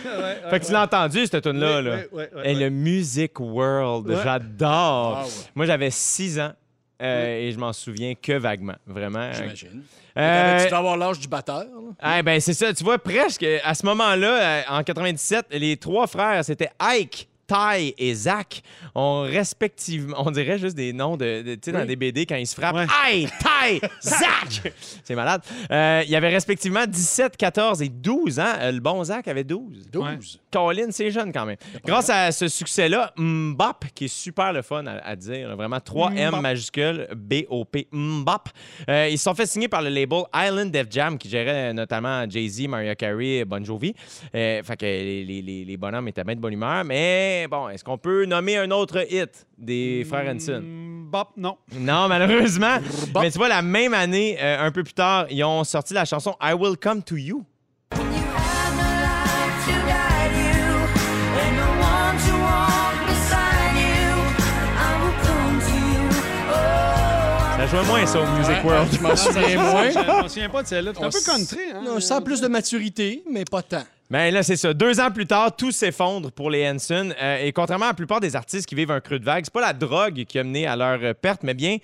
Ouais. 0.05 0.39
Fait 0.51 0.61
que 0.61 0.67
tu 0.67 0.73
l'as 0.73 0.83
entendu, 0.83 1.27
cette 1.27 1.43
tune-là. 1.43 1.81
Là. 1.81 1.97
ouais, 2.13 2.31
ouais, 2.35 2.51
Et 2.51 2.55
le 2.55 2.71
Music 2.71 3.39
World, 3.39 4.13
j'adore. 4.23 5.25
Ah. 5.25 5.29
Moi, 5.55 5.67
j'avais 5.67 5.91
6 5.91 6.41
ans 6.41 6.53
euh, 7.03 7.39
et 7.39 7.53
je 7.53 7.59
m'en 7.59 7.73
souviens 7.73 8.15
que 8.15 8.33
vaguement, 8.33 8.77
vraiment. 8.87 9.33
J'imagine. 9.33 9.83
Euh, 10.17 10.63
Tu 10.63 10.69
dois 10.69 10.79
avoir 10.79 10.97
l'âge 10.97 11.19
du 11.19 11.29
batteur. 11.29 11.65
Eh 12.19 12.23
ben 12.23 12.41
c'est 12.41 12.53
ça, 12.55 12.73
tu 12.75 12.85
vois, 12.85 12.99
presque 12.99 13.45
à 13.65 13.75
ce 13.75 13.87
moment-là, 13.87 14.65
en 14.69 14.83
97, 14.83 15.47
les 15.53 15.77
trois 15.77 16.07
frères, 16.07 16.45
c'était 16.45 16.71
Ike, 16.79 17.29
Ty 17.47 17.95
et 17.99 18.15
Zach, 18.15 18.63
ont 18.95 19.23
respectivement, 19.23 20.17
on 20.19 20.31
dirait 20.31 20.59
juste 20.59 20.77
des 20.77 20.93
noms 20.93 21.17
de, 21.17 21.43
de- 21.43 21.55
tu 21.55 21.61
sais, 21.65 21.73
dans 21.73 21.85
des 21.85 21.97
BD 21.97 22.25
quand 22.27 22.37
ils 22.37 22.47
se 22.47 22.55
frappent. 22.55 22.75
Ouais. 22.77 22.87
Ike, 23.25 23.31
Ty, 23.39 23.81
Zach! 24.03 24.73
C'est 25.05 25.15
malade. 25.15 25.43
Euh, 25.71 26.03
il 26.05 26.11
y 26.11 26.17
avait 26.17 26.29
respectivement 26.31 26.87
17, 26.87 27.37
14 27.37 27.83
et 27.83 27.89
12 27.89 28.39
ans. 28.41 28.45
Euh, 28.61 28.73
le 28.73 28.81
bon 28.81 29.03
Zach 29.05 29.29
avait 29.29 29.45
12. 29.45 29.89
12. 29.93 30.41
Colin, 30.51 30.87
c'est 30.91 31.11
jeune 31.11 31.33
quand 31.33 31.47
même. 31.47 31.57
Grâce 31.85 32.11
à 32.11 32.31
ce 32.33 32.49
succès-là, 32.49 33.13
Mbop, 33.17 33.87
qui 33.95 34.05
est 34.07 34.09
super 34.09 34.53
le 34.53 34.63
fun 34.63 34.87
à, 34.87 34.99
à 35.07 35.17
dire, 35.17 35.55
vraiment 35.57 35.81
3 35.81 36.13
M 36.13 36.41
majuscules, 36.41 37.09
B-O-P, 37.15 37.89
Mbop, 37.93 38.49
euh, 38.89 39.09
ils 39.11 39.19
se 39.19 39.25
sont 39.25 39.35
fait 39.35 39.47
signer 39.47 39.69
par 39.69 39.83
le 39.83 39.89
label 39.89 40.23
Island 40.35 40.71
Def 40.71 40.87
Jam, 40.91 41.19
qui 41.19 41.29
gérait 41.29 41.73
notamment 41.75 42.29
Jay-Z, 42.29 42.69
Mariah 42.69 42.95
Carey, 42.95 43.45
Bon 43.47 43.65
Jovi. 43.65 43.95
Fait 44.33 44.63
que 44.79 44.85
les, 44.85 45.25
les- 45.25 45.43
les- 45.43 45.65
les 45.65 45.77
bonhommes 45.77 46.09
étaient 46.09 46.25
bien 46.25 46.35
de 46.35 46.41
bonne 46.41 46.53
humeur. 46.53 46.85
Mais 46.85 47.32
bon, 47.51 47.69
est-ce 47.69 47.85
qu'on 47.85 47.99
peut 47.99 48.25
nommer 48.25 48.57
un 48.59 48.71
autre 48.71 49.07
hit 49.13 49.47
des 49.59 50.05
frères 50.09 50.33
Hanson? 50.35 50.61
Mm, 50.63 51.11
Bop, 51.11 51.29
non. 51.37 51.57
Non, 51.79 52.09
malheureusement. 52.09 52.79
Bop. 53.13 53.23
Mais 53.23 53.31
tu 53.31 53.39
vois, 53.39 53.49
la 53.49 53.63
même 53.63 53.95
année, 53.95 54.37
euh, 54.41 54.67
un 54.67 54.71
peu 54.71 54.83
plus 54.83 54.95
tard, 54.95 55.27
ils 55.31 55.45
ont 55.45 55.65
sorti 55.65 55.93
la 55.95 56.05
chanson 56.05 56.35
I 56.43 56.53
Will 56.55 56.77
Come 56.77 57.03
to 57.03 57.17
You. 57.17 57.45
Ça 67.59 67.67
jouait 67.69 67.87
moins 67.87 68.07
ça 68.07 68.21
au 68.21 68.27
Music 68.39 68.55
Ouais, 68.65 68.71
World. 68.71 68.89
Je 68.93 69.01
m'en 69.01 69.17
souviens 69.17 69.63
moins. 69.73 69.91
Je 69.91 70.23
me 70.25 70.29
souviens 70.29 70.49
pas 70.49 70.63
de 70.63 70.69
celle-là. 70.69 70.93
C'est 70.97 71.05
un 71.05 71.11
peu 71.11 71.21
country, 71.25 71.59
hein? 71.75 71.81
Non, 71.85 71.95
je 71.97 72.01
sens 72.01 72.23
plus 72.25 72.41
de 72.41 72.49
maturité, 72.49 73.23
mais 73.31 73.45
pas 73.45 73.63
tant. 73.63 73.85
Mais 74.13 74.31
là, 74.31 74.43
c'est 74.43 74.57
ça. 74.57 74.75
Deux 74.75 75.01
ans 75.01 75.11
plus 75.11 75.27
tard, 75.27 75.57
tout 75.57 75.73
s'effondre 75.73 76.31
pour 76.31 76.51
les 76.51 76.69
Hanson. 76.69 77.15
Euh, 77.19 77.43
et 77.43 77.51
contrairement 77.51 77.87
à 77.87 77.89
la 77.89 77.95
plupart 77.95 78.21
des 78.21 78.37
artistes 78.37 78.69
qui 78.69 78.75
vivent 78.75 78.91
un 78.91 79.01
creux 79.01 79.19
de 79.19 79.25
vague, 79.25 79.45
c'est 79.47 79.53
pas 79.55 79.63
la 79.63 79.73
drogue 79.73 80.25
qui 80.29 80.39
a 80.39 80.45
mené 80.45 80.67
à 80.67 80.77
leur 80.77 80.99
euh, 81.03 81.15
perte, 81.15 81.43
mais 81.43 81.55
bien 81.55 81.79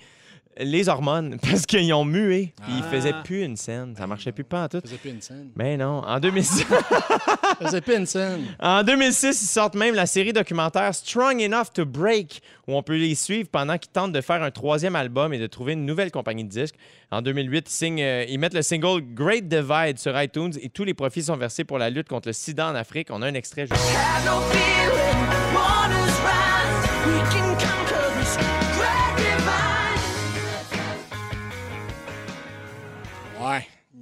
les 0.59 0.89
hormones. 0.89 1.37
Parce 1.41 1.65
qu'ils 1.65 1.91
ont 1.93 2.05
mué. 2.05 2.53
Puis 2.63 2.73
ils 2.77 2.83
Ah. 2.85 2.91
faisaient 2.91 3.13
plus 3.23 3.43
une 3.43 3.55
scène. 3.57 3.95
Ça 3.97 4.05
marchait 4.07 4.31
plus 4.31 4.43
pas 4.43 4.63
en 4.63 4.67
tout. 4.67 4.77
Ça 4.77 4.81
faisait 4.87 4.97
plus 4.97 5.09
une 5.11 5.21
scène. 5.21 5.49
Mais 5.55 5.77
non. 5.77 6.03
En 6.05 6.19
2006, 6.19 6.65
Ça 6.67 7.65
faisait 7.65 7.81
plus 7.81 7.95
une 7.95 8.05
scène. 8.05 8.45
en 8.59 8.83
2006, 8.83 9.41
ils 9.41 9.45
sortent 9.47 9.75
même 9.75 9.95
la 9.95 10.05
série 10.05 10.33
documentaire 10.33 10.93
Strong 10.93 11.41
Enough 11.41 11.71
to 11.73 11.85
Break, 11.85 12.41
où 12.67 12.75
on 12.75 12.83
peut 12.83 12.95
les 12.97 13.15
suivre 13.15 13.49
pendant 13.51 13.77
qu'ils 13.77 13.91
tentent 13.91 14.11
de 14.13 14.21
faire 14.21 14.41
un 14.43 14.51
troisième 14.51 14.95
album 14.95 15.33
et 15.33 15.39
de 15.39 15.47
trouver 15.47 15.73
une 15.73 15.85
nouvelle 15.85 16.11
compagnie 16.11 16.43
de 16.43 16.49
disques. 16.49 16.75
En 17.11 17.21
2008, 17.21 17.65
ils, 17.67 17.71
signent, 17.71 18.01
euh, 18.03 18.25
ils 18.29 18.37
mettent 18.39 18.53
le 18.53 18.61
single 18.61 19.01
Great 19.13 19.47
Divide 19.47 19.97
sur 19.97 20.19
iTunes 20.21 20.53
et 20.61 20.69
tous 20.69 20.83
les 20.83 20.93
profits 20.93 21.23
sont 21.23 21.37
versés 21.37 21.63
pour 21.63 21.77
la 21.79 21.89
lutte 21.89 22.07
contre 22.07 22.27
le 22.29 22.33
sida 22.33 22.67
en 22.69 22.75
Afrique. 22.75 23.07
On 23.11 23.21
a 23.21 23.27
un 23.27 23.33
extrait 23.33 23.65
juste. 23.65 23.81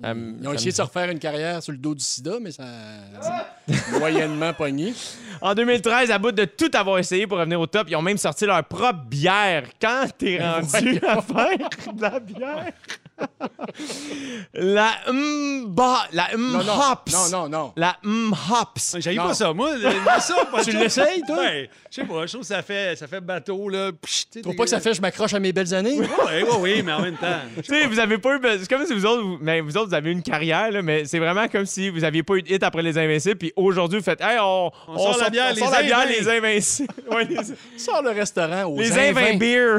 Ils 0.03 0.47
ont 0.47 0.53
essayé 0.53 0.71
de 0.71 0.75
se 0.75 0.81
refaire 0.81 1.09
une 1.09 1.19
carrière 1.19 1.61
sur 1.63 1.71
le 1.71 1.77
dos 1.77 1.95
du 1.95 2.03
sida, 2.03 2.33
mais 2.41 2.51
ça 2.51 2.63
a 2.63 3.69
moyennement 3.99 4.53
pogné. 4.53 4.93
En 5.41 5.53
2013, 5.55 6.11
à 6.11 6.19
bout 6.19 6.31
de 6.31 6.45
tout 6.45 6.69
avoir 6.73 6.99
essayé 6.99 7.25
pour 7.27 7.37
revenir 7.37 7.59
au 7.59 7.67
top, 7.67 7.87
ils 7.89 7.95
ont 7.95 8.01
même 8.01 8.17
sorti 8.17 8.45
leur 8.45 8.63
propre 8.63 9.05
bière. 9.05 9.63
Quand 9.81 10.05
t'es 10.17 10.39
rendu 10.39 10.99
à 11.07 11.21
faire 11.21 11.93
de 11.93 12.01
la 12.01 12.19
bière? 12.19 12.71
la 14.53 14.91
Mba, 15.11 16.07
la 16.11 16.29
non. 16.37 16.63
Mhops. 16.63 17.13
Non, 17.13 17.29
non, 17.31 17.49
non. 17.49 17.73
La 17.75 17.97
Mhops. 18.03 18.97
J'ai 18.99 19.15
Non. 19.15 19.27
pas 19.27 19.33
ça. 19.33 19.53
Moi, 19.53 19.71
ça, 20.19 20.35
pas 20.51 20.63
Tu 20.63 20.71
l'essayes, 20.71 21.21
toi? 21.25 21.37
Ben, 21.37 21.67
je 21.89 21.95
sais 21.95 22.03
pas. 22.05 22.25
Je 22.25 22.31
trouve 22.33 22.41
que 22.41 22.47
ça 22.47 22.61
fait, 22.61 22.95
ça 22.97 23.07
fait 23.07 23.21
bateau, 23.21 23.69
là. 23.69 23.91
Tu 23.91 24.11
sais, 24.31 24.41
Trouve 24.41 24.55
pas 24.55 24.63
que 24.63 24.69
ça 24.69 24.79
fait 24.79 24.93
je 24.93 25.01
m'accroche 25.01 25.33
à 25.33 25.39
mes 25.39 25.51
belles 25.51 25.73
années? 25.73 25.97
Oui, 25.99 26.07
oui, 26.27 26.43
oui, 26.59 26.81
mais 26.83 26.93
en 26.93 27.01
même 27.01 27.17
temps. 27.17 27.27
Tu 27.57 27.63
sais, 27.63 27.85
vous 27.87 27.99
avez 27.99 28.17
pas 28.17 28.35
eu. 28.35 28.39
C'est 28.59 28.69
comme 28.69 28.85
si 28.85 28.93
vous 28.93 29.05
autres, 29.05 29.23
vous, 29.23 29.37
mais 29.41 29.61
vous 29.61 29.75
autres, 29.77 29.89
vous 29.89 29.93
avez 29.95 30.09
eu 30.09 30.13
une 30.13 30.23
carrière, 30.23 30.71
là, 30.71 30.81
mais 30.81 31.05
c'est 31.05 31.19
vraiment 31.19 31.47
comme 31.47 31.65
si 31.65 31.89
vous 31.89 32.03
aviez 32.03 32.23
pas 32.23 32.35
eu 32.35 32.41
de 32.43 32.51
hit 32.53 32.63
après 32.63 32.81
les 32.83 32.97
Invincibles, 32.97 33.37
puis 33.37 33.53
aujourd'hui, 33.55 33.99
vous 33.99 34.03
faites, 34.05 34.21
hey, 34.21 34.37
on, 34.39 34.71
On 34.87 34.97
sort 34.97 35.17
la 35.17 35.29
bière, 35.29 35.47
on 35.51 35.55
les 35.55 35.61
sort 35.61 35.71
la 35.71 35.83
bière, 35.83 35.99
Invins. 35.99 36.09
les 36.09 36.29
Invincibles. 36.29 36.93
Ouais, 37.11 37.25
les, 37.25 37.37
Sors 37.77 38.01
le 38.03 38.11
restaurant 38.11 38.63
aux 38.65 38.79
les. 38.79 38.97
Invins 38.97 39.37
Beer. 39.37 39.77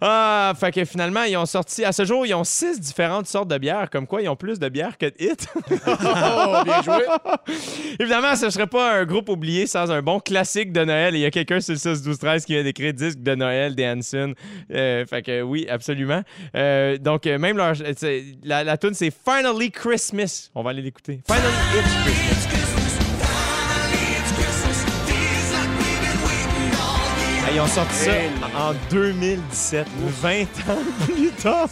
ah, 0.00 0.52
fait 0.58 0.72
que 0.72 0.84
finalement, 0.84 0.99
ils 1.28 1.36
ont 1.36 1.46
sorti, 1.46 1.84
à 1.84 1.92
ce 1.92 2.04
jour, 2.04 2.26
ils 2.26 2.34
ont 2.34 2.44
six 2.44 2.78
différentes 2.80 3.26
sortes 3.26 3.48
de 3.48 3.58
bières, 3.58 3.88
comme 3.90 4.06
quoi 4.06 4.22
ils 4.22 4.28
ont 4.28 4.36
plus 4.36 4.58
de 4.58 4.68
bières 4.68 4.96
que 4.98 5.06
de 5.06 5.14
hits. 5.18 5.46
Oh, 5.86 6.62
bien 6.64 6.82
joué. 6.82 7.04
Évidemment, 7.98 8.34
ce 8.36 8.50
serait 8.50 8.66
pas 8.66 8.98
un 9.00 9.04
groupe 9.04 9.28
oublié 9.28 9.66
sans 9.66 9.90
un 9.90 10.02
bon 10.02 10.20
classique 10.20 10.72
de 10.72 10.84
Noël. 10.84 11.14
Il 11.14 11.20
y 11.20 11.24
a 11.24 11.30
quelqu'un 11.30 11.60
sur 11.60 11.72
le 11.74 11.78
6 11.78 12.02
12 12.02 12.18
13 12.18 12.44
qui 12.44 12.54
vient 12.54 12.62
d'écrire 12.64 12.92
disque 12.92 13.18
de 13.20 13.34
Noël 13.34 13.74
des 13.74 13.86
Hanson. 13.86 14.34
Euh, 14.72 15.04
fait 15.06 15.22
que 15.22 15.42
oui, 15.42 15.66
absolument. 15.68 16.22
Euh, 16.56 16.96
donc 16.98 17.26
euh, 17.26 17.38
même 17.38 17.56
leur 17.56 17.74
c'est- 17.96 18.24
la, 18.42 18.64
la 18.64 18.76
tune 18.76 18.94
c'est 18.94 19.10
Finally 19.12 19.70
Christmas. 19.70 20.50
On 20.54 20.62
va 20.62 20.70
aller 20.70 20.82
l'écouter. 20.82 21.20
Finally 21.26 21.54
It's 21.78 21.94
Christmas. 22.04 22.49
Ils 27.52 27.60
ont 27.60 27.66
sorti 27.66 27.94
ça 27.94 28.12
en 28.56 28.72
2017, 28.90 29.86
20 30.22 30.42
ans 30.42 30.46
plus 31.04 31.30
tard. 31.32 31.68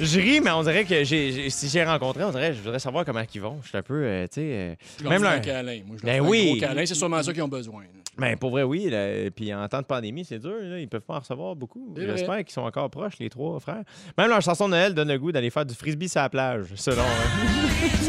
Je 0.00 0.20
ris, 0.20 0.40
mais 0.40 0.50
on 0.50 0.62
dirait 0.62 0.84
que 0.84 1.02
j'ai, 1.04 1.50
si 1.50 1.68
j'ai 1.68 1.84
rencontré, 1.84 2.22
on 2.24 2.30
dirait 2.30 2.54
je 2.54 2.60
voudrais 2.60 2.78
savoir 2.78 3.04
comment 3.04 3.22
ils 3.34 3.40
vont. 3.40 3.58
Je 3.62 3.68
suis 3.68 3.78
un 3.78 3.82
peu, 3.82 4.02
euh, 4.04 4.26
tu 4.26 4.40
sais, 4.40 4.76
euh, 5.04 5.08
même 5.08 5.22
leur, 5.22 5.32
un 5.32 5.38
câlin. 5.40 5.80
Moi, 5.86 5.96
je 6.00 6.06
Ben 6.06 6.14
fais 6.14 6.20
oui. 6.28 6.40
un 6.40 6.50
gros 6.52 6.60
câlin. 6.60 6.86
C'est 6.86 6.94
sûrement 6.94 7.22
ça 7.22 7.32
qu'ils 7.32 7.42
ont 7.42 7.48
besoin. 7.48 7.82
là. 7.82 7.88
Ben, 8.16 8.36
pour 8.36 8.50
vrai, 8.50 8.62
oui. 8.64 8.88
là. 8.90 9.30
Puis 9.34 9.52
en 9.54 9.66
temps 9.68 9.80
de 9.80 9.86
pandémie, 9.86 10.24
c'est 10.24 10.38
dur. 10.38 10.54
Là. 10.60 10.78
Ils 10.78 10.88
peuvent 10.88 11.00
pas 11.02 11.16
en 11.16 11.20
recevoir 11.20 11.54
beaucoup. 11.56 11.94
J'espère 11.96 12.38
qu'ils 12.38 12.52
sont 12.52 12.62
encore 12.62 12.90
proches, 12.90 13.14
les 13.20 13.28
trois 13.28 13.58
frères. 13.60 13.82
Même 14.16 14.28
leur 14.28 14.42
chanson 14.42 14.66
de 14.66 14.70
Noël 14.72 14.94
donne 14.94 15.08
le 15.08 15.18
goût 15.18 15.32
d'aller 15.32 15.50
faire 15.50 15.66
du 15.66 15.74
frisbee 15.74 16.08
sur 16.08 16.20
la 16.20 16.28
plage, 16.28 16.66
selon. 16.76 17.02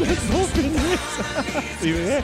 c'est 1.80 1.90
vrai. 1.92 2.22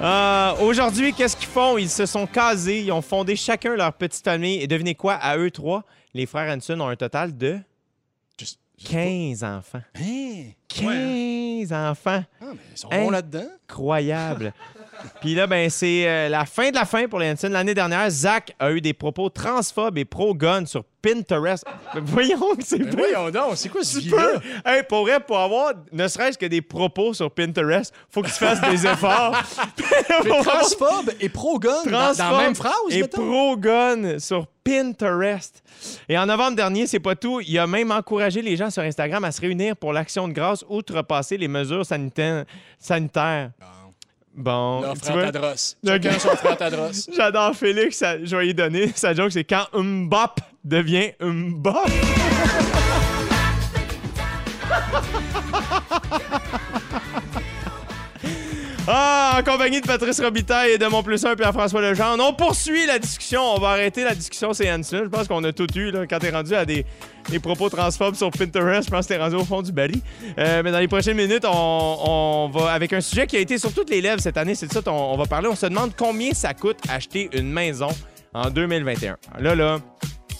Euh, 0.00 0.52
Aujourd'hui, 0.60 1.12
qu'est-ce 1.12 1.36
qu'ils 1.36 1.48
font? 1.48 1.78
Ils 1.78 1.88
se 1.88 2.04
sont 2.06 2.26
casés, 2.26 2.82
ils 2.82 2.92
ont 2.92 3.00
fondé 3.02 3.34
chacun 3.34 3.74
leur 3.76 3.92
petite 3.94 4.22
famille. 4.24 4.60
Et 4.60 4.66
devinez 4.66 4.94
quoi? 4.94 5.14
À 5.14 5.36
eux 5.38 5.50
trois, 5.50 5.84
les 6.12 6.26
frères 6.26 6.54
Hanson 6.54 6.78
ont 6.80 6.88
un 6.88 6.96
total 6.96 7.36
de 7.36 7.58
Je- 8.38 8.44
je 8.44 8.50
sais 8.86 8.92
15 8.92 9.42
enfants. 9.44 9.80
pas. 9.94 10.00
Hein? 10.00 10.50
15 10.68 11.72
enfants. 11.72 12.22
Ah, 12.40 12.44
mais 12.52 12.58
ils 12.74 12.78
sont 12.78 12.88
Hein? 12.90 13.04
bons 13.04 13.10
là-dedans. 13.10 13.46
Incroyable. 13.68 14.52
Puis 15.20 15.34
là, 15.34 15.46
ben, 15.46 15.68
c'est 15.70 16.06
euh, 16.06 16.28
la 16.28 16.44
fin 16.44 16.70
de 16.70 16.74
la 16.74 16.84
fin 16.84 17.08
pour 17.08 17.18
les 17.18 17.30
Hanson. 17.30 17.48
L'année 17.48 17.74
dernière, 17.74 18.08
Zach 18.10 18.54
a 18.58 18.72
eu 18.72 18.80
des 18.80 18.92
propos 18.92 19.28
transphobes 19.28 19.98
et 19.98 20.04
pro-gun 20.04 20.66
sur 20.66 20.84
Pinterest. 21.02 21.64
Mais 21.94 22.00
voyons 22.04 22.56
que 22.56 22.64
c'est 22.64 22.78
Mais 22.78 22.90
pas... 22.90 22.96
voyons 22.96 23.30
donc, 23.30 23.56
c'est 23.56 23.68
quoi 23.68 23.84
ce? 23.84 23.98
Hey, 24.64 24.82
pour 24.88 25.02
vrai, 25.02 25.20
pour 25.20 25.38
avoir 25.38 25.72
ne 25.92 26.08
serait-ce 26.08 26.36
que 26.36 26.46
des 26.46 26.62
propos 26.62 27.14
sur 27.14 27.30
Pinterest, 27.30 27.92
faut 28.10 28.22
que 28.22 28.28
tu 28.28 28.34
fasses 28.34 28.60
des 28.60 28.86
efforts. 28.90 29.36
Mais 30.24 30.42
transphobe 30.42 31.12
et 31.20 31.28
pro-gun 31.28 31.84
dans, 31.86 32.12
la 32.16 32.38
même 32.38 32.54
phrase, 32.54 32.72
et 32.90 33.06
pro-gun 33.06 34.18
sur 34.18 34.46
Pinterest. 34.64 35.62
Et 36.08 36.18
en 36.18 36.26
novembre 36.26 36.56
dernier, 36.56 36.86
c'est 36.86 37.00
pas 37.00 37.14
tout, 37.14 37.40
il 37.40 37.58
a 37.58 37.66
même 37.66 37.92
encouragé 37.92 38.42
les 38.42 38.56
gens 38.56 38.70
sur 38.70 38.82
Instagram 38.82 39.22
à 39.24 39.30
se 39.30 39.40
réunir 39.40 39.76
pour 39.76 39.92
l'action 39.92 40.26
de 40.26 40.32
grâce 40.32 40.64
outrepasser 40.68 41.36
les 41.36 41.48
mesures 41.48 41.86
sanitaires. 41.86 42.44
sanitaires. 42.78 43.50
Bon, 44.36 44.82
Chacun 45.84 46.10
gars- 46.10 46.18
son 46.18 46.36
frère 46.36 46.56
Tadros. 46.58 46.90
j'adore 47.16 47.54
Félix, 47.56 47.96
ça- 47.96 48.22
je 48.22 48.36
vais 48.36 48.44
lui 48.44 48.54
donner 48.54 48.92
sa 48.94 49.14
joke, 49.14 49.32
c'est 49.32 49.44
quand 49.44 49.66
Mbop 49.74 50.40
devient 50.64 51.12
Mbop. 51.20 51.72
Ah, 58.88 59.40
en 59.40 59.42
compagnie 59.42 59.80
de 59.80 59.86
Patrice 59.86 60.20
Robitaille 60.20 60.72
et 60.72 60.78
de 60.78 60.86
mon 60.86 61.02
plus 61.02 61.24
un 61.24 61.34
Pierre-François 61.34 61.80
Legendre, 61.80 62.24
on 62.24 62.32
poursuit 62.32 62.86
la 62.86 63.00
discussion. 63.00 63.40
On 63.42 63.58
va 63.58 63.70
arrêter 63.70 64.04
la 64.04 64.14
discussion, 64.14 64.52
c'est 64.52 64.72
Hanson. 64.72 65.00
Je 65.02 65.08
pense 65.08 65.26
qu'on 65.26 65.42
a 65.42 65.52
tout 65.52 65.66
eu 65.76 65.90
là, 65.90 66.06
quand 66.06 66.20
t'es 66.20 66.30
rendu 66.30 66.54
à 66.54 66.64
des, 66.64 66.86
propos 67.42 67.68
transphobes 67.68 68.14
sur 68.14 68.30
Pinterest. 68.30 68.84
Je 68.84 68.90
pense 68.90 69.08
que 69.08 69.14
t'es 69.14 69.20
rendu 69.20 69.34
au 69.34 69.44
fond 69.44 69.60
du 69.60 69.72
bali. 69.72 70.00
Euh, 70.38 70.62
mais 70.62 70.70
dans 70.70 70.78
les 70.78 70.86
prochaines 70.86 71.16
minutes, 71.16 71.44
on, 71.44 72.48
va 72.54 72.72
avec 72.72 72.92
un 72.92 73.00
sujet 73.00 73.26
qui 73.26 73.36
a 73.36 73.40
été 73.40 73.58
sur 73.58 73.74
toutes 73.74 73.90
les 73.90 74.00
lèvres 74.00 74.20
cette 74.20 74.36
année. 74.36 74.54
C'est 74.54 74.68
de 74.68 74.72
ça 74.72 74.80
on 74.86 75.16
va 75.16 75.26
parler. 75.26 75.48
On 75.48 75.56
se 75.56 75.66
demande 75.66 75.90
combien 75.96 76.32
ça 76.32 76.54
coûte 76.54 76.78
acheter 76.88 77.28
une 77.32 77.50
maison 77.50 77.88
en 78.34 78.50
2021. 78.50 79.16
Là, 79.40 79.56
là, 79.56 79.78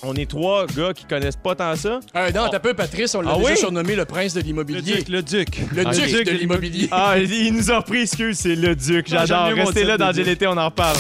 on 0.03 0.15
est 0.15 0.29
trois 0.29 0.67
gars 0.67 0.93
qui 0.95 1.05
connaissent 1.05 1.37
pas 1.37 1.55
tant 1.55 1.75
ça. 1.77 2.01
Euh, 2.17 2.31
non, 2.33 2.49
t'as 2.51 2.59
peu, 2.61 2.75
Patrice, 2.75 3.15
on 3.15 3.21
l'a 3.23 3.33
Ah 3.35 3.39
déjà 3.39 3.51
oui? 3.51 3.57
surnommé 3.57 3.97
le 3.97 4.05
prince 4.05 4.35
de 4.35 4.41
Le 4.41 4.47
l'immobilier. 4.47 4.81
duc, 4.97 5.09
le 5.09 5.23
duc. 5.23 5.49
Le 5.75 5.83
Ah, 5.87 5.91
duc 5.93 6.11
le 6.13 6.25
de 6.25 6.31
l'immobilier. 6.33 6.89
Ah, 6.91 7.15
il 7.19 7.53
nous 7.55 7.71
a 7.71 7.79
repris, 7.79 8.03
excuse, 8.03 8.39
c'est 8.39 8.55
le 8.55 8.75
Duc. 8.77 9.07
Ah, 9.11 9.17
j'aime 9.19 9.27
J'adore. 9.27 9.49
mieux 9.49 9.55
mon 9.57 9.65
Restez 9.65 9.75
titre 9.81 9.87
là 9.89 9.99
de 9.99 10.03
dans 10.05 10.13
Duc. 10.13 10.25
GLT, 10.27 10.47
on 10.47 10.57
en 10.57 10.65
reparle. 10.67 10.97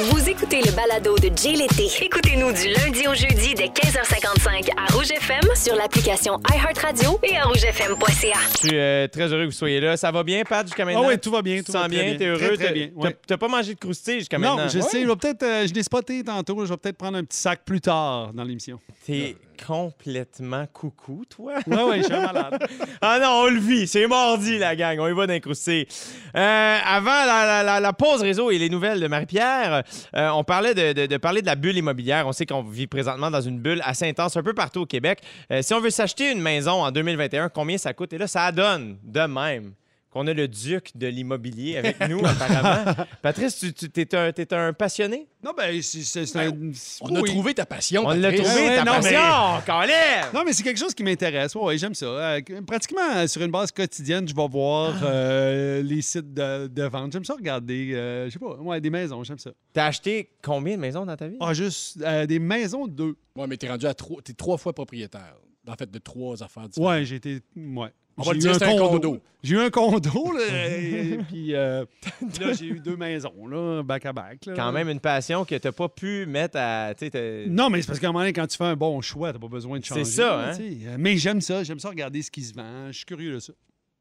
Vous 0.00 0.28
écoutez 0.28 0.60
le 0.62 0.72
balado 0.72 1.16
de 1.18 1.30
Jay 1.36 1.52
L'été. 1.52 1.86
Écoutez-nous 2.04 2.52
du 2.52 2.68
lundi 2.68 3.06
au 3.06 3.14
jeudi 3.14 3.54
dès 3.54 3.66
15h55 3.68 4.70
à 4.76 4.92
Rouge 4.92 5.10
FM 5.10 5.40
sur 5.54 5.74
l'application 5.76 6.40
iHeartRadio 6.52 7.20
et 7.22 7.36
à 7.36 7.44
rougefm.ca. 7.44 8.32
Je 8.62 8.68
suis 8.68 8.70
euh, 8.78 9.06
très 9.08 9.32
heureux 9.32 9.42
que 9.42 9.46
vous 9.46 9.52
soyez 9.52 9.80
là. 9.80 9.96
Ça 9.96 10.10
va 10.10 10.22
bien, 10.24 10.42
Pat, 10.42 10.66
jusqu'à 10.66 10.82
Ah 10.82 10.86
maintenant? 10.86 11.06
oui, 11.08 11.18
tout 11.18 11.30
va 11.30 11.42
bien. 11.42 11.58
Tu 11.58 11.64
Tout 11.64 11.72
va 11.72 11.82
sens 11.82 11.88
très 11.88 12.04
bien, 12.04 12.16
t'es 12.16 12.26
heureux? 12.26 12.38
Très, 12.56 12.66
T'as- 12.66 12.72
bien. 12.72 12.88
t'as- 12.94 13.00
ouais. 13.06 13.16
T'as 13.26 13.36
pas 13.36 13.48
mangé 13.48 13.74
de 13.74 13.78
croustilles 13.78 14.20
jusqu'à 14.20 14.38
Non, 14.38 14.56
maintenant? 14.56 14.68
je 14.72 14.80
sais, 14.80 15.02
je 15.02 15.06
vais 15.06 15.16
peut-être, 15.16 15.42
euh, 15.42 15.66
je 15.68 15.74
l'ai 15.74 15.82
spoté 15.82 16.24
tantôt, 16.24 16.64
je 16.64 16.70
vais 16.70 16.76
peut-être 16.76 16.96
prendre 16.98 17.18
un 17.18 17.24
petit 17.24 17.38
sac 17.38 17.60
plus 17.64 17.80
tard 17.92 18.32
dans 18.32 18.44
l'émission. 18.44 18.78
T'es 19.06 19.36
complètement 19.66 20.66
coucou, 20.72 21.24
toi? 21.28 21.54
Ouais, 21.66 21.82
ouais, 21.82 21.98
je 21.98 22.04
suis 22.04 22.12
malade. 22.12 22.58
Ah 23.00 23.18
non, 23.20 23.28
on 23.44 23.46
le 23.48 23.58
vit. 23.60 23.86
C'est 23.86 24.06
mardi, 24.06 24.58
la 24.58 24.74
gang. 24.76 24.98
On 25.00 25.08
y 25.08 25.12
va 25.12 25.26
d'incruster. 25.26 25.86
Euh, 26.36 26.78
avant 26.84 27.10
la, 27.26 27.44
la- 27.46 27.62
la- 27.62 27.80
la 27.80 27.92
pause 27.92 28.22
réseau 28.22 28.50
et 28.50 28.58
les 28.58 28.68
nouvelles 28.70 29.00
de 29.00 29.06
Marie-Pierre, 29.08 29.82
euh, 30.16 30.28
on 30.30 30.44
parlait 30.44 30.74
de, 30.74 30.92
de- 30.92 31.06
de 31.06 31.16
parler 31.16 31.40
de 31.42 31.46
la 31.46 31.54
bulle 31.56 31.76
immobilière. 31.76 32.26
On 32.26 32.32
sait 32.32 32.46
qu'on 32.46 32.62
vit 32.62 32.86
présentement 32.86 33.30
dans 33.30 33.40
une 33.40 33.58
bulle 33.58 33.82
assez 33.84 34.08
intense 34.08 34.36
un 34.36 34.42
peu 34.42 34.54
partout 34.54 34.80
au 34.82 34.86
Québec. 34.86 35.20
Euh, 35.50 35.62
si 35.62 35.74
on 35.74 35.80
veut 35.80 35.90
s'acheter 35.90 36.30
une 36.32 36.40
maison 36.40 36.82
en 36.84 36.90
2021, 36.90 37.48
combien 37.48 37.78
ça 37.78 37.92
coûte? 37.92 38.12
Et 38.12 38.18
là, 38.18 38.26
ça 38.26 38.50
donne 38.52 38.98
de 39.02 39.20
même 39.20 39.72
qu'on 40.12 40.26
a 40.26 40.34
le 40.34 40.46
duc 40.46 40.90
de 40.94 41.06
l'immobilier 41.06 41.78
avec 41.78 41.98
nous, 42.08 42.20
apparemment. 42.24 42.92
Patrice, 43.22 43.58
tu, 43.58 43.72
tu 43.72 43.88
t'es 43.88 44.54
un, 44.54 44.72
passionné? 44.74 45.26
Non, 45.42 45.52
ben, 45.56 45.80
c'est 45.82 46.02
c'est 46.02 46.36
un. 46.38 46.50
On 47.00 47.16
a 47.16 47.20
oui. 47.20 47.30
trouvé 47.30 47.54
ta 47.54 47.64
passion, 47.64 48.02
On 48.06 48.10
l'a 48.10 48.32
trouvé, 48.32 48.48
ouais, 48.48 48.76
ta 48.76 48.84
non, 48.84 48.92
mais- 49.02 49.12
passion! 49.12 49.62
Colin! 49.66 50.30
Non, 50.34 50.42
mais 50.44 50.52
c'est 50.52 50.62
quelque 50.62 50.78
chose 50.78 50.94
qui 50.94 51.02
m'intéresse. 51.02 51.54
Ouais, 51.54 51.78
j'aime 51.78 51.94
ça. 51.94 52.06
Euh, 52.06 52.40
pratiquement 52.66 53.00
euh, 53.16 53.26
sur 53.26 53.42
une 53.42 53.50
base 53.50 53.72
quotidienne, 53.72 54.28
je 54.28 54.34
vais 54.34 54.48
voir 54.48 54.94
euh, 55.02 55.82
les 55.82 56.02
sites 56.02 56.34
de, 56.34 56.66
de 56.66 56.82
vente. 56.84 57.12
J'aime 57.12 57.24
ça 57.24 57.34
regarder, 57.34 57.92
euh, 57.94 58.26
je 58.26 58.32
sais 58.34 58.38
pas, 58.38 58.54
ouais, 58.56 58.80
des 58.80 58.90
maisons, 58.90 59.24
j'aime 59.24 59.38
ça. 59.38 59.50
T'as 59.72 59.86
acheté 59.86 60.28
combien 60.42 60.76
de 60.76 60.80
maisons 60.80 61.06
dans 61.06 61.16
ta 61.16 61.26
vie? 61.28 61.36
Ah, 61.40 61.54
juste 61.54 61.98
euh, 62.02 62.26
des 62.26 62.38
maisons, 62.38 62.86
deux. 62.86 63.16
Ouais, 63.34 63.46
mais 63.46 63.56
t'es 63.56 63.68
rendu 63.68 63.86
à 63.86 63.94
trois, 63.94 64.20
t'es 64.22 64.34
trois 64.34 64.58
fois 64.58 64.74
propriétaire. 64.74 65.34
En 65.68 65.74
fait, 65.74 65.88
de 65.90 65.98
trois 66.00 66.42
affaires 66.42 66.68
différentes. 66.68 66.90
Ouais, 66.98 67.04
j'ai 67.04 67.16
été. 67.16 67.40
Ouais. 67.56 67.90
On 68.18 68.22
va 68.22 68.32
J'ai 68.32 68.32
le 68.32 68.36
eu 68.36 68.40
dire, 68.40 68.54
c'est 68.56 68.64
un 68.64 68.76
condo. 68.76 69.18
J'ai 69.42 69.54
eu 69.56 69.58
un 69.58 69.70
condo, 69.70 70.32
là. 70.32 70.68
et 70.78 71.18
puis 71.28 71.54
euh, 71.54 71.84
là, 72.40 72.52
j'ai 72.52 72.66
eu 72.66 72.78
deux 72.80 72.96
maisons, 72.96 73.46
là, 73.48 73.82
back 73.82 74.06
à 74.06 74.12
back. 74.12 74.46
là. 74.46 74.52
Quand 74.54 74.70
même 74.70 74.88
une 74.88 75.00
passion 75.00 75.44
que 75.44 75.54
t'as 75.56 75.72
pas 75.72 75.88
pu 75.88 76.26
mettre 76.26 76.56
à. 76.58 76.94
tu 76.96 77.06
sais, 77.06 77.10
t'as- 77.10 77.50
Non, 77.50 77.68
mais 77.70 77.80
c'est 77.80 77.88
parce 77.88 77.98
qu'à 77.98 78.08
un 78.08 78.12
moment 78.12 78.20
donné, 78.20 78.32
quand 78.32 78.46
tu 78.46 78.56
fais 78.56 78.64
un 78.64 78.76
bon 78.76 79.00
choix, 79.00 79.32
t'as 79.32 79.38
pas 79.40 79.48
besoin 79.48 79.78
de 79.80 79.84
C'est 79.84 79.88
changer. 79.94 80.04
ça, 80.04 80.22
là, 80.36 80.52
hein? 80.52 80.96
Mais 80.98 81.16
j'aime 81.16 81.40
ça, 81.40 81.64
j'aime 81.64 81.80
ça 81.80 81.88
regarder 81.88 82.22
ce 82.22 82.30
qui 82.30 82.42
se 82.42 82.54
vend. 82.54 82.88
Je 82.88 82.96
suis 82.98 83.04
curieux 83.06 83.32
de 83.34 83.40
ça. 83.40 83.52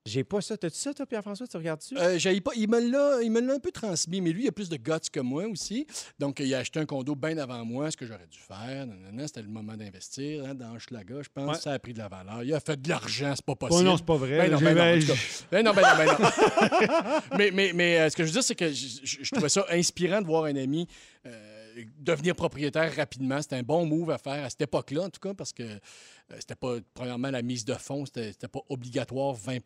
J'ai 0.06 0.24
pas 0.24 0.42
ça. 0.42 0.58
T'as-tu 0.58 0.78
ça, 0.78 0.94
toi, 0.96 1.06
Pierre-François? 1.06 1.46
Tu 1.48 1.58
regardes-tu? 1.58 1.96
Euh, 1.96 2.18
j'haïs 2.18 2.42
pas. 2.42 2.52
Il 2.56 2.68
me 2.70 2.80
l'a, 2.80 3.54
un 3.54 3.60
peu 3.60 3.72
transmis, 3.72 4.20
mais 4.20 4.32
lui, 4.32 4.46
il 4.46 4.48
a 4.48 4.52
plus 4.52 4.68
de 4.70 4.78
guts 4.78 5.10
que 5.12 5.20
moi 5.20 5.46
aussi. 5.46 5.86
Donc, 6.18 6.40
il 6.40 6.52
a 6.56 6.60
acheté 6.60 6.80
un 6.80 6.86
condo 6.88 7.14
bien 7.16 7.38
avant 7.38 7.64
moi, 7.66 7.92
ce 7.92 7.98
que 7.98 8.06
j'aurais 8.08 8.26
dû 8.28 8.40
faire. 8.40 8.88
C'était 9.28 9.44
le 9.44 9.48
moment 9.50 9.76
d'investir 9.78 10.46
hein, 10.46 10.56
dans 10.56 10.80
Schlaga, 10.80 11.22
je 11.22 11.30
pense. 11.32 11.56
Ouais. 11.56 11.62
Ça 11.62 11.74
a 11.74 11.80
pris 11.80 11.94
de 11.94 12.00
la 12.00 12.08
valeur. 12.08 12.44
Il 12.44 12.52
a 12.54 12.60
fait 12.60 12.82
de 12.82 12.90
l'argent, 12.90 13.34
c'est 13.36 13.46
pas 13.46 13.52
Oh 13.54 13.56
possible. 13.68 13.84
non, 13.84 13.98
c'est 13.98 14.06
pas 14.06 14.16
vrai. 14.18 14.38
Ben 14.38 14.52
non, 14.52 14.58
J'ai- 14.58 14.66
ben 14.66 14.76
non, 14.76 14.82
en 14.82 14.86
ben. 14.86 15.16
Ben 15.52 15.66
non, 15.66 15.74
ben 15.74 15.82
non, 15.82 15.98
ben 15.98 16.06
non. 16.06 17.20
mais 17.38 17.52
mais, 17.52 17.72
mais 17.74 18.00
euh, 18.00 18.10
ce 18.10 18.16
que 18.16 18.24
je 18.24 18.28
veux 18.30 18.34
dire, 18.34 18.44
c'est 18.44 18.56
que 18.56 18.70
je, 18.72 18.88
je- 19.04 19.24
je 19.24 19.32
trouvais 19.32 19.50
ça 19.50 19.66
inspirant 19.70 20.22
de 20.22 20.26
voir 20.26 20.46
un 20.46 20.56
ami 20.56 20.88
euh, 21.28 21.84
devenir 22.00 22.36
propriétaire 22.36 22.94
rapidement. 22.96 23.40
C'était 23.42 23.58
un 23.58 23.64
bon 23.64 23.86
move 23.86 24.10
à 24.10 24.18
faire 24.18 24.44
à 24.46 24.50
cette 24.50 24.62
époque-là, 24.62 25.04
en 25.04 25.10
tout 25.10 25.20
cas, 25.20 25.34
parce 25.36 25.54
que 25.54 25.64
c'était 26.40 26.56
pas, 26.56 26.78
premièrement, 26.94 27.30
la 27.32 27.42
mise 27.42 27.66
de 27.66 27.74
fonds, 27.74 28.06
c'était 28.06 28.32
c'était 28.32 28.48
pas 28.48 28.62
obligatoire 28.70 29.34
20 29.34 29.54
là, 29.56 29.62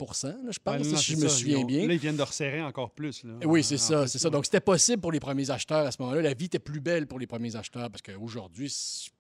je 0.52 0.60
pense, 0.60 0.82
Ouais, 0.82 0.92
non, 0.92 0.98
si 0.98 1.12
je 1.14 1.18
me 1.18 1.28
souviens 1.28 1.58
ont- 1.60 1.66
bien. 1.66 1.88
Là, 1.88 1.94
ils 1.94 2.00
viennent 2.00 2.18
de 2.18 2.22
resserrer 2.24 2.62
encore 2.62 2.92
plus. 2.92 3.24
Là, 3.24 3.34
Oui, 3.46 3.64
c'est 3.64 3.76
en 3.76 3.78
ça, 3.78 4.08
c'est 4.08 4.20
ça. 4.20 4.30
Donc, 4.30 4.46
c'était 4.46 4.60
possible 4.60 5.02
pour 5.02 5.12
les 5.12 5.20
premiers 5.20 5.50
acheteurs 5.50 5.86
à 5.86 5.92
ce 5.92 6.02
moment-là. 6.02 6.22
La 6.22 6.34
vie 6.34 6.46
était 6.46 6.60
plus 6.60 6.80
belle 6.82 7.08
pour 7.08 7.20
les 7.20 7.28
premiers 7.28 7.56
acheteurs 7.56 7.90
parce 7.90 8.02
qu'aujourd'hui, 8.02 8.74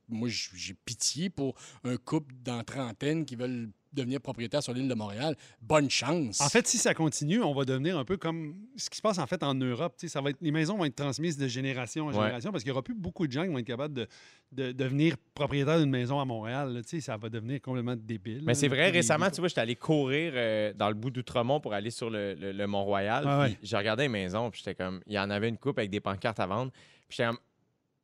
moi, 0.09 0.29
j'ai 0.29 0.73
pitié 0.73 1.29
pour 1.29 1.55
un 1.83 1.97
couple 1.97 2.33
dans 2.43 2.63
trentaine 2.63 3.25
qui 3.25 3.35
veulent 3.35 3.69
devenir 3.95 4.21
propriétaire 4.21 4.61
sur 4.61 4.73
l'île 4.73 4.87
de 4.87 4.93
Montréal. 4.93 5.35
Bonne 5.61 5.89
chance. 5.89 6.39
En 6.41 6.49
fait, 6.49 6.67
si 6.67 6.77
ça 6.77 6.93
continue, 6.93 7.41
on 7.41 7.53
va 7.53 7.65
devenir 7.65 7.97
un 7.97 8.05
peu 8.05 8.17
comme 8.17 8.55
ce 8.75 8.89
qui 8.89 8.97
se 8.97 9.01
passe 9.01 9.17
en 9.17 9.25
fait 9.27 9.41
en 9.43 9.53
Europe. 9.55 9.95
Tu 9.97 10.07
sais, 10.07 10.13
Ça 10.13 10.21
va 10.21 10.29
être, 10.31 10.37
les 10.41 10.51
maisons 10.51 10.77
vont 10.77 10.85
être 10.85 10.95
transmises 10.95 11.37
de 11.37 11.47
génération 11.47 12.05
en 12.05 12.07
Ouais. 12.09 12.13
génération 12.13 12.51
parce 12.51 12.63
qu'il 12.63 12.71
n'y 12.71 12.75
aura 12.75 12.83
plus 12.83 12.93
beaucoup 12.95 13.25
de 13.27 13.31
gens 13.31 13.43
qui 13.43 13.49
vont 13.49 13.57
être 13.59 13.65
capables 13.65 13.93
de, 13.93 14.07
de 14.51 14.71
devenir 14.71 15.15
propriétaire 15.33 15.79
d'une 15.79 15.89
maison 15.89 16.19
à 16.19 16.25
Montréal. 16.25 16.73
là. 16.73 16.81
Tu 16.83 16.89
sais, 16.89 16.99
Ça 16.99 17.17
va 17.17 17.29
devenir 17.29 17.61
complètement 17.61 17.95
débile. 17.95 18.41
Mais 18.45 18.53
c'est 18.53 18.67
vrai, 18.67 18.89
récemment, 18.89 19.29
tu 19.31 19.39
vois, 19.41 19.47
j'étais 19.47 19.61
allé 19.61 19.75
courir 19.75 20.33
euh, 20.35 20.73
dans 20.73 20.89
le 20.89 20.95
bout 20.95 21.09
d'Outremont 21.09 21.59
pour 21.59 21.73
aller 21.73 21.89
sur 21.91 22.09
le, 22.09 22.33
le- 22.35 22.51
le 22.51 22.67
Mont-Royal. 22.67 23.25
Ouais. 23.25 23.57
J'ai 23.63 23.77
regardé 23.77 24.03
les 24.03 24.09
maisons, 24.09 24.49
puis 24.51 24.59
j'étais 24.63 24.75
comme, 24.75 25.01
il 25.07 25.13
y 25.13 25.19
en 25.19 25.29
avait 25.29 25.49
une 25.49 25.57
coupe 25.57 25.77
avec 25.79 25.89
des 25.89 25.99
pancartes 25.99 26.39
à 26.39 26.45
vendre. 26.45 26.71
Puis 27.07 27.17
j'étais 27.17 27.27
comme, 27.27 27.39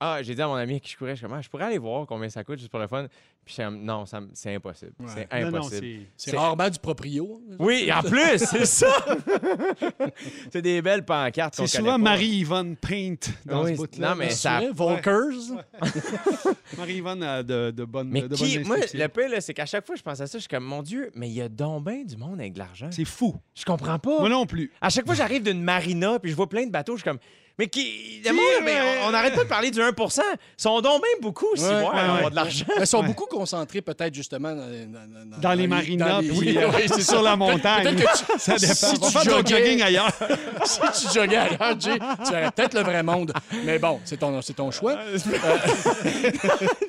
ah, 0.03 0.23
j'ai 0.23 0.33
dit 0.33 0.41
à 0.41 0.47
mon 0.47 0.55
ami 0.55 0.81
qui 0.81 0.91
je 0.91 0.97
courais, 0.97 1.11
je 1.11 1.17
suis 1.17 1.27
comme, 1.27 1.37
Ah, 1.37 1.41
je 1.41 1.47
pourrais 1.49 1.65
aller 1.65 1.77
voir 1.77 2.07
combien 2.07 2.27
ça 2.27 2.43
coûte 2.43 2.57
juste 2.57 2.71
pour 2.71 2.79
le 2.79 2.87
fun. 2.87 3.07
Puis 3.43 3.55
j'étais 3.55 3.63
comme, 3.65 3.83
non, 3.83 4.05
ça 4.05 4.19
c'est 4.33 4.53
impossible. 4.55 4.91
Ouais. 4.99 5.07
C'est 5.29 5.41
Non, 5.41 5.49
non, 5.51 5.57
impossible. 5.57 6.05
c'est- 6.15 6.29
c'est 6.31 6.37
rarement 6.37 6.69
du 6.69 6.77
proprio. 6.79 7.41
oui, 7.59 7.91
en 7.91 8.01
plus, 8.03 8.37
c'est 8.37 8.65
ça! 8.65 8.87
c'est 10.53 10.61
des 10.61 10.81
belles 10.81 11.03
pancartes. 11.03 11.55
C'est 11.55 11.67
souvent. 11.67 11.97
Marie-Yvonne 11.97 12.75
Paint 12.75 13.15
dans 13.45 13.63
Oui, 13.63 13.71
ce 13.73 13.77
bout-là. 13.77 14.09
non, 14.09 14.15
mais 14.15 14.29
C'est 14.29 14.35
ça- 14.47 14.61
Volkers. 14.73 15.33
Marie-Yvonne 16.77 17.23
a 17.23 17.43
de, 17.43 17.71
de 17.71 17.85
bonnes 17.85 18.09
Mais 18.09 18.21
de 18.21 18.27
bonnes 18.27 18.63
moi, 18.65 18.77
le 18.93 19.07
pire, 19.07 19.29
là, 19.29 19.41
c'est 19.41 19.53
qu'à 19.53 19.65
chaque 19.65 19.85
fois 19.85 19.95
que 19.95 19.99
je 19.99 20.03
pense 20.03 20.19
à 20.21 20.27
ça, 20.27 20.37
je 20.37 20.41
suis 20.41 20.47
comme, 20.49 20.63
mon 20.63 20.81
Dieu, 20.81 21.11
mais 21.15 21.27
il 21.27 21.33
y 21.33 21.41
a 21.41 21.49
donc 21.49 21.85
bien 21.85 22.03
du 22.03 22.17
monde 22.17 22.39
avec 22.39 22.53
de 22.53 22.59
l'argent. 22.59 22.89
C'est 22.91 23.05
fou. 23.05 23.35
Je 23.55 23.65
comprends 23.65 23.99
pas. 23.99 24.19
Moi 24.19 24.29
non 24.29 24.45
plus. 24.45 24.71
À 24.81 24.89
chaque 24.89 25.05
fois 25.05 25.13
que 25.13 25.17
j'arrive 25.17 25.43
d'une 25.43 25.61
marina 25.63 26.19
puis 26.19 26.31
je 26.31 26.35
vois 26.35 26.47
plein 26.49 26.65
de 26.65 26.71
bateaux, 26.71 26.93
je 26.95 27.01
suis 27.01 27.09
comme. 27.09 27.19
Mais 27.59 27.67
qui. 27.67 28.21
Le 28.23 28.29
Qui, 28.29 28.35
monde, 28.35 28.43
mais 28.63 28.77
on 29.05 29.11
n'arrête 29.11 29.35
pas 29.35 29.43
de 29.43 29.49
parler 29.49 29.69
du 29.71 29.79
1% 29.79 30.21
Ils 30.21 30.37
sont 30.57 30.79
donc 30.81 31.01
bien 31.01 31.11
beaucoup 31.21 31.47
aussi, 31.51 31.65
Ouais, 31.65 31.73
ouais, 32.23 32.29
de 32.29 32.35
l'argent. 32.35 32.65
Ils 32.79 32.87
sont 32.87 33.01
Ouais. 33.01 33.07
beaucoup 33.07 33.25
concentrés 33.31 33.81
peut-être 33.81 34.13
justement 34.13 34.53
dans, 34.53 34.67
dans- 34.67 35.37
Dans 35.41 35.53
les 35.53 35.67
marinas, 35.67 36.07
dans 36.09 36.19
les- 36.19 36.27
puis 36.29 36.37
Oui, 36.39 36.57
euh, 36.59 36.69
oui, 36.75 36.81
c'est 36.87 37.01
sur 37.03 37.21
la 37.21 37.35
montagne. 37.35 37.83
Peut-être 37.83 37.97
que 38.27 38.33
tu- 38.33 38.39
Ça 38.39 38.55
dépend. 38.57 38.73
si 38.73 38.85
On 39.01 39.09
tu 39.21 39.29
joguais- 39.29 39.49
jogging 39.49 39.81
ailleurs. 39.81 40.11
si 40.65 41.07
tu 41.07 41.13
joguais 41.13 41.37
ailleurs, 41.37 41.79
Jay, 41.79 41.97
tu 41.97 42.29
aurais 42.31 42.51
peut-être 42.51 42.73
le 42.73 42.81
vrai 42.81 43.01
monde. 43.03 43.33
Mais 43.65 43.79
bon, 43.79 43.99
c'est 44.05 44.17
ton, 44.17 44.41
c'est 44.41 44.53
ton 44.53 44.69
choix. 44.71 44.99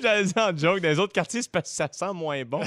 J'allais 0.02 0.24
dire 0.24 0.37
en 0.37 0.57
joke, 0.57 0.81
dans 0.81 0.88
les 0.88 0.98
autres 0.98 1.12
quartiers, 1.12 1.42
c'est 1.42 1.50
parce 1.50 1.70
que 1.70 1.76
ça 1.76 1.88
sent 1.92 2.12
moins 2.14 2.42
bon. 2.44 2.61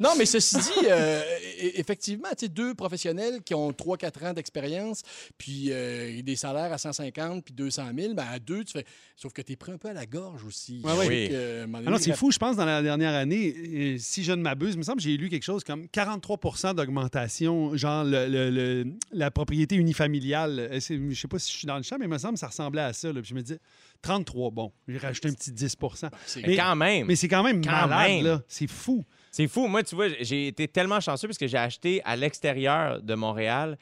Non, 0.00 0.10
mais 0.16 0.26
ceci 0.26 0.56
dit, 0.56 0.86
euh, 0.90 1.20
e- 1.20 1.70
effectivement, 1.80 2.28
tu 2.30 2.46
sais, 2.46 2.48
deux 2.48 2.74
professionnels 2.74 3.40
qui 3.44 3.54
ont 3.54 3.70
3-4 3.72 4.26
ans 4.26 4.32
d'expérience, 4.32 5.02
puis 5.38 5.68
euh, 5.70 6.22
des 6.22 6.36
salaires 6.36 6.72
à 6.72 6.78
150 6.78 7.44
puis 7.44 7.54
200 7.54 7.82
000, 7.96 8.14
ben 8.14 8.24
à 8.32 8.38
deux, 8.38 8.64
tu 8.64 8.72
fais. 8.72 8.84
Sauf 9.16 9.32
que 9.32 9.42
tu 9.42 9.52
es 9.52 9.56
pris 9.56 9.72
un 9.72 9.76
peu 9.78 9.88
à 9.88 9.92
la 9.92 10.06
gorge 10.06 10.44
aussi. 10.44 10.80
Ouais, 10.84 10.92
Oui. 11.06 11.28
euh, 11.32 11.66
Ah 11.74 11.90
non, 11.90 11.98
c'est 11.98 12.11
c'est 12.12 12.18
fou, 12.18 12.30
je 12.30 12.38
pense, 12.38 12.56
dans 12.56 12.64
la 12.64 12.82
dernière 12.82 13.14
année, 13.14 13.96
si 13.98 14.22
je 14.24 14.32
ne 14.32 14.42
m'abuse, 14.42 14.74
il 14.74 14.78
me 14.78 14.82
semble 14.82 14.98
que 14.98 15.04
j'ai 15.04 15.16
lu 15.16 15.28
quelque 15.28 15.42
chose 15.42 15.64
comme 15.64 15.86
43% 15.88 16.74
d'augmentation, 16.74 17.76
genre 17.76 18.04
le- 18.04 18.28
le- 18.28 18.50
le- 18.50 18.92
la 19.12 19.30
propriété 19.30 19.76
unifamiliale. 19.76 20.58
Euh, 20.72 20.80
Je 20.80 21.14
sais 21.14 21.28
pas 21.28 21.38
si 21.38 21.50
je 21.52 21.56
suis 21.58 21.66
dans 21.66 21.76
le 21.76 21.82
champ, 21.82 21.96
mais 21.98 22.06
il 22.06 22.10
me 22.10 22.18
semble 22.18 22.34
que 22.34 22.40
ça 22.40 22.48
ressemblait 22.48 22.82
à 22.82 22.92
ça. 22.92 23.12
là. 23.12 23.20
Puis 23.20 23.30
je 23.30 23.34
me 23.34 23.42
dis, 23.42 23.56
33, 24.02 24.50
bon, 24.50 24.72
j'ai 24.88 24.98
rajouté 24.98 25.28
un 25.28 25.32
petit 25.32 25.52
10 25.52 25.76
C'est- 26.26 26.40
Mais 26.42 26.48
Mais- 26.48 26.56
quand 26.56 26.76
même. 26.76 27.06
Mais 27.06 27.16
c'est 27.16 27.28
quand 27.28 27.42
même 27.42 27.64
Quand 27.64 27.70
malade, 27.70 28.08
même. 28.10 28.24
là. 28.24 28.42
C'est 28.48 28.66
fou. 28.66 29.04
C'est 29.30 29.48
fou. 29.48 29.66
Moi, 29.66 29.82
tu 29.82 29.94
vois, 29.94 30.08
j'ai 30.20 30.48
été 30.48 30.68
tellement 30.68 31.00
chanceux 31.00 31.26
parce 31.28 31.38
que 31.38 31.46
j'ai 31.46 31.56
acheté 31.58 32.02
à 32.04 32.16
l'extérieur 32.16 33.00
de 33.02 33.14
Montréal 33.14 33.78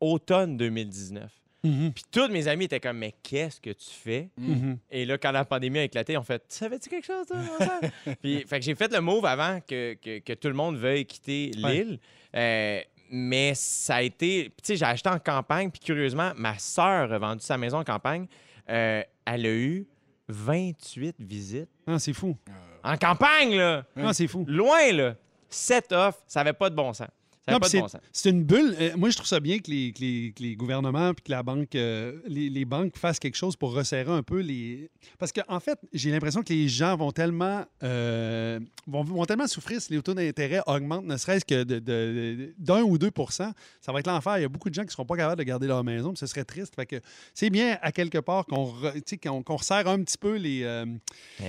automne 0.00 0.56
2019. 0.56 1.30
Mhm. 1.64 1.92
Puis 1.92 2.04
tous 2.10 2.28
mes 2.28 2.46
amis 2.46 2.66
étaient 2.66 2.78
comme, 2.80 2.98
mais 2.98 3.14
qu'est-ce 3.22 3.60
que 3.60 3.70
tu 3.70 3.90
fais? 3.90 4.28
Mhm. 4.36 4.78
Et 4.90 5.04
là, 5.04 5.18
quand 5.18 5.32
la 5.32 5.44
pandémie 5.44 5.78
a 5.80 5.84
éclaté, 5.84 6.12
ils 6.12 6.16
ont 6.18 6.22
fait, 6.22 6.42
savais-tu 6.48 6.88
quelque 6.88 7.06
chose, 7.06 7.26
toi? 7.26 7.38
Puis, 8.22 8.44
fait 8.46 8.58
que 8.60 8.64
j'ai 8.64 8.74
fait 8.76 8.92
le 8.92 9.00
move 9.00 9.24
avant 9.26 9.60
que, 9.60 9.94
que- 9.94 10.20
que 10.20 10.32
tout 10.34 10.48
le 10.48 10.54
monde 10.54 10.76
veuille 10.76 11.04
quitter 11.04 11.50
Ouais. 11.62 11.74
l'île. 11.84 11.98
Euh, 12.36 12.80
mais 13.10 13.54
ça 13.54 13.96
a 13.96 14.02
été. 14.02 14.44
Tu 14.50 14.52
sais, 14.62 14.76
j'ai 14.76 14.84
acheté 14.84 15.08
en 15.08 15.18
campagne, 15.18 15.70
puis 15.70 15.80
curieusement, 15.80 16.32
ma 16.36 16.56
sœur 16.58 17.12
a 17.12 17.18
vendu 17.18 17.42
sa 17.42 17.56
maison 17.58 17.78
en 17.78 17.84
campagne. 17.84 18.26
Euh, 18.68 19.02
elle 19.24 19.46
a 19.46 19.50
eu 19.52 19.86
28 20.28 21.16
visites. 21.18 21.70
Ah, 21.86 21.98
c'est 21.98 22.12
fou. 22.12 22.36
En 22.84 22.96
campagne, 22.96 23.56
là! 23.56 23.84
Ah, 23.96 24.12
c'est 24.12 24.26
fou. 24.28 24.44
Loin, 24.46 24.92
là! 24.92 25.16
7 25.48 25.90
offres, 25.92 26.22
ça 26.26 26.40
n'avait 26.40 26.52
pas 26.52 26.68
de 26.70 26.74
bon 26.74 26.92
sens. 26.92 27.08
Ça 27.48 27.52
Non, 27.52 27.58
de 27.58 27.62
bon 27.62 27.68
c'est- 27.68 27.78
sens. 27.80 27.96
c'est 28.12 28.30
une 28.30 28.44
bulle. 28.44 28.76
Euh, 28.78 28.90
moi, 28.96 29.08
je 29.10 29.16
trouve 29.16 29.26
ça 29.26 29.40
bien 29.40 29.58
que 29.58 29.70
les, 29.70 29.92
que 29.92 30.00
les- 30.00 30.32
que 30.36 30.42
les 30.42 30.54
gouvernements 30.56 31.14
puis 31.14 31.24
que 31.24 31.30
la 31.30 31.42
banque, 31.42 31.74
euh, 31.74 32.18
les, 32.26 32.50
les 32.50 32.64
banques 32.64 32.96
fassent 32.96 33.18
quelque 33.18 33.36
chose 33.36 33.56
pour 33.56 33.72
resserrer 33.72 34.10
un 34.12 34.22
peu 34.22 34.40
les. 34.40 34.90
Parce 35.18 35.32
qu'en 35.32 35.42
en 35.48 35.60
fait, 35.60 35.78
j'ai 35.92 36.10
l'impression 36.10 36.42
que 36.42 36.52
les 36.52 36.68
gens 36.68 36.96
vont 36.96 37.10
tellement 37.12 37.64
euh, 37.82 38.60
vont, 38.86 39.02
vont 39.02 39.24
tellement 39.24 39.46
souffrir 39.46 39.80
si 39.80 39.92
les 39.92 40.02
taux 40.02 40.14
d'intérêt 40.14 40.60
augmentent, 40.66 41.04
ne 41.06 41.16
serait-ce 41.16 41.44
que 41.44 41.64
de- 41.64 41.78
de- 41.78 42.54
d'un 42.58 42.82
ou 42.82 42.98
2% 42.98 43.52
Ça 43.80 43.92
va 43.92 44.00
être 44.00 44.06
l'enfer. 44.06 44.38
Il 44.38 44.42
y 44.42 44.44
a 44.44 44.48
beaucoup 44.48 44.68
de 44.68 44.74
gens 44.74 44.82
qui 44.82 44.88
ne 44.88 44.92
seront 44.92 45.04
pas 45.06 45.16
capables 45.16 45.38
de 45.38 45.44
garder 45.44 45.66
leur 45.66 45.82
maison, 45.84 46.14
ce 46.14 46.26
serait 46.26 46.44
triste. 46.44 46.74
Fait 46.74 46.86
que 46.86 46.96
c'est 47.34 47.50
bien 47.50 47.78
à 47.82 47.92
quelque 47.92 48.18
part 48.18 48.44
qu'on 48.46 48.64
re- 48.66 49.18
qu'on 49.22 49.42
qu'on 49.42 49.56
resserre 49.56 49.88
un 49.88 50.02
petit 50.02 50.18
peu 50.18 50.36
les, 50.36 50.62
euh, 50.64 50.84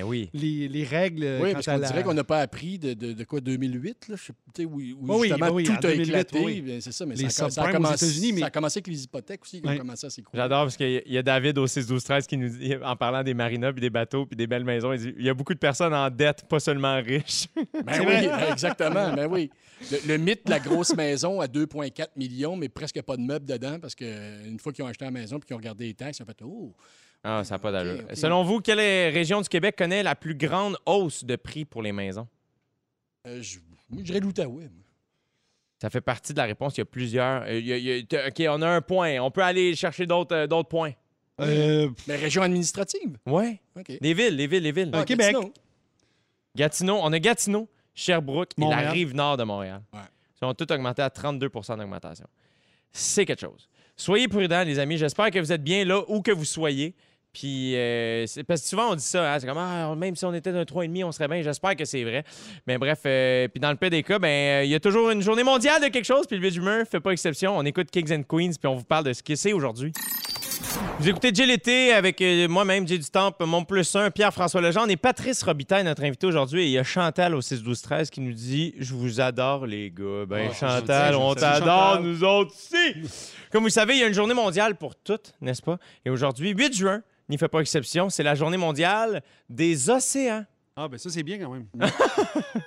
oui. 0.04 0.30
les, 0.34 0.68
les 0.68 0.84
règles. 0.84 1.40
Oui, 1.42 1.54
parce 1.54 1.66
qu'on 1.66 1.78
la- 1.78 1.88
dirait 1.88 2.04
qu'on 2.04 2.14
n'a 2.14 2.24
pas 2.24 2.40
appris 2.40 2.78
de, 2.80 2.94
de, 2.94 3.14
de 3.14 3.24
quoi, 3.24 3.42
2008, 3.42 4.08
là, 4.10 4.16
je 4.16 4.32
où, 4.66 4.76
Oui, 4.78 5.32
oui, 5.54 5.64
tout 5.64 5.88
a 5.90 5.96
2008, 5.96 6.10
éclaté. 6.10 6.40
oui. 6.46 6.62
bien, 6.62 6.80
C'est 6.82 6.92
ça, 6.92 7.06
mais 7.06 7.16
Les 7.16 7.30
ça, 7.30 7.46
a- 7.46 7.50
ça 7.50 7.62
a 7.62 7.66
subprimes 7.66 7.70
aux 7.82 7.84
commencé, 7.86 8.06
États-Unis, 8.06 8.34
mais- 8.34 8.40
ça 8.42 8.46
a 8.48 8.50
commencé 8.50 8.78
avec 8.80 8.88
les 8.88 9.04
hypothèques 9.04 9.42
aussi, 9.44 9.62
qui 9.62 9.68
Oui. 9.68 9.76
ont 9.76 9.78
commencé 9.80 10.08
à 10.08 10.10
s'écrouler. 10.10 10.42
J'adore 10.42 10.64
parce 10.64 10.78
qu'il 10.78 10.90
y 10.92 10.98
a- 10.98 11.02
il 11.06 11.14
y 11.14 11.18
a 11.18 11.24
David 11.24 11.58
au 11.58 11.68
6-12-13 11.68 12.28
qui 12.28 12.38
nous 12.38 12.50
dit, 12.50 12.76
en 12.84 12.96
parlant 12.96 13.24
des 13.24 13.34
marinas, 13.34 13.72
puis 13.72 13.82
des 13.82 13.90
bateaux, 13.90 14.26
puis 14.26 14.36
des 14.36 14.48
belles 14.48 14.64
maisons, 14.66 14.94
il 14.94 15.00
dit 15.00 15.14
il 15.18 15.26
y 15.26 15.30
a 15.30 15.34
beaucoup 15.34 15.54
de 15.54 15.60
personnes 15.60 15.94
en 15.94 16.10
dette, 16.10 16.46
pas 16.48 16.60
seulement 16.60 17.02
riches. 17.02 17.48
Ben 17.86 18.06
oui, 18.08 18.30
exactement. 18.52 19.14
Ben 19.14 19.28
oui. 19.30 19.50
Le, 19.92 19.98
le 20.08 20.18
mythe 20.18 20.46
de 20.46 20.52
la 20.52 20.60
grosse 20.60 20.94
maison 20.96 21.40
à 21.40 21.48
2,4 21.48 22.10
millions, 22.18 22.56
mais 22.58 22.68
presque 22.70 23.02
pas 23.02 23.16
de 23.16 23.22
meubles 23.22 23.46
dedans, 23.46 23.80
parce 23.80 23.96
qu'une 23.96 24.60
fois 24.60 24.74
qu'ils 24.74 24.84
ont 24.84 24.88
acheté 24.88 25.06
la 25.06 25.12
maison 25.12 25.38
et 25.38 25.42
qu'ils 25.42 25.54
ont 25.54 25.58
regardé 25.58 25.86
les 25.86 25.94
taxes, 25.94 26.20
ils 26.20 26.24
ont 26.24 26.26
fait 26.26 26.42
Oh, 26.44 26.76
Ah, 27.24 27.44
ça 27.44 27.56
n'a 27.56 27.60
pas 27.60 27.72
d'allure. 27.72 28.04
Selon 28.14 28.44
vous, 28.44 28.60
quelle 28.62 28.80
est- 28.80 29.10
région 29.10 29.42
du 29.42 29.50
Québec 29.50 29.76
connaît 29.78 30.04
la 30.04 30.16
plus 30.16 30.36
grande 30.36 30.78
hausse 30.86 31.24
de 31.26 31.36
prix 31.36 31.66
pour 31.66 31.82
les 31.82 31.92
maisons? 31.92 32.28
euh, 33.28 33.42
je 33.42 33.60
dirais 33.90 34.20
l'Outaouais. 34.22 34.70
Ça 35.82 35.90
fait 35.90 36.02
partie 36.02 36.34
de 36.34 36.38
la 36.38 36.46
réponse. 36.46 36.76
Il 36.76 36.80
y 36.80 36.82
a 36.82 36.86
plusieurs. 36.86 37.44
euh, 37.44 37.58
il 37.58 37.66
y 37.66 37.74
a- 37.74 37.78
il 37.78 37.84
y 37.86 37.92
a- 38.00 38.04
t- 38.04 38.28
OK, 38.28 38.48
on 38.58 38.62
a 38.62 38.68
un 38.68 38.82
point. 38.82 39.20
On 39.20 39.32
peut 39.32 39.42
aller 39.44 39.76
chercher 39.76 40.06
d'autres 40.06 40.36
euh, 40.36 40.48
d'autres 40.48 40.68
points. 40.70 40.92
Euh, 41.40 41.90
Mais 42.08 42.18
région 42.18 42.42
administrative. 42.42 43.18
Ouais. 43.26 43.62
OK. 43.78 43.94
Les 44.02 44.14
villes, 44.14 44.36
les 44.36 44.48
villes, 44.48 44.64
les 44.64 44.72
villes. 44.74 44.90
Ah, 44.94 45.06
Québec. 45.06 45.32
Gatineau. 45.34 45.54
Gatineau, 46.56 47.00
on 47.02 47.14
a 47.14 47.20
Gatineau, 47.20 47.70
Sherbrooke 47.94 48.52
et 48.58 48.62
la 48.70 48.78
rive 48.92 49.16
nord 49.16 49.38
de 49.38 49.44
Montréal. 49.44 49.82
Ouais. 49.94 50.00
Ils 50.42 50.46
ont 50.46 50.54
tous 50.54 50.72
augmenté 50.74 51.02
à 51.02 51.10
32% 51.10 51.78
d'augmentation. 51.78 52.26
C'est 52.92 53.26
quelque 53.26 53.40
chose. 53.42 53.70
Soyez 53.96 54.28
prudents, 54.28 54.64
les 54.64 54.80
amis. 54.80 54.98
J'espère 54.98 55.32
que 55.32 55.40
vous 55.40 55.52
êtes 55.52 55.64
bien 55.64 55.86
là 55.86 56.02
où 56.10 56.22
que 56.22 56.32
vous 56.32 56.46
soyez. 56.46 56.96
Puis, 57.32 57.76
euh, 57.76 58.26
c'est- 58.26 58.44
parce 58.44 58.62
que 58.62 58.68
souvent, 58.68 58.92
on 58.92 58.96
dit 58.96 59.04
ça, 59.04 59.34
hein, 59.34 59.38
c'est 59.40 59.46
comme, 59.48 59.58
ah, 59.60 59.94
même 59.96 60.16
si 60.16 60.26
on 60.26 60.34
était 60.34 60.52
d'un 60.52 60.66
3,5, 60.66 61.04
on 61.06 61.12
serait 61.12 61.28
bien. 61.28 61.42
J'espère 61.44 61.76
que 61.76 61.86
c'est 61.86 62.04
vrai. 62.04 62.24
Mais 62.66 62.78
bref, 62.78 63.00
euh, 63.06 63.48
puis 63.48 63.60
dans 63.60 63.70
le 63.70 63.76
pire 63.78 63.92
des 63.92 64.02
cas, 64.04 64.18
ben, 64.20 64.28
euh, 64.62 64.64
il 64.66 64.72
y 64.72 64.76
a 64.76 64.80
toujours 64.80 65.12
une 65.12 65.22
journée 65.22 65.44
mondiale 65.44 65.82
de 65.82 65.88
quelque 65.90 66.06
chose, 66.06 66.26
puis 66.28 66.38
le 66.38 66.42
Village 66.42 66.58
Humeur 66.58 66.86
fait 66.88 67.00
pas 67.00 67.12
exception. 67.12 67.56
On 67.58 67.64
écoute 67.66 67.92
Kings 67.92 68.12
and 68.14 68.24
Queens, 68.24 68.54
puis 68.60 68.68
on 68.68 68.76
vous 68.76 68.84
parle 68.84 69.06
de 69.06 69.14
ce 69.14 69.22
que 69.22 69.36
c'est 69.36 69.54
aujourd'hui. 69.54 69.94
Vous 71.00 71.08
écoutez 71.08 71.34
Jay 71.34 71.46
l'été 71.46 71.94
avec 71.94 72.22
moi-même, 72.50 72.86
Jay 72.88 72.98
du 72.98 73.10
Temple, 73.10 73.46
mon 73.46 73.64
plus 73.64 73.96
un, 73.96 74.12
Pierre-François 74.12 74.60
Legendre 74.60 74.90
et 74.92 74.98
Patrice 74.98 75.42
Robitaille, 75.44 75.84
notre 75.84 76.04
invité 76.04 76.28
aujourd'hui. 76.28 76.64
Et 76.64 76.66
il 76.66 76.72
y 76.72 76.78
a 76.78 76.84
Chantal 76.84 77.34
au 77.36 77.42
6-12-13 77.42 78.10
qui 78.10 78.20
nous 78.22 78.34
dit 78.34 78.74
Je 78.78 78.94
vous 78.94 79.22
adore, 79.22 79.66
les 79.66 79.90
gars. 79.92 80.26
Ben, 80.28 80.50
Oh, 80.52 80.54
Chantal, 80.54 81.16
on 81.16 81.34
t'adore, 81.36 82.02
nous 82.02 82.24
autres 82.24 82.54
aussi. 82.54 83.10
Comme 83.52 83.62
vous 83.62 83.68
le 83.68 83.72
savez, 83.72 83.94
il 83.96 84.00
y 84.00 84.04
a 84.04 84.08
une 84.08 84.14
journée 84.14 84.34
mondiale 84.34 84.76
pour 84.76 84.96
toutes, 84.96 85.34
n'est-ce 85.42 85.62
pas? 85.62 85.78
Et 86.06 86.10
aujourd'hui, 86.10 86.50
8 86.50 86.76
juin, 86.76 87.02
n'y 87.30 87.38
fait 87.38 87.48
pas 87.48 87.60
exception, 87.60 88.10
c'est 88.10 88.24
la 88.24 88.36
journée 88.36 88.58
mondiale 88.58 89.22
des 89.50 89.90
océans. 89.90 90.46
Ah, 90.82 90.88
ben 90.88 90.98
ça, 90.98 91.10
c'est 91.10 91.24
bien 91.24 91.38
quand 91.40 91.50
même. 91.52 91.66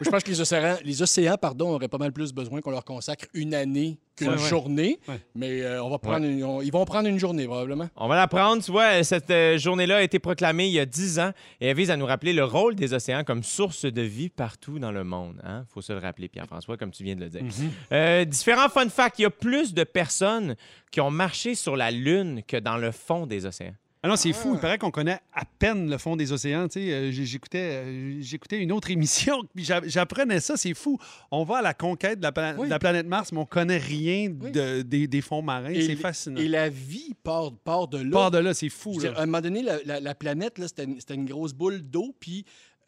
Je 0.02 0.10
pense 0.10 0.22
que 0.22 0.28
les 0.30 0.38
océans, 0.38 0.76
les 0.84 1.00
océans 1.00 1.36
pardon, 1.40 1.70
auraient 1.70 1.88
pas 1.88 1.96
mal 1.96 2.12
plus 2.12 2.30
besoin 2.34 2.60
qu'on 2.60 2.70
leur 2.70 2.84
consacre 2.84 3.24
une 3.32 3.54
année 3.54 3.98
qu'une 4.16 4.28
Ouais, 4.28 4.34
ouais. 4.34 4.48
journée. 4.50 5.00
Ouais. 5.08 5.18
Mais 5.34 5.62
euh, 5.62 5.82
on 5.82 5.88
va 5.88 5.98
prendre 5.98 6.26
une- 6.26 6.44
on- 6.44 6.60
ils 6.60 6.70
vont 6.70 6.84
prendre 6.84 7.08
une 7.08 7.18
journée, 7.18 7.46
probablement. 7.46 7.88
On 7.96 8.08
va 8.08 8.16
la 8.16 8.28
prendre. 8.28 8.62
Tu 8.62 8.70
vois, 8.70 9.02
cette 9.02 9.30
euh, 9.30 9.56
journée-là 9.56 9.96
a 9.98 10.02
été 10.02 10.18
proclamée 10.18 10.66
il 10.66 10.72
y 10.72 10.78
a 10.80 10.84
10 10.84 11.20
ans 11.20 11.30
et 11.58 11.68
elle 11.68 11.76
vise 11.76 11.90
à 11.90 11.96
nous 11.96 12.04
rappeler 12.04 12.34
le 12.34 12.44
rôle 12.44 12.74
des 12.74 12.92
océans 12.92 13.24
comme 13.24 13.42
source 13.42 13.86
de 13.86 14.02
vie 14.02 14.28
partout 14.28 14.78
dans 14.78 14.92
le 14.92 15.04
monde. 15.04 15.40
Il 15.42 15.64
faut 15.72 15.80
se 15.80 15.94
le 15.94 15.98
rappeler, 15.98 16.28
Pierre-François, 16.28 16.76
comme 16.76 16.90
tu 16.90 17.04
viens 17.04 17.14
de 17.16 17.20
le 17.20 17.30
dire. 17.30 17.42
Euh, 17.92 18.26
différents 18.26 18.68
fun 18.68 18.90
facts. 18.90 19.20
Il 19.20 19.22
y 19.22 19.26
a 19.26 19.30
plus 19.30 19.72
de 19.72 19.84
personnes 19.84 20.54
qui 20.90 21.00
ont 21.00 21.10
marché 21.10 21.54
sur 21.54 21.76
la 21.76 21.90
Lune 21.90 22.42
que 22.46 22.58
dans 22.58 22.76
le 22.76 22.90
fond 22.90 23.24
des 23.26 23.46
océans. 23.46 23.72
Ah 24.04 24.08
non, 24.08 24.16
c'est 24.16 24.32
fou. 24.32 24.54
Il 24.54 24.60
paraît 24.60 24.78
qu'on 24.78 24.90
connaît 24.90 25.20
à 25.32 25.44
peine 25.44 25.88
le 25.88 25.96
fond 25.96 26.16
des 26.16 26.32
océans. 26.32 26.66
Tu 26.66 26.80
sais, 26.80 26.92
euh, 26.92 27.10
j'écoutais, 27.12 27.82
euh, 27.84 28.16
j'écoutais 28.20 28.58
une 28.58 28.72
autre 28.72 28.90
émission, 28.96 29.42
puis 29.54 29.64
j'apprenais 29.64 30.40
ça. 30.40 30.56
C'est 30.56 30.74
fou. 30.74 30.98
On 31.30 31.44
va 31.44 31.58
à 31.58 31.62
la 31.62 31.72
conquête 31.72 32.18
de 32.18 32.24
la, 32.24 32.32
pla- 32.32 32.56
Oui. 32.58 32.66
de 32.66 32.70
la 32.70 32.80
planète 32.80 33.06
Mars, 33.06 33.30
mais 33.30 33.38
on 33.38 33.46
connaît 33.46 33.78
rien 33.78 34.32
Oui. 34.40 34.50
des, 34.84 35.06
des 35.06 35.20
fonds 35.20 35.42
marins. 35.42 35.72
C'est 35.74 35.94
fascinant. 35.94 36.40
Et 36.40 36.48
la 36.48 36.68
vie 36.68 37.14
part, 37.22 37.52
part 37.64 37.86
de 37.86 37.98
là. 37.98 38.10
Part 38.10 38.30
de 38.32 38.38
là, 38.38 38.54
c'est 38.54 38.68
fou. 38.70 38.94
Là. 38.94 38.98
dire, 39.10 39.18
à 39.18 39.22
un 39.22 39.26
moment 39.26 39.40
donné, 39.40 39.62
la, 39.62 39.78
la- 39.84 40.00
la 40.00 40.14
planète, 40.16 40.58
là, 40.58 40.66
c'était, 40.66 40.84
une, 40.84 40.98
c'était 40.98 41.14
une 41.14 41.26
grosse 41.26 41.52
boule 41.52 41.80
d'eau, 41.82 42.14
puis 42.18 42.44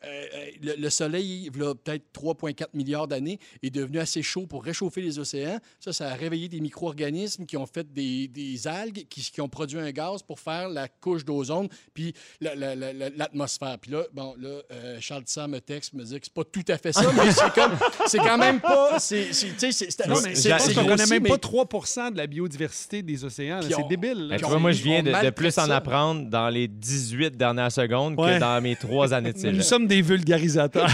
euh, 0.06 0.24
euh, 0.34 0.46
le, 0.62 0.74
le 0.82 0.90
Soleil, 0.90 1.46
il 1.52 1.56
y 1.56 1.62
a 1.64 1.74
peut-être 1.74 2.04
3,4 2.14 2.66
milliards 2.74 3.08
d'années, 3.08 3.38
est 3.62 3.70
devenu 3.70 3.98
assez 3.98 4.22
chaud 4.22 4.46
pour 4.46 4.64
réchauffer 4.64 5.00
les 5.00 5.18
océans. 5.18 5.58
Ça, 5.80 5.92
ça 5.92 6.08
a 6.10 6.14
réveillé 6.14 6.48
des 6.48 6.60
micro-organismes 6.60 7.46
qui 7.46 7.56
ont 7.56 7.66
fait 7.66 7.92
des, 7.92 8.28
des 8.28 8.66
algues, 8.66 9.06
qui, 9.08 9.20
qui 9.22 9.40
ont 9.40 9.48
produit 9.48 9.78
un 9.78 9.90
gaz 9.90 10.22
pour 10.22 10.40
faire 10.40 10.68
la 10.68 10.88
couche 10.88 11.24
d'ozone, 11.24 11.68
puis 11.92 12.12
la- 12.40 12.54
la- 12.54 12.74
la- 12.74 12.92
la- 12.92 13.10
l'atmosphère. 13.10 13.78
Puis 13.80 13.90
là, 13.92 14.02
bon, 14.12 14.34
là, 14.38 14.60
euh, 14.72 14.98
Charles 15.00 15.24
Tissot 15.24 15.48
me 15.48 15.60
texte, 15.60 15.92
me 15.94 16.04
dit 16.04 16.18
que 16.20 16.26
c'est 16.26 16.32
pas 16.34 16.44
tout 16.44 16.64
à 16.68 16.78
fait 16.78 16.92
ça, 16.92 17.10
mais 17.12 17.30
c'est 17.32 17.52
comme, 17.54 17.72
c'est 18.06 18.18
quand 18.18 18.38
même 18.38 18.60
pas, 18.60 18.98
c'est, 18.98 19.28
tu 19.30 19.34
sais, 19.58 19.72
c'est, 19.72 20.06
Non, 20.06 20.16
mais 20.22 20.34
qu'on 20.74 20.84
connaît 20.86 21.06
même 21.06 21.22
mais- 21.22 21.28
pas 21.30 21.38
3 21.38 22.10
de 22.10 22.16
la 22.16 22.26
biodiversité 22.26 23.02
des 23.02 23.24
océans. 23.24 23.60
C'est 23.62 23.74
on- 23.74 23.88
débile. 23.88 24.28
là. 24.28 24.38
Tu 24.38 24.44
vois, 24.44 24.58
moi, 24.58 24.72
je 24.72 24.82
viens 24.82 25.02
de, 25.02 25.30
plus 25.30 25.56
en 25.58 25.66
ça. 25.66 25.76
apprendre 25.76 26.28
dans 26.28 26.48
les 26.48 26.68
18 26.68 27.36
dernières 27.36 27.72
secondes 27.72 28.18
Ouais. 28.18 28.34
que 28.34 28.40
dans 28.40 28.60
mes 28.60 28.76
trois 28.76 29.12
années 29.12 29.32
de 29.32 29.38
Nous 29.44 29.50
cégep. 29.52 29.62
sommes 29.62 29.86
des 29.86 29.93
vulgarisateurs. 30.02 30.88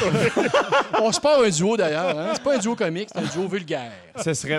On 1.02 1.10
se 1.12 1.20
part 1.20 1.40
un 1.40 1.48
duo 1.48 1.76
d'ailleurs. 1.76 2.18
Hein? 2.18 2.30
C'est 2.34 2.42
pas 2.42 2.56
un 2.56 2.58
duo 2.58 2.74
comique, 2.76 3.08
c'est 3.12 3.18
un 3.20 3.26
duo 3.26 3.48
vulgaire. 3.48 3.92
Ce 4.22 4.34
serait... 4.34 4.58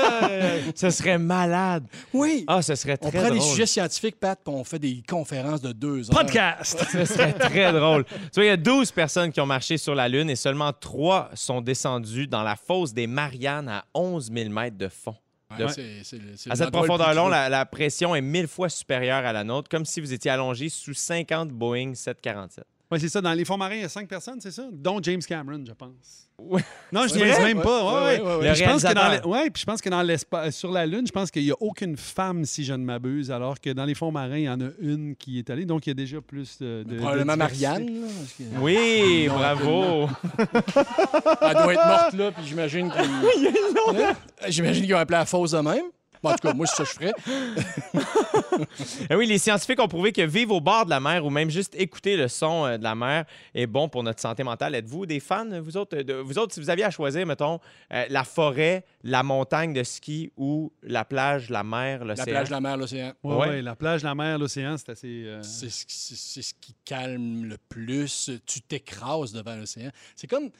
ce 0.74 0.90
serait 0.90 1.18
malade. 1.18 1.84
Oui. 2.12 2.44
Ah, 2.46 2.62
ce 2.62 2.74
serait 2.74 2.96
on 3.02 3.10
très 3.10 3.18
prend 3.20 3.30
des 3.30 3.38
drôle. 3.38 3.50
sujets 3.50 3.66
scientifiques, 3.66 4.18
Pat, 4.18 4.38
puis 4.42 4.54
on 4.54 4.64
fait 4.64 4.78
des 4.78 5.02
conférences 5.08 5.60
de 5.60 5.72
deux 5.72 6.08
heures. 6.10 6.18
Podcast. 6.18 6.84
Ce 6.90 7.04
serait 7.04 7.32
très 7.38 7.72
drôle. 7.72 8.04
Tu 8.04 8.14
vois, 8.36 8.44
il 8.44 8.48
y 8.48 8.50
a 8.50 8.56
12 8.56 8.90
personnes 8.92 9.30
qui 9.32 9.40
ont 9.40 9.46
marché 9.46 9.76
sur 9.76 9.94
la 9.94 10.08
Lune 10.08 10.30
et 10.30 10.36
seulement 10.36 10.72
3 10.72 11.30
sont 11.34 11.60
descendues 11.60 12.26
dans 12.26 12.42
la 12.42 12.56
fosse 12.56 12.92
des 12.94 13.06
Mariannes 13.06 13.68
à 13.68 13.84
11 13.94 14.30
000 14.32 14.50
mètres 14.50 14.78
de 14.78 14.88
fond. 14.88 15.14
Ouais, 15.50 15.58
De- 15.64 16.50
À 16.50 16.56
cette 16.56 16.70
profondeur 16.70 17.12
creux. 17.14 17.30
la, 17.30 17.48
la 17.48 17.66
pression 17.66 18.16
est 18.16 18.20
1000 18.20 18.48
fois 18.48 18.68
supérieure 18.68 19.24
à 19.24 19.32
la 19.32 19.44
nôtre, 19.44 19.68
comme 19.68 19.84
si 19.84 20.00
vous 20.00 20.12
étiez 20.12 20.30
allongé 20.30 20.68
sous 20.68 20.92
50 20.94 21.50
Boeing 21.50 21.94
747. 21.94 22.64
Oui, 22.90 23.00
c'est 23.00 23.08
ça. 23.08 23.20
Dans 23.20 23.32
les 23.32 23.44
fonds 23.44 23.56
marins, 23.56 23.74
il 23.74 23.80
y 23.80 23.84
a 23.84 23.88
5 23.88 24.06
personnes, 24.08 24.40
c'est 24.40 24.52
ça? 24.52 24.62
Dont 24.72 25.00
James 25.02 25.20
Cameron, 25.20 25.62
je 25.66 25.72
pense. 25.72 26.28
Ouais. 26.38 26.62
Non, 26.92 27.06
je 27.08 27.14
vrai? 27.14 27.54
même 27.54 27.62
pas. 27.62 28.04
Ouais, 28.04 28.20
Ouais, 28.20 28.54
Je 28.54 28.64
pense 28.64 28.82
que 28.84 28.92
dans 28.94 29.50
puis 29.50 29.60
je 29.62 29.64
pense 29.64 29.80
que 29.80 29.88
dans 29.88 30.02
l'espace, 30.02 30.54
sur 30.54 30.70
la 30.70 30.86
Lune, 30.86 31.04
je 31.06 31.10
pense 31.12 31.30
qu'il 31.30 31.42
n'y 31.44 31.50
a 31.50 31.56
aucune 31.60 31.96
femme, 31.96 32.44
si 32.44 32.62
je 32.64 32.74
ne 32.74 32.84
m'abuse, 32.84 33.30
alors 33.32 33.58
que 33.60 33.70
dans 33.70 33.84
les 33.86 33.94
fonds 33.94 34.12
marins, 34.12 34.36
il 34.36 34.42
y 34.44 34.48
en 34.48 34.60
a 34.60 34.68
une 34.80 35.16
qui 35.16 35.38
est 35.38 35.48
allée. 35.50 35.64
Donc, 35.64 35.86
il 35.86 35.90
y 35.90 35.92
a 35.92 35.94
déjà 35.94 36.20
plus 36.20 36.58
de. 36.58 36.84
de- 36.86 36.96
Probablement 36.98 37.32
de. 37.32 37.38
Marianne. 37.38 37.86
là, 38.02 38.06
que- 38.38 38.60
Oui, 38.60 39.26
Non, 39.28 39.34
bravo. 39.34 40.08
Elle 40.38 41.54
doit 41.54 41.74
être 41.74 41.86
morte 41.88 42.12
là, 42.12 42.32
puis 42.32 42.44
j'imagine 42.46 42.90
qu'ils. 42.92 44.14
J'imagine 44.48 44.84
qu'ils 44.84 44.94
ont 44.94 44.98
appelé 44.98 45.18
la 45.18 45.26
fosse 45.26 45.52
de 45.52 45.58
même. 45.58 45.84
En 46.32 46.34
tout 46.36 46.48
cas, 46.48 46.54
moi, 46.54 46.66
c'est 46.66 46.84
ça 46.84 46.84
que 46.84 46.90
je 46.90 46.94
ferais. 46.94 48.62
Ah 49.10 49.16
oui, 49.16 49.26
les 49.26 49.38
scientifiques 49.38 49.80
ont 49.80 49.88
prouvé 49.88 50.12
que 50.12 50.22
vivre 50.22 50.54
au 50.54 50.60
bord 50.60 50.84
de 50.84 50.90
la 50.90 51.00
mer 51.00 51.24
ou 51.24 51.30
même 51.30 51.50
juste 51.50 51.74
écouter 51.76 52.16
le 52.16 52.28
son 52.28 52.64
euh, 52.66 52.78
de 52.78 52.82
la 52.84 52.94
mer 52.94 53.24
est 53.54 53.66
bon 53.66 53.88
pour 53.88 54.02
notre 54.02 54.20
santé 54.20 54.42
mentale. 54.42 54.74
Êtes-vous 54.74 55.06
des 55.06 55.20
fans, 55.20 55.46
vous 55.60 55.76
autres? 55.76 55.96
de- 55.96 56.14
vous 56.14 56.38
autres, 56.38 56.54
si 56.54 56.60
vous 56.60 56.70
aviez 56.70 56.84
à 56.84 56.90
choisir, 56.90 57.26
mettons, 57.26 57.60
euh, 57.92 58.04
la 58.08 58.24
forêt, 58.24 58.84
la 59.02 59.22
montagne 59.22 59.72
de 59.72 59.82
ski 59.82 60.30
ou 60.36 60.72
la 60.82 61.04
plage, 61.04 61.50
la 61.50 61.62
mer, 61.64 62.00
La 62.04 62.14
l'océan? 62.14 62.24
plage, 62.26 62.50
la 62.50 62.60
mer, 62.60 62.76
l'océan. 62.76 63.12
Ouais, 63.22 63.34
Ouais. 63.36 63.48
ouais, 63.48 63.62
la 63.62 63.76
plage, 63.76 64.02
la 64.02 64.14
mer, 64.14 64.38
l'océan, 64.38 64.76
c'est 64.76 64.90
assez. 64.90 65.24
euh, 65.26 65.42
C'est 65.42 65.70
ce, 65.70 65.84
qui- 65.86 65.96
c'est- 65.96 66.16
c'est 66.16 66.42
ce 66.42 66.54
qui 66.54 66.74
calme 66.84 67.44
le 67.44 67.56
plus. 67.68 68.30
Tu 68.46 68.60
t'écrases 68.60 69.32
devant 69.32 69.56
l'océan. 69.56 69.90
C'est 70.14 70.26
comme. 70.26 70.50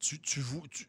Tu, 0.00 0.18
tu, 0.20 0.40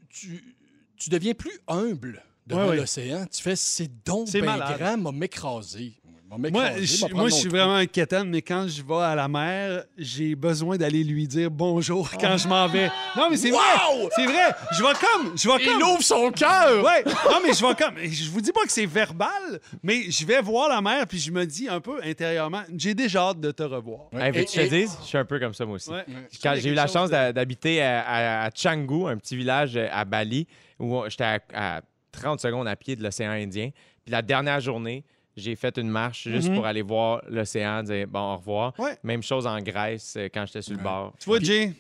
tu- 0.10 0.56
tu 0.98 1.10
deviens 1.10 1.34
plus 1.34 1.60
humble 1.68 2.24
devant 2.46 2.64
Ouais, 2.64 2.70
ouais. 2.72 2.76
l'océan. 2.78 3.26
Tu 3.32 3.42
fais 3.42 3.56
c'est 3.56 3.90
donc 4.06 4.28
C'est 4.28 4.42
malade. 4.42 4.78
grand, 4.80 4.98
m'a 4.98 5.12
m'écraser. 5.12 5.94
M'a 6.36 6.50
Moi, 6.50 6.64
je, 6.82 7.14
moi, 7.14 7.30
je 7.30 7.36
suis 7.36 7.48
vraiment 7.50 7.76
un 7.76 7.86
quétaine, 7.86 8.28
mais 8.28 8.42
quand 8.42 8.68
je 8.68 8.82
vais 8.82 9.04
à 9.04 9.14
la 9.14 9.28
mer, 9.28 9.84
j'ai 9.96 10.34
besoin 10.34 10.78
d'aller 10.78 11.04
lui 11.04 11.28
dire 11.28 11.52
bonjour 11.52 12.10
quand 12.20 12.38
je 12.38 12.48
m'en 12.48 12.68
vais. 12.68 12.90
Non, 13.16 13.28
mais 13.30 13.38
c'est 13.38 13.52
Wow! 13.52 13.60
vrai! 13.60 14.10
C'est 14.16 14.26
vrai! 14.26 14.52
Je 14.72 14.82
vais 14.82 14.94
comme. 14.94 15.38
Je 15.38 15.48
vais 15.48 15.64
Il 15.64 15.70
comme. 15.80 15.84
ouvre 15.92 16.02
son 16.02 16.32
cœur! 16.32 16.84
Ouais, 16.84 17.04
non, 17.30 17.38
mais 17.46 17.54
je 17.54 17.64
vais 17.64 17.76
comme. 17.76 17.98
Je 18.00 18.32
vous 18.32 18.42
dis 18.42 18.52
pas 18.52 18.64
que 18.64 18.72
c'est 18.72 18.88
verbal, 18.88 19.60
mais 19.84 20.10
je 20.10 20.26
vais 20.26 20.42
voir 20.42 20.70
la 20.70 20.82
mer, 20.82 21.06
puis 21.06 21.20
je 21.20 21.30
me 21.30 21.46
dis 21.46 21.70
un 21.70 21.80
peu 21.80 22.00
intérieurement, 22.04 22.64
j'ai 22.76 22.96
déjà 22.96 23.28
hâte 23.30 23.40
de 23.40 23.52
te 23.52 23.62
revoir. 23.62 24.12
Ouais. 24.12 24.30
Hey, 24.36 24.42
Et- 24.42 24.46
te 24.46 24.70
dise? 24.70 24.98
Je 25.04 25.06
suis 25.08 25.18
un 25.20 25.26
peu 25.26 25.40
comme 25.40 25.54
ça, 25.54 25.66
moi 25.68 25.76
aussi. 25.76 25.92
Ouais. 25.92 26.04
Quand 26.42 26.54
Il 26.56 26.62
j'ai 26.62 26.70
eu 26.72 26.74
la 26.74 26.88
chance 26.88 27.12
d'habiter 27.12 27.80
à, 27.84 28.02
à- 28.02 28.46
à 28.46 28.50
Canggu, 28.50 29.06
un 29.08 29.18
petit 29.18 29.38
village 29.38 29.78
à 29.78 30.04
Bali, 30.04 30.48
où 30.80 31.00
j'étais 31.10 31.26
à, 31.26 31.40
à 31.54 31.82
30 32.14 32.40
secondes 32.40 32.68
à 32.68 32.76
pied 32.78 32.96
de 32.96 33.04
l'océan 33.04 33.32
Indien. 33.32 33.72
Puis 34.06 34.12
la 34.12 34.22
dernière 34.22 34.62
journée, 34.62 35.04
j'ai 35.36 35.56
fait 35.56 35.78
une 35.78 35.90
marche 35.90 36.28
juste 36.30 36.50
Mhm. 36.50 36.56
pour 36.56 36.66
aller 36.66 36.82
voir 36.84 37.22
l'océan, 37.28 37.84
dire 37.84 38.08
bon, 38.08 38.34
au 38.34 38.38
revoir. 38.38 38.74
Ouais. 38.80 38.98
Même 39.04 39.24
chose 39.24 39.46
en 39.48 39.60
Grèce 39.60 40.16
euh, 40.18 40.30
quand 40.34 40.46
j'étais 40.46 40.62
sur 40.62 40.74
le 40.74 40.78
Ouais. 40.78 40.84
bord. 40.84 41.14
Tu 41.20 41.26
vois, 41.26 41.40
Jay, 41.40 41.74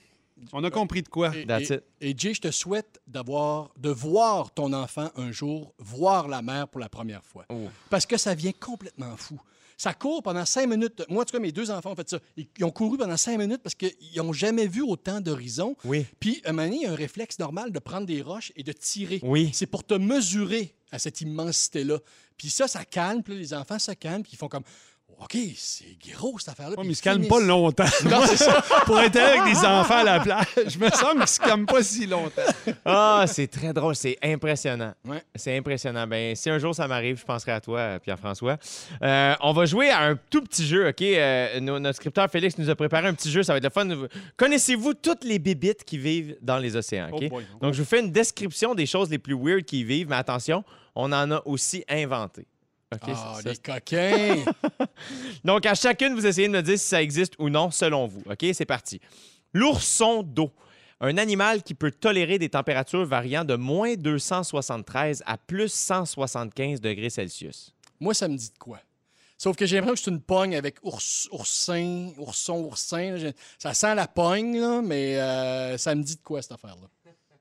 on 0.51 0.63
a 0.63 0.71
compris 0.71 1.03
de 1.03 1.07
quoi. 1.09 1.35
Et, 1.35 1.45
That's 1.45 1.69
et- 1.69 1.75
it. 1.75 1.83
et 2.01 2.13
Jay, 2.17 2.33
je 2.33 2.41
te 2.41 2.51
souhaite 2.51 2.99
d'avoir, 3.07 3.69
de 3.77 3.89
voir 3.89 4.51
ton 4.53 4.73
enfant 4.73 5.09
un 5.15 5.31
jour 5.31 5.73
voir 5.77 6.27
la 6.27 6.41
mer 6.41 6.67
pour 6.67 6.81
la 6.81 6.89
première 6.89 7.23
fois. 7.23 7.45
Oh. 7.49 7.67
Parce 7.89 8.05
que 8.05 8.17
ça 8.17 8.33
vient 8.33 8.51
complètement 8.59 9.15
fou. 9.15 9.39
Ça 9.77 9.93
court 9.93 10.23
pendant 10.23 10.45
cinq 10.45 10.67
minutes. 10.67 11.03
Moi, 11.09 11.23
en 11.23 11.25
tout 11.25 11.33
cas, 11.33 11.39
mes 11.39 11.51
deux 11.51 11.71
enfants 11.71 11.91
ont 11.91 11.95
fait 11.95 12.09
ça. 12.09 12.19
Ils, 12.37 12.47
ils 12.57 12.63
ont 12.63 12.71
couru 12.71 12.97
pendant 12.97 13.17
cinq 13.17 13.37
minutes 13.37 13.61
parce 13.63 13.75
qu'ils 13.75 13.93
n'ont 14.17 14.33
jamais 14.33 14.67
vu 14.67 14.81
autant 14.81 15.21
d'horizons. 15.21 15.75
Oui. 15.85 16.05
Puis, 16.19 16.41
un 16.45 16.51
moment 16.51 16.67
donné, 16.67 16.77
il 16.77 16.83
y 16.83 16.85
a 16.85 16.91
un 16.91 16.95
réflexe 16.95 17.39
normal 17.39 17.71
de 17.71 17.79
prendre 17.79 18.05
des 18.05 18.21
roches 18.21 18.51
et 18.55 18.63
de 18.63 18.71
tirer. 18.71 19.19
Oui. 19.23 19.49
C'est 19.53 19.67
pour 19.67 19.83
te 19.83 19.93
mesurer 19.93 20.75
à 20.91 20.99
cette 20.99 21.21
immensité-là. 21.21 21.99
Puis 22.37 22.49
ça, 22.49 22.67
ça 22.67 22.85
calme. 22.85 23.23
Puis 23.23 23.33
là, 23.33 23.39
les 23.39 23.53
enfants 23.53 23.79
se 23.79 23.91
calment. 23.91 24.23
Puis 24.23 24.33
ils 24.33 24.37
font 24.37 24.47
comme 24.47 24.63
OK, 25.19 25.37
c'est 25.57 25.97
gros 26.13 26.37
cette 26.39 26.49
affaire-là. 26.49 26.75
Ouais, 26.77 26.83
mais 26.83 26.91
ils 26.91 26.95
se 26.95 27.01
calment 27.01 27.23
finissent. 27.23 27.39
pas 27.39 27.45
longtemps. 27.45 27.85
Non, 28.09 28.21
c'est 28.27 28.37
ça. 28.37 28.61
Pour 28.85 28.99
être 28.99 29.15
avec 29.15 29.43
des 29.53 29.57
enfants 29.65 29.97
à 29.99 30.03
la 30.03 30.19
plage, 30.19 30.45
je 30.67 30.77
me 30.77 30.89
sens 30.89 31.13
qu'ils 31.13 31.27
se 31.27 31.39
calment 31.39 31.65
pas 31.65 31.81
si 31.83 32.05
longtemps. 32.07 32.41
Ah, 32.85 33.25
c'est 33.27 33.47
très 33.47 33.71
drôle, 33.73 33.95
c'est 33.95 34.17
impressionnant. 34.23 34.93
Ouais. 35.05 35.21
C'est 35.35 35.57
impressionnant. 35.57 36.05
Ben, 36.07 36.35
si 36.35 36.49
un 36.49 36.57
jour 36.59 36.75
ça 36.75 36.87
m'arrive, 36.87 37.19
je 37.19 37.25
penserai 37.25 37.51
à 37.53 37.61
toi, 37.61 37.79
euh, 37.79 37.99
Pierre-François. 37.99 38.57
Euh, 39.01 39.33
on 39.41 39.53
va 39.53 39.65
jouer 39.65 39.89
à 39.89 40.01
un 40.03 40.15
tout 40.29 40.41
petit 40.41 40.65
jeu, 40.67 40.87
OK? 40.89 41.01
Euh, 41.01 41.59
no- 41.59 41.79
notre 41.79 41.95
scripteur 41.97 42.29
Félix 42.29 42.57
nous 42.57 42.69
a 42.69 42.75
préparé 42.75 43.07
un 43.07 43.13
petit 43.13 43.31
jeu, 43.31 43.43
ça 43.43 43.53
va 43.53 43.57
être 43.57 43.63
le 43.63 43.69
fun. 43.69 43.87
Connaissez-vous 44.37 44.93
toutes 44.95 45.23
les 45.23 45.39
bébites 45.39 45.83
qui 45.83 45.97
vivent 45.97 46.35
dans 46.41 46.57
les 46.57 46.75
océans, 46.75 47.09
OK? 47.11 47.21
Oh 47.25 47.29
boy. 47.29 47.45
Donc, 47.61 47.73
je 47.73 47.81
vous 47.81 47.87
fais 47.87 47.99
une 47.99 48.11
description 48.11 48.75
des 48.75 48.85
choses 48.85 49.09
les 49.09 49.19
plus 49.19 49.35
weird 49.35 49.63
qui 49.63 49.79
y 49.81 49.83
vivent, 49.83 50.09
mais 50.09 50.15
attention, 50.17 50.63
on 50.95 51.11
en 51.11 51.31
a 51.31 51.41
aussi 51.45 51.83
inventé. 51.89 52.45
OK? 52.93 53.01
Ah, 53.07 53.35
Ça- 53.43 53.49
les 53.49 53.57
coquins! 53.57 54.51
donc, 55.43 55.65
à 55.65 55.75
chacune, 55.75 56.13
vous 56.13 56.25
essayez 56.25 56.47
de 56.47 56.53
me 56.53 56.61
dire 56.61 56.77
si 56.77 56.87
ça 56.87 57.01
existe 57.01 57.33
ou 57.39 57.49
non 57.49 57.71
selon 57.71 58.07
vous. 58.07 58.21
OK? 58.29 58.45
C'est 58.53 58.65
parti. 58.65 58.99
L'ourson 59.53 60.23
d'eau. 60.23 60.51
Un 60.99 61.17
animal 61.17 61.63
qui 61.63 61.73
peut 61.73 61.91
tolérer 61.91 62.39
des 62.39 62.49
températures 62.49 63.05
variant 63.05 63.43
de 63.43 63.55
moins 63.55 63.95
273 63.95 65.23
à 65.25 65.37
plus 65.37 65.73
175 65.73 66.79
degrés 66.79 67.09
Celsius. 67.09 67.73
Moi, 67.99 68.13
ça 68.13 68.27
me 68.27 68.37
dit 68.37 68.49
de 68.49 68.57
quoi? 68.57 68.79
Sauf 69.37 69.57
que 69.57 69.65
j'ai 69.65 69.75
l'impression 69.75 69.95
que 69.95 69.99
c'est 69.99 70.11
une 70.11 70.21
pogne 70.21 70.55
avec 70.55 70.77
ours, 70.83 71.27
oursin, 71.31 72.11
ourson, 72.17 72.63
oursin. 72.63 73.17
Ça 73.57 73.73
sent 73.73 73.95
la 73.95 74.07
pogne, 74.07 74.57
là, 74.57 74.81
mais 74.81 75.19
euh, 75.19 75.77
ça 75.77 75.93
me 75.95 76.03
dit 76.03 76.15
de 76.15 76.21
quoi, 76.21 76.41
cette 76.41 76.53
affaire-là? 76.53 76.87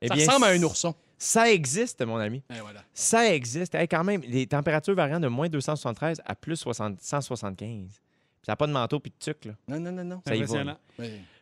Eh 0.03 0.07
ça 0.09 0.15
bien, 0.15 0.27
ressemble 0.27 0.45
à 0.45 0.49
un 0.49 0.63
ourson. 0.63 0.93
Ça 1.17 1.49
existe, 1.49 2.05
mon 2.05 2.17
ami. 2.17 2.43
Eh, 2.53 2.59
voilà. 2.59 2.83
Ça 2.93 3.33
existe. 3.33 3.73
Hey, 3.75 3.87
quand 3.87 4.03
même, 4.03 4.21
les 4.27 4.45
températures 4.45 4.93
variant 4.93 5.19
de 5.21 5.29
moins 5.29 5.47
273 5.47 6.21
à 6.25 6.35
plus 6.35 6.57
60 6.57 6.99
175. 7.01 7.87
Puis 7.87 7.97
ça 8.45 8.51
n'a 8.51 8.55
pas 8.57 8.67
de 8.67 8.73
manteau 8.73 8.99
puis 8.99 9.11
de 9.11 9.23
tuc, 9.23 9.45
là. 9.45 9.53
Non, 9.69 9.79
non, 9.79 9.91
non, 9.93 10.03
non. 10.03 10.21
Ça 10.27 10.35
y 10.35 10.39
va, 10.39 10.43
Impressionnant. 10.43 10.77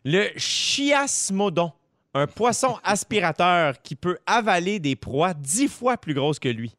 Le 0.06 0.28
chiasmodon. 0.38 1.72
Un 2.14 2.28
poisson 2.28 2.78
aspirateur 2.84 3.82
qui 3.82 3.96
peut 3.96 4.20
avaler 4.26 4.80
des 4.80 4.96
proies 4.96 5.34
dix 5.34 5.68
fois 5.68 5.98
plus 5.98 6.14
grosses 6.14 6.40
que 6.40 6.50
lui. 6.50 6.76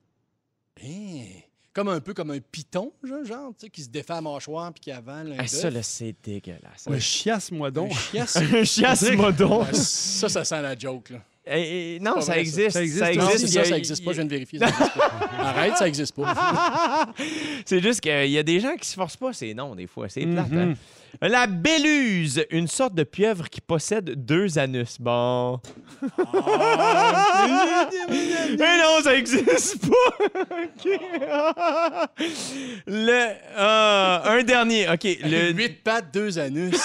Eh, 0.85 1.45
Comme 1.73 1.89
un 1.89 2.01
peu 2.01 2.13
comme 2.15 2.31
un 2.31 2.39
python, 2.39 2.93
genre, 3.03 3.51
tu 3.59 3.67
sais, 3.67 3.71
qui 3.71 3.83
se 3.83 3.89
défait 3.89 4.13
la 4.13 4.21
mâchoire 4.21 4.73
puis 4.73 4.81
qui 4.81 4.93
avale 4.93 5.33
un 5.33 5.37
Ah, 5.39 5.47
ça, 5.47 5.71
là, 5.71 5.83
c'est 5.83 6.15
dégueulasse. 6.23 6.87
Le 6.89 6.99
chiasse-moi 6.99 7.71
Un 7.75 7.89
chiasse. 7.91 8.37
Un 8.37 8.63
chiasmodon. 8.63 9.65
Ça, 9.73 10.29
ça 10.29 10.45
sent 10.45 10.63
la 10.63 10.79
joke, 10.79 11.11
là. 11.11 11.19
Non, 12.01 12.21
ça 12.21 12.33
vrai, 12.33 12.41
existe. 12.41 12.71
ça. 12.71 12.79
Ça 12.79 12.83
existe, 12.83 13.03
existe. 13.03 13.21
Non, 13.21 13.31
c'est 13.37 13.43
Il 13.43 13.49
y 13.49 13.53
ça, 13.53 13.65
ça 13.65 13.77
existe 13.77 14.05
pas. 14.05 14.11
Je 14.13 14.17
viens 14.17 14.25
de 14.25 14.31
vérifier. 14.31 14.59
ça 14.59 14.67
existe 14.69 14.95
pas. 14.95 15.21
Arrête, 15.39 15.77
ça 15.77 15.89
existe 15.89 16.15
pas. 16.15 17.09
C'est 17.67 17.81
juste 17.81 18.01
qu'il 18.01 18.31
y 18.31 18.39
a 18.39 18.43
des 18.43 18.61
gens 18.61 18.75
qui 18.77 18.89
se 18.89 18.95
forcent 18.95 19.17
pas 19.17 19.33
ces 19.33 19.55
noms, 19.55 19.75
des 19.75 19.87
fois. 19.87 20.09
C'est 20.09 20.27
plate. 20.27 20.51
Mhm. 20.51 20.59
hein? 20.59 20.75
La 21.21 21.47
béluse, 21.47 22.45
une 22.51 22.67
sorte 22.67 22.95
de 22.95 23.05
pieuvre 23.05 23.51
qui 23.51 23.61
possède 23.61 24.25
deux 24.25 24.59
anus. 24.59 24.97
Bon. 24.99 25.61
Mais 28.59 28.79
non, 28.79 29.03
ça 29.03 29.15
existe 29.15 29.77
pas. 29.89 30.17
Le, 32.87 33.29
euh, 33.59 34.19
un 34.25 34.43
dernier. 34.43 34.89
OK. 34.89 35.05
Le, 35.23 35.53
Huit 35.53 35.83
pattes, 35.85 36.13
deux 36.15 36.39
anus. 36.39 36.81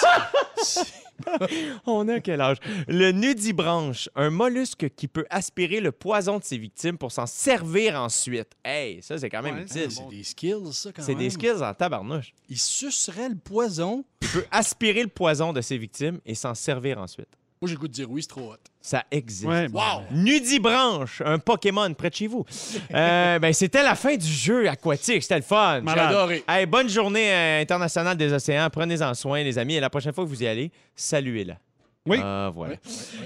on 1.86 2.07
a 2.07 2.20
quel 2.20 2.41
âge? 2.41 2.57
Le 2.88 3.11
nudibranche, 3.11 4.09
un 4.15 4.30
mollusque 4.30 4.89
qui 4.95 5.07
peut 5.07 5.26
aspirer 5.30 5.80
le 5.80 5.91
poison 5.91 6.38
de 6.39 6.43
ses 6.43 6.57
victimes 6.57 6.97
pour 6.97 7.11
s'en 7.11 7.26
servir 7.26 7.99
ensuite. 8.01 8.49
Hey, 8.63 9.01
ça, 9.01 9.18
c'est 9.18 9.30
quand 9.30 9.41
même 9.41 9.55
Ouais, 9.55 9.63
utile. 9.63 9.91
c'est 9.91 10.07
des 10.09 10.24
skills, 10.24 10.74
ça, 10.74 10.91
quand 10.91 11.01
C'est 11.01 11.13
même. 11.13 11.20
des 11.24 11.30
skills 11.30 11.61
en 11.63 11.74
tabarnouche. 11.74 12.34
Il 12.49 12.57
sucerait 12.59 13.30
le 13.30 13.36
poison. 13.38 14.03
Il 14.22 14.28
peut 14.30 14.45
aspirer 14.51 15.01
le 15.03 15.09
poison 15.09 15.53
de 15.53 15.61
ses 15.61 15.78
victimes 15.78 16.20
et 16.26 16.36
s'en 16.36 16.53
servir 16.55 16.97
ensuite. 16.99 17.28
Moi, 17.62 17.68
j'ai 17.68 17.74
le 17.74 17.80
goût 17.80 17.88
de 17.88 17.93
dire 17.93 18.10
oui, 18.10 18.22
c'est 18.22 18.28
trop 18.30 18.51
hot. 18.53 18.58
Ça 18.82 19.03
existe. 19.10 19.45
Ouais, 19.47 19.68
Wow! 19.74 20.03
Nudibranche, 20.12 21.22
un 21.26 21.39
Pokémon 21.39 21.91
près 21.93 22.10
de 22.10 22.16
chez 22.16 22.28
vous. 22.28 22.45
Euh, 22.93 23.39
ben, 23.41 23.51
c'était 23.51 23.82
la 23.84 23.95
fin 23.95 24.16
du 24.16 24.28
jeu 24.28 24.70
aquatique. 24.70 25.24
C'était 25.24 25.38
le 25.38 25.41
fun. 25.41 25.82
J'ai 25.86 25.99
adoré. 25.99 26.43
Hey, 26.47 26.66
bonne 26.68 26.88
journée 26.88 27.34
euh, 27.34 27.62
internationale 27.62 28.16
des 28.16 28.32
océans. 28.32 28.70
Prenez-en 28.72 29.14
soin, 29.16 29.41
les 29.43 29.58
amis. 29.58 29.76
Et 29.76 29.80
la 29.80 29.89
prochaine 29.89 30.14
fois 30.14 30.24
que 30.24 30.30
vous 30.30 30.43
y 30.43 30.47
allez, 30.47 30.72
saluez-la. 30.95 31.58
Oui. 32.05 32.20
Ah, 32.24 32.51
voilà. 32.53 32.76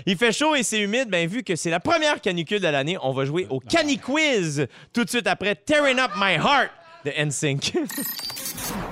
Il 0.06 0.18
fait 0.18 0.32
chaud 0.32 0.56
et 0.56 0.64
c'est 0.64 0.80
humide. 0.80 1.10
Ben, 1.10 1.28
vu 1.28 1.44
que 1.44 1.56
c'est 1.56 1.70
la 1.70 1.80
première 1.80 2.20
canicule 2.22 2.60
de 2.62 2.68
l'année, 2.68 2.98
on 3.04 3.12
va 3.12 3.26
jouer 3.26 3.46
au 3.50 3.60
Cani 3.60 3.98
Quiz 4.00 4.66
tout 4.94 5.04
de 5.04 5.10
suite 5.10 5.28
après 5.28 5.56
Tearing 5.56 6.00
Up 6.00 6.12
My 6.18 6.34
Heart 6.36 6.72
de 7.06 7.12
NSYNC. 7.26 7.74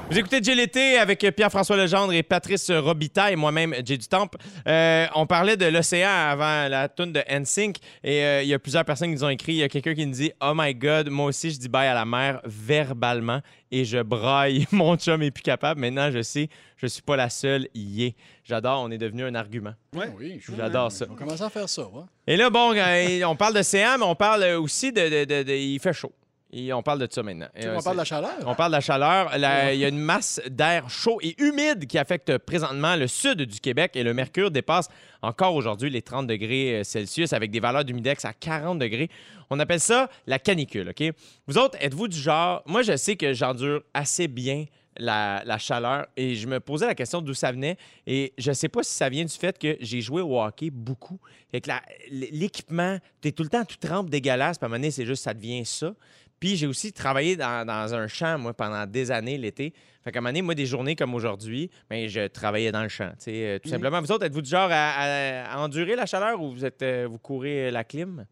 Vous 0.09 0.17
écoutez 0.17 0.41
Jay 0.41 0.55
l'été 0.55 0.97
avec 0.97 1.19
Pierre-François 1.35 1.77
Legendre 1.77 2.13
et 2.13 2.23
Patrice 2.23 2.71
Robitaille 2.71 3.33
et 3.33 3.35
moi-même, 3.35 3.75
Jay 3.85 3.97
du 3.97 4.07
Temple. 4.07 4.37
Euh, 4.67 5.05
on 5.13 5.27
parlait 5.27 5.55
de 5.57 5.65
l'océan 5.67 6.09
avant 6.09 6.67
la 6.67 6.89
tune 6.89 7.13
de 7.13 7.21
NSYNC 7.29 7.77
et 8.03 8.23
euh, 8.23 8.41
il 8.41 8.47
y 8.49 8.53
a 8.53 8.59
plusieurs 8.59 8.85
personnes 8.85 9.09
qui 9.09 9.15
nous 9.15 9.23
ont 9.23 9.29
écrit. 9.29 9.53
Il 9.53 9.57
y 9.57 9.63
a 9.63 9.69
quelqu'un 9.69 9.93
qui 9.93 10.05
nous 10.07 10.13
dit 10.13 10.31
«Oh 10.41 10.53
my 10.55 10.73
God, 10.73 11.09
moi 11.09 11.27
aussi, 11.27 11.51
je 11.51 11.59
dis 11.59 11.69
bye 11.69 11.87
à 11.87 11.93
la 11.93 12.05
mer 12.05 12.41
verbalement 12.45 13.41
et 13.71 13.85
je 13.85 13.99
braille. 14.01 14.65
Mon 14.71 14.97
chum 14.97 15.21
est 15.21 15.29
plus 15.31 15.43
capable. 15.43 15.79
Maintenant, 15.79 16.09
je 16.11 16.23
sais, 16.23 16.49
je 16.77 16.87
suis 16.87 17.03
pas 17.03 17.15
la 17.15 17.29
seule. 17.29 17.67
Yeah. 17.75 18.11
J'adore, 18.43 18.81
on 18.81 18.89
est 18.89 18.97
devenu 18.97 19.23
un 19.25 19.35
argument. 19.35 19.73
Ouais. 19.95 20.09
Oui, 20.17 20.39
je- 20.41 20.55
J'adore 20.55 20.91
ça. 20.91 21.05
On 21.09 21.13
commence 21.15 21.41
à 21.41 21.49
faire 21.51 21.69
ça, 21.69 21.83
ouais. 21.83 22.03
Et 22.25 22.35
là, 22.35 22.49
bon, 22.49 22.73
euh, 22.75 23.23
on 23.25 23.35
parle 23.35 23.53
d'océan, 23.53 23.97
mais 23.99 24.05
on 24.05 24.15
parle 24.15 24.43
aussi 24.59 24.91
de, 24.91 25.01
de- 25.01 25.25
de- 25.25 25.43
de- 25.43 25.53
Il 25.53 25.79
fait 25.79 25.93
chaud. 25.93 26.11
Et 26.51 26.73
on 26.73 26.81
parle 26.81 26.99
de 26.99 27.07
ça 27.11 27.21
maintenant. 27.21 27.47
Tu 27.55 27.61
sais, 27.61 27.67
Euh, 27.67 27.77
on 27.77 27.81
parle 27.83 27.95
de 27.97 27.99
la 28.01 28.05
chaleur. 28.05 28.31
on 28.47 28.55
parle 28.55 28.71
de 28.71 28.77
la 28.77 28.81
chaleur. 28.81 29.37
La- 29.37 29.71
Il 29.73 29.79
y 29.79 29.85
a 29.85 29.87
une 29.87 29.99
masse 29.99 30.41
d'air 30.49 30.89
chaud 30.89 31.19
et 31.21 31.35
humide 31.41 31.85
qui 31.85 31.97
affecte 31.99 32.39
présentement 32.39 32.95
le 32.95 33.05
sud 33.07 33.43
du 33.43 33.59
Québec 33.59 33.91
et 33.95 34.01
le 34.03 34.15
mercure 34.15 34.49
dépasse 34.49 34.87
encore 35.21 35.53
aujourd'hui 35.53 35.91
les 35.91 36.01
30 36.01 36.25
degrés 36.25 36.79
euh, 36.79 36.83
Celsius 36.83 37.33
avec 37.33 37.51
des 37.51 37.59
valeurs 37.59 37.85
d'humidex 37.85 38.25
à 38.25 38.33
40 38.33 38.79
degrés. 38.79 39.09
On 39.51 39.59
appelle 39.59 39.79
ça 39.79 40.09
la 40.25 40.39
canicule, 40.39 40.89
OK? 40.89 41.03
Vous 41.45 41.57
autres, 41.59 41.77
êtes-vous 41.81 42.07
du 42.07 42.17
genre... 42.17 42.63
Moi, 42.65 42.81
je 42.81 42.95
sais 42.97 43.15
que 43.15 43.31
j'endure 43.33 43.83
assez 43.93 44.27
bien 44.27 44.65
la, 44.97 45.43
la 45.45 45.57
chaleur. 45.59 46.07
Et 46.17 46.33
je 46.35 46.47
me 46.47 46.59
posais 46.59 46.87
la 46.87 46.95
question 46.95 47.21
d'où 47.21 47.33
ça 47.35 47.51
venait. 47.51 47.77
Et 48.07 48.33
je 48.39 48.51
sais 48.51 48.69
pas 48.69 48.81
si 48.83 48.93
ça 48.95 49.07
vient 49.07 49.23
du 49.23 49.33
fait 49.33 49.57
que 49.57 49.77
j'ai 49.81 50.01
joué 50.01 50.21
au 50.23 50.41
hockey 50.41 50.71
beaucoup. 50.71 51.19
Que 51.53 51.59
la- 51.67 51.81
l'équipement, 52.11 52.97
t'es 53.21 53.31
tout 53.31 53.43
le 53.43 53.49
temps 53.49 53.65
tout 53.65 53.77
trempe 53.77 54.09
dégueulasse. 54.09 54.57
Puis 54.57 54.65
à 54.65 54.67
un 54.67 54.69
moment 54.69 54.79
donné, 54.79 54.91
c'est 54.91 55.05
juste 55.05 55.23
ça 55.23 55.33
devient 55.33 55.63
ça. 55.65 55.93
Puis 56.39 56.55
j'ai 56.55 56.67
aussi 56.67 56.93
travaillé 56.93 57.35
dans, 57.35 57.65
dans 57.65 57.93
un 57.93 58.07
champ, 58.07 58.37
moi, 58.37 58.53
pendant 58.53 58.85
des 58.85 59.11
années 59.11 59.37
l'été. 59.37 59.73
Fait 60.03 60.11
qu'à 60.11 60.19
un 60.19 60.21
moment 60.21 60.29
donné, 60.29 60.41
moi, 60.41 60.55
des 60.55 60.65
journées 60.65 60.95
comme 60.95 61.13
aujourd'hui, 61.13 61.69
ben, 61.89 62.07
je 62.07 62.27
travaillais 62.27 62.71
dans 62.71 62.83
le 62.83 62.89
champ. 62.89 63.11
euh, 63.27 63.59
tout 63.59 63.69
simplement. 63.69 64.01
Vous 64.01 64.11
autres, 64.11 64.25
êtes-vous 64.25 64.41
du 64.41 64.49
genre 64.49 64.69
à, 64.71 65.61
endurer 65.63 65.95
la 65.95 66.05
chaleur 66.05 66.41
ou 66.41 66.51
vous, 66.53 66.63
êtes, 66.65 66.81
euh, 66.81 67.07
vous 67.09 67.17
courez 67.17 67.67
euh, 67.67 67.71
la 67.71 67.83
clim? 67.83 68.25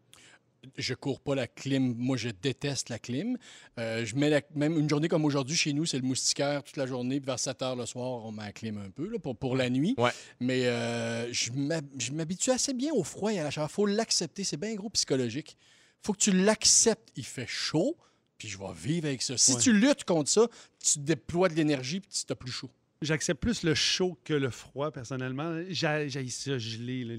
Je 0.76 0.92
cours 0.94 1.20
pas 1.20 1.34
la 1.34 1.46
clim. 1.46 1.94
Moi, 1.96 2.16
je 2.16 2.30
déteste 2.30 2.88
la 2.88 2.98
clim. 2.98 3.36
Euh, 3.78 4.04
je 4.04 4.16
mets 4.16 4.28
la- 4.28 4.40
même 4.54 4.76
une 4.78 4.88
journée 4.88 5.08
comme 5.08 5.24
aujourd'hui 5.24 5.56
chez 5.56 5.72
nous, 5.72 5.86
c'est 5.86 5.98
le 5.98 6.02
moustiquaire 6.02 6.64
toute 6.64 6.76
la 6.76 6.86
journée. 6.86 7.20
Puis 7.20 7.26
vers 7.26 7.38
7 7.38 7.62
heures 7.62 7.76
le 7.76 7.86
soir, 7.86 8.24
on 8.24 8.32
met 8.32 8.42
la 8.42 8.52
clim 8.52 8.78
un 8.78 8.90
peu 8.90 9.08
là, 9.08 9.18
pour, 9.18 9.36
pour 9.36 9.54
la 9.56 9.70
nuit. 9.70 9.94
Ouais. 9.98 10.10
Mais 10.40 10.66
euh, 10.66 11.32
je 11.32 11.52
m'hab- 11.52 11.86
je 11.98 12.10
m'habitue 12.12 12.50
assez 12.50 12.74
bien 12.74 12.92
au 12.92 13.04
froid 13.04 13.32
et 13.32 13.38
à 13.38 13.44
la 13.44 13.50
chaleur. 13.50 13.70
faut 13.70 13.86
l'accepter. 13.86 14.42
C'est 14.44 14.56
bien 14.58 14.74
gros 14.74 14.90
psychologique. 14.90 15.56
Faut 16.02 16.12
que 16.12 16.18
tu 16.18 16.32
l'acceptes. 16.32 17.10
Il 17.16 17.24
fait 17.24 17.46
chaud, 17.46 17.96
puis 18.38 18.48
je 18.48 18.58
vais 18.58 18.72
vivre 18.74 19.06
avec 19.06 19.22
ça. 19.22 19.36
Si 19.36 19.54
Ouais. 19.54 19.60
tu 19.60 19.72
luttes 19.72 20.04
contre 20.04 20.30
ça, 20.30 20.46
tu 20.82 20.98
déploies 21.00 21.48
de 21.48 21.54
l'énergie, 21.54 22.00
puis 22.00 22.10
tu 22.10 22.24
t'as 22.24 22.34
plus 22.34 22.52
chaud. 22.52 22.70
J'accepte 23.00 23.40
plus 23.40 23.62
le 23.62 23.74
chaud 23.74 24.18
que 24.24 24.34
le 24.34 24.50
froid, 24.50 24.90
personnellement. 24.90 25.54
J'ai 25.68 26.10
ça 26.30 26.58
gelé. 26.58 27.04
là. 27.04 27.14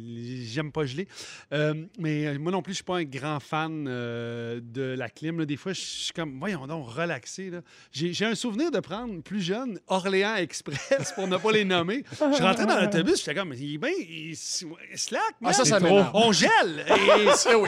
J'aime 0.46 0.74
pas 0.74 0.86
geler. 0.86 1.08
Euh, 1.54 1.74
mais 1.98 2.28
euh, 2.28 2.38
moi 2.38 2.52
non 2.52 2.62
plus, 2.62 2.74
je 2.74 2.78
suis 2.78 2.84
pas 2.84 2.98
un 2.98 3.06
grand 3.06 3.40
fan 3.40 3.86
euh, 3.88 4.60
de 4.62 4.82
la 4.98 5.10
clim. 5.10 5.40
là. 5.40 5.46
Des 5.46 5.56
fois, 5.56 5.72
je 5.72 5.80
suis 5.80 6.12
comme, 6.12 6.38
voyons 6.38 6.68
donc, 6.68 6.90
relaxé. 6.90 7.50
J'ai 7.94 8.12
j'ai 8.12 8.26
un 8.26 8.36
souvenir 8.36 8.72
de 8.72 8.80
prendre, 8.82 9.22
plus 9.22 9.40
jeune, 9.42 9.80
Orléans 9.88 10.36
Express, 10.36 11.14
pour 11.16 11.28
ne 11.30 11.38
pas 11.38 11.52
les 11.54 11.64
nommer. 11.64 12.04
Je 12.12 12.34
suis 12.36 12.44
rentré 12.44 12.66
dans 12.66 12.80
l'autobus, 12.80 13.20
j'étais 13.20 13.36
comme, 13.36 13.54
il 13.54 13.76
est 13.76 13.78
bien, 13.78 13.90
il, 13.98 14.36
slack. 14.36 15.22
Ah, 15.46 15.54
ça, 15.54 15.64
ça 15.64 15.80
m'énerve. 15.80 16.12
On 16.14 16.34
gèle. 16.34 16.50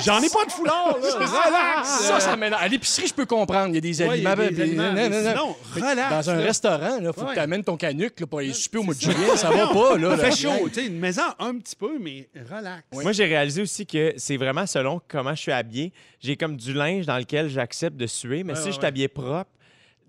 J'en 0.03 0.21
ai 0.21 0.29
pas 0.29 0.45
de 0.45 0.51
foulard. 0.51 0.97
là. 0.99 1.25
Relax. 1.25 1.89
Ça, 2.07 2.19
ça 2.19 2.35
m'énerve. 2.35 2.61
À 2.61 2.67
l'épicerie, 2.67 3.07
je 3.07 3.13
peux 3.13 3.25
comprendre. 3.25 3.69
Il 3.69 3.75
y 3.75 3.77
a 3.77 3.81
des 3.81 4.01
Ouais, 4.01 4.19
y 4.19 4.25
a 4.27 4.35
des 4.35 4.73
non, 4.73 4.93
non, 4.93 5.35
non. 5.35 5.55
relax, 5.75 6.09
Dans 6.09 6.29
un 6.31 6.35
là. 6.35 6.41
restaurant, 6.43 6.97
il 6.99 7.05
faut 7.13 7.21
Ouais. 7.21 7.27
que 7.29 7.33
tu 7.35 7.39
amènes 7.39 7.63
ton 7.63 7.77
canuc 8.01 8.19
là, 8.19 8.27
pour 8.27 8.39
aller 8.39 8.53
souper 8.53 8.77
au 8.79 8.83
mois 8.83 8.93
de 8.93 8.99
juillet. 9.01 9.35
Ça 9.37 9.49
va 9.51 9.67
pas. 9.73 9.97
Là, 9.97 10.17
fait 10.17 10.31
chaud, 10.35 10.67
tu 10.69 10.73
sais, 10.75 10.87
une 10.87 10.99
maison 10.99 11.21
un 11.39 11.57
petit 11.57 11.75
peu, 11.75 11.97
mais 11.99 12.29
relax. 12.49 12.83
Moi, 12.93 13.11
j'ai 13.11 13.25
réalisé 13.25 13.61
aussi 13.61 13.85
que 13.85 14.13
c'est 14.17 14.37
vraiment 14.37 14.65
selon 14.65 15.01
comment 15.07 15.35
je 15.35 15.41
suis 15.41 15.51
habillé. 15.51 15.93
J'ai 16.19 16.35
comme 16.37 16.57
du 16.57 16.73
linge 16.73 17.05
dans 17.05 17.17
lequel 17.17 17.49
j'accepte 17.49 17.97
de 17.97 18.07
suer, 18.07 18.43
mais 18.43 18.53
Ouais, 18.53 18.59
si 18.59 18.69
ouais, 18.69 18.77
je 18.81 18.85
habillé 18.85 19.07
propre, 19.07 19.49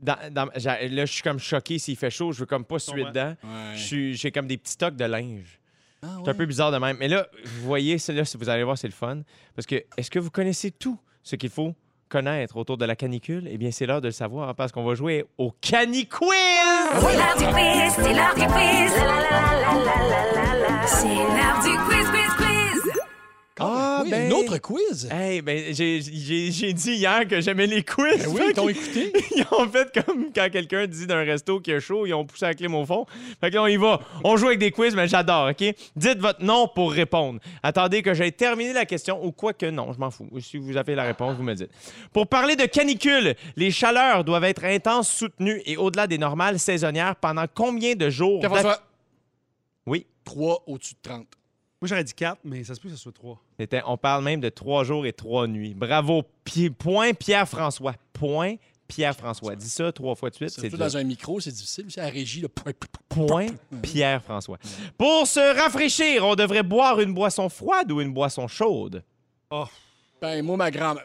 dans- 0.00 0.16
dans- 0.32 0.48
j'a- 0.56 0.86
là, 0.88 1.04
je 1.06 1.12
suis 1.12 1.22
comme 1.22 1.38
choqué 1.38 1.78
s'il 1.78 1.96
fait 1.96 2.10
chaud. 2.10 2.32
Je 2.32 2.40
veux 2.40 2.46
comme 2.46 2.64
pas 2.64 2.78
suer 2.78 3.04
dedans. 3.04 3.34
Ouais. 3.44 4.12
J'ai 4.14 4.30
comme 4.32 4.46
des 4.46 4.56
petits 4.56 4.72
stocks 4.72 4.96
de 4.96 5.04
linge. 5.04 5.58
Ah, 6.04 6.08
C'est 6.16 6.22
ouais. 6.22 6.28
un 6.30 6.34
peu 6.34 6.46
bizarre 6.46 6.72
de 6.72 6.78
même. 6.78 6.96
Mais 6.98 7.06
là, 7.06 7.28
vous 7.44 7.62
voyez, 7.62 7.96
là, 8.08 8.24
si 8.24 8.36
vous 8.36 8.48
allez 8.48 8.64
voir, 8.64 8.76
c'est 8.76 8.88
le 8.88 8.92
fun. 8.92 9.22
Parce 9.54 9.66
que, 9.66 9.76
est-ce 9.96 10.10
que 10.10 10.18
vous 10.18 10.30
connaissez 10.30 10.72
tout 10.72 10.98
ce 11.22 11.36
qu'il 11.36 11.50
faut 11.50 11.74
connaître 12.12 12.58
autour 12.58 12.76
de 12.76 12.84
la 12.84 12.94
canicule? 12.94 13.48
Eh 13.50 13.56
bien, 13.56 13.70
c'est 13.70 13.86
l'heure 13.86 14.02
de 14.02 14.08
le 14.08 14.12
savoir 14.12 14.50
hein, 14.50 14.54
parce 14.54 14.70
qu'on 14.70 14.84
va 14.84 14.94
jouer 14.94 15.24
au 15.38 15.50
Caniquiz! 15.62 16.28
C'est 17.00 17.16
l'heure 17.16 17.36
du 17.38 17.46
quiz, 17.46 17.92
c'est 17.96 18.12
l'heure 18.12 18.34
du 18.34 18.46
quiz. 18.46 18.92
La 18.96 19.06
la 19.06 19.40
la 19.40 19.72
la 19.72 19.96
la 20.10 20.22
la 20.28 20.44
la 20.44 20.80
la. 20.80 20.86
C'est 20.86 21.06
l'heure 21.08 21.60
du 21.64 21.74
quiz, 21.88 22.10
quiz. 22.10 22.21
Ah, 24.06 24.10
ben- 24.10 24.32
Un 24.32 24.34
autre 24.34 24.58
quiz? 24.58 25.08
Hey, 25.10 25.42
ben, 25.42 25.74
j'ai- 25.74 26.00
j'ai 26.02 26.50
j'ai 26.50 26.72
dit 26.72 26.92
hier 26.94 27.26
que 27.28 27.40
j'aimais 27.40 27.66
les 27.66 27.82
quiz. 27.82 28.24
Ben 28.24 28.28
oui, 28.28 28.40
ils 28.48 28.52
t'ont 28.54 28.68
écouté. 28.68 29.12
Ils 29.36 29.44
ont 29.52 29.68
fait 29.68 29.92
comme 30.04 30.32
quand 30.34 30.48
quelqu'un 30.50 30.86
dit 30.86 31.06
d'un 31.06 31.22
resto 31.24 31.60
qu'il 31.60 31.74
a 31.74 31.80
chaud, 31.80 32.06
ils 32.06 32.14
ont 32.14 32.24
poussé 32.24 32.44
la 32.46 32.54
clim 32.54 32.74
au 32.74 32.84
fond. 32.86 33.06
Fait 33.40 33.50
que 33.50 33.54
là, 33.56 33.62
on 33.62 33.66
y 33.66 33.76
va. 33.76 34.00
On 34.24 34.36
joue 34.36 34.46
avec 34.48 34.58
des 34.58 34.70
quiz, 34.70 34.94
mais 34.94 35.08
j'adore, 35.08 35.50
OK? 35.50 35.74
Dites 35.96 36.18
votre 36.18 36.42
nom 36.42 36.68
pour 36.68 36.92
répondre. 36.92 37.40
Attendez 37.62 38.02
que 38.02 38.14
j'aie 38.14 38.30
terminé 38.32 38.72
la 38.72 38.84
question, 38.86 39.24
ou 39.24 39.32
quoi 39.32 39.52
que 39.52 39.66
non, 39.66 39.92
je 39.92 39.98
m'en 39.98 40.10
fous. 40.10 40.28
Si 40.40 40.56
vous 40.58 40.76
avez 40.76 40.94
la 40.94 41.04
réponse, 41.04 41.36
vous 41.36 41.42
me 41.42 41.54
dites. 41.54 41.70
Pour 42.12 42.26
parler 42.26 42.56
de 42.56 42.64
canicule, 42.66 43.34
les 43.56 43.70
chaleurs 43.70 44.24
doivent 44.24 44.44
être 44.44 44.64
intenses, 44.64 45.08
soutenues 45.10 45.62
et 45.66 45.76
au-delà 45.76 46.06
des 46.06 46.18
normales 46.18 46.58
saisonnières 46.58 47.16
pendant 47.16 47.44
combien 47.52 47.94
de 47.94 48.10
jours? 48.10 48.40
Pierre-François, 48.40 48.80
Oui. 49.86 50.06
3 50.24 50.62
au-dessus 50.66 50.94
de 50.94 50.98
30. 51.02 51.26
Moi, 51.80 51.88
j'aurais 51.88 52.04
dit 52.04 52.14
4, 52.14 52.38
mais 52.44 52.62
ça 52.62 52.74
se 52.76 52.80
peut 52.80 52.88
que 52.88 52.94
ce 52.94 53.00
soit 53.00 53.12
3. 53.12 53.40
C'était- 53.62 53.82
on 53.86 53.96
parle 53.96 54.24
même 54.24 54.40
de 54.40 54.48
trois 54.48 54.84
jours 54.84 55.06
et 55.06 55.12
trois 55.12 55.46
nuits. 55.46 55.74
Bravo. 55.74 56.22
Pi- 56.44 56.70
point 56.70 57.12
Pierre-François. 57.14 57.94
Point 58.12 58.56
Pierre-François. 58.88 59.56
Dis 59.56 59.68
ça 59.70 59.90
trois 59.92 60.14
fois 60.14 60.28
de 60.30 60.34
suite. 60.34 60.50
C'est 60.50 60.60
Surtout 60.62 60.76
dans 60.76 60.96
un 60.96 61.04
micro, 61.04 61.40
c'est 61.40 61.50
difficile. 61.52 61.86
C'est 61.88 62.00
à 62.00 62.04
la 62.04 62.10
régie. 62.10 62.40
Là. 62.42 62.48
Point 63.08 63.46
Pierre-François. 63.82 64.58
Pour 64.98 65.26
se 65.26 65.40
rafraîchir, 65.60 66.24
on 66.26 66.34
devrait 66.34 66.62
boire 66.62 67.00
une 67.00 67.14
boisson 67.14 67.48
froide 67.48 67.90
ou 67.92 68.00
une 68.00 68.12
boisson 68.12 68.48
chaude? 68.48 69.02
Oh, 69.50 69.64
Ben, 70.20 70.42
moi, 70.44 70.56
ma 70.56 70.70
grand-mère. 70.70 71.04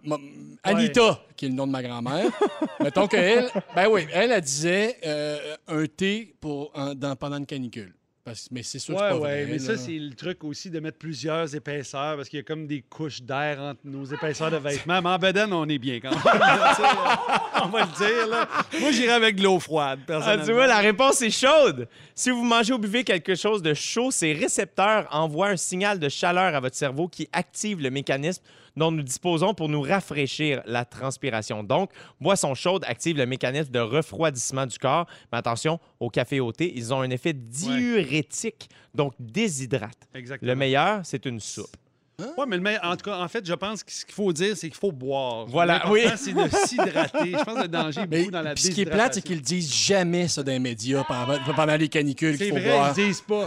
Anita, 0.64 1.20
qui 1.36 1.46
est 1.46 1.50
le 1.50 1.56
nom 1.56 1.66
de 1.66 1.72
ma 1.72 1.82
grand-mère. 1.82 2.30
mettons 2.80 3.08
qu'elle. 3.08 3.50
Ben 3.76 3.88
oui, 3.90 4.06
elle, 4.14 4.32
elle 4.32 4.42
disait 4.42 4.98
euh, 5.06 5.56
un 5.68 5.86
thé 5.88 6.36
pour, 6.40 6.72
en- 6.76 6.94
dans, 6.94 7.16
pendant 7.16 7.38
une 7.38 7.46
canicule. 7.46 7.94
Parce, 8.28 8.50
mais 8.52 8.62
c'est 8.62 8.78
sûr 8.80 8.94
que 8.94 9.00
c'est 9.00 9.08
pas 9.08 9.14
ouais, 9.16 9.20
vrai. 9.20 9.46
mais 9.46 9.58
là. 9.58 9.60
ça, 9.60 9.78
c'est 9.78 9.98
le 9.98 10.14
truc 10.14 10.44
aussi 10.44 10.70
de 10.70 10.82
mettre 10.82 10.98
plusieurs 10.98 11.56
épaisseurs 11.56 12.18
parce 12.18 12.28
qu'il 12.28 12.36
y 12.36 12.42
a 12.42 12.44
comme 12.44 12.68
des 12.68 12.82
couches 12.82 13.22
d'air 13.22 13.58
entre 13.62 13.80
nos 13.86 14.04
épaisseurs 14.04 14.52
de 14.52 14.58
vêtements. 14.58 15.02
Mais 15.02 15.10
en 15.10 15.18
bedaine, 15.18 15.54
on 15.54 15.66
est 15.70 15.78
bien 15.78 16.02
quand 16.02 16.10
même. 16.10 16.20
On 17.64 17.70
va 17.70 17.86
le 17.86 17.98
dire. 17.98 18.28
Là. 18.28 18.50
Moi, 18.82 18.92
j'irais 18.92 19.14
avec 19.14 19.38
de 19.38 19.44
l'eau 19.44 19.60
froide, 19.62 20.00
Ah, 20.02 20.06
personnellement. 20.08 20.46
tu 20.46 20.52
vois, 20.52 20.68
la 20.68 20.80
réponse 20.80 21.22
est 21.22 21.30
chaude. 21.32 21.88
Si 22.14 22.30
vous 22.30 22.44
mangez 22.44 22.74
ou 22.74 22.78
buvez 22.78 23.06
quelque 23.06 23.34
chose 23.36 23.62
de 23.62 23.74
chaud, 23.74 24.12
ces 24.12 24.34
récepteurs 24.34 25.08
envoient 25.12 25.48
un 25.48 25.58
signal 25.58 25.98
de 25.98 26.10
chaleur 26.10 26.54
à 26.54 26.60
votre 26.60 26.76
cerveau 26.76 27.08
qui 27.08 27.30
active 27.32 27.80
le 27.82 27.90
mécanisme 27.92 28.44
dont 28.78 28.92
nous 28.92 29.04
disposons 29.04 29.54
pour 29.54 29.68
nous 29.68 29.82
rafraîchir 29.82 30.62
la 30.66 30.86
transpiration. 30.86 31.64
Donc, 31.64 31.92
boisson 32.22 32.54
chaude 32.54 32.86
active 32.88 33.18
le 33.18 33.26
mécanisme 33.26 33.72
de 33.72 33.80
refroidissement 33.80 34.66
du 34.66 34.78
corps. 34.78 35.08
Mais 35.32 35.40
attention, 35.40 35.80
au 36.00 36.10
café 36.10 36.38
et 36.38 36.40
au 36.40 36.52
thé, 36.52 36.72
ils 36.76 36.94
ont 36.94 37.02
un 37.02 37.10
effet 37.10 37.34
diurétique, 37.34 38.70
donc 38.94 39.14
déshydrate. 39.20 40.08
Exactement. 40.14 40.52
Le 40.52 40.56
meilleur, 40.56 41.02
c'est 41.04 41.26
une 41.26 41.40
soupe. 41.40 41.76
Ouais, 42.20 42.46
mais 42.48 42.56
le 42.56 42.64
meilleur- 42.64 42.84
en 42.84 42.96
tout 42.96 43.06
cas, 43.12 43.20
en 43.20 43.28
fait, 43.28 43.46
je 43.46 43.54
pense 43.54 43.84
que 43.84 43.92
ce 43.92 44.04
qu'il 44.04 44.16
faut 44.16 44.34
dire, 44.34 44.58
c'est 44.58 44.70
qu'il 44.70 44.80
faut 44.80 44.92
boire. 44.92 45.46
Voilà, 45.46 45.88
oui. 45.92 46.02
c'est 46.16 46.34
de 46.34 46.48
s'hydrater. 46.66 47.34
Je 47.38 47.44
pense 47.44 47.54
que 47.58 47.62
le 47.62 47.68
danger 47.68 48.02
est 48.02 48.08
Mais 48.08 48.20
beaucoup 48.22 48.32
dans 48.32 48.42
la 48.42 48.56
puis 48.56 48.64
ce 48.64 48.72
qui 48.72 48.82
est 48.82 48.86
plate, 48.88 49.14
c'est 49.14 49.22
qu'ils 49.22 49.40
disent 49.42 49.72
jamais 49.72 50.28
ça 50.28 50.42
dans 50.42 50.52
les 50.52 50.58
médias 50.58 51.04
pendant, 51.04 51.38
pendant 51.56 51.76
les 51.76 51.88
canicules 51.88 52.36
C'est 52.36 52.46
qu'il 52.46 52.54
faut 52.56 52.60
vrai, 52.60 52.72
boire. 52.72 52.94
ils 52.98 53.06
disent 53.06 53.22
pas. 53.22 53.46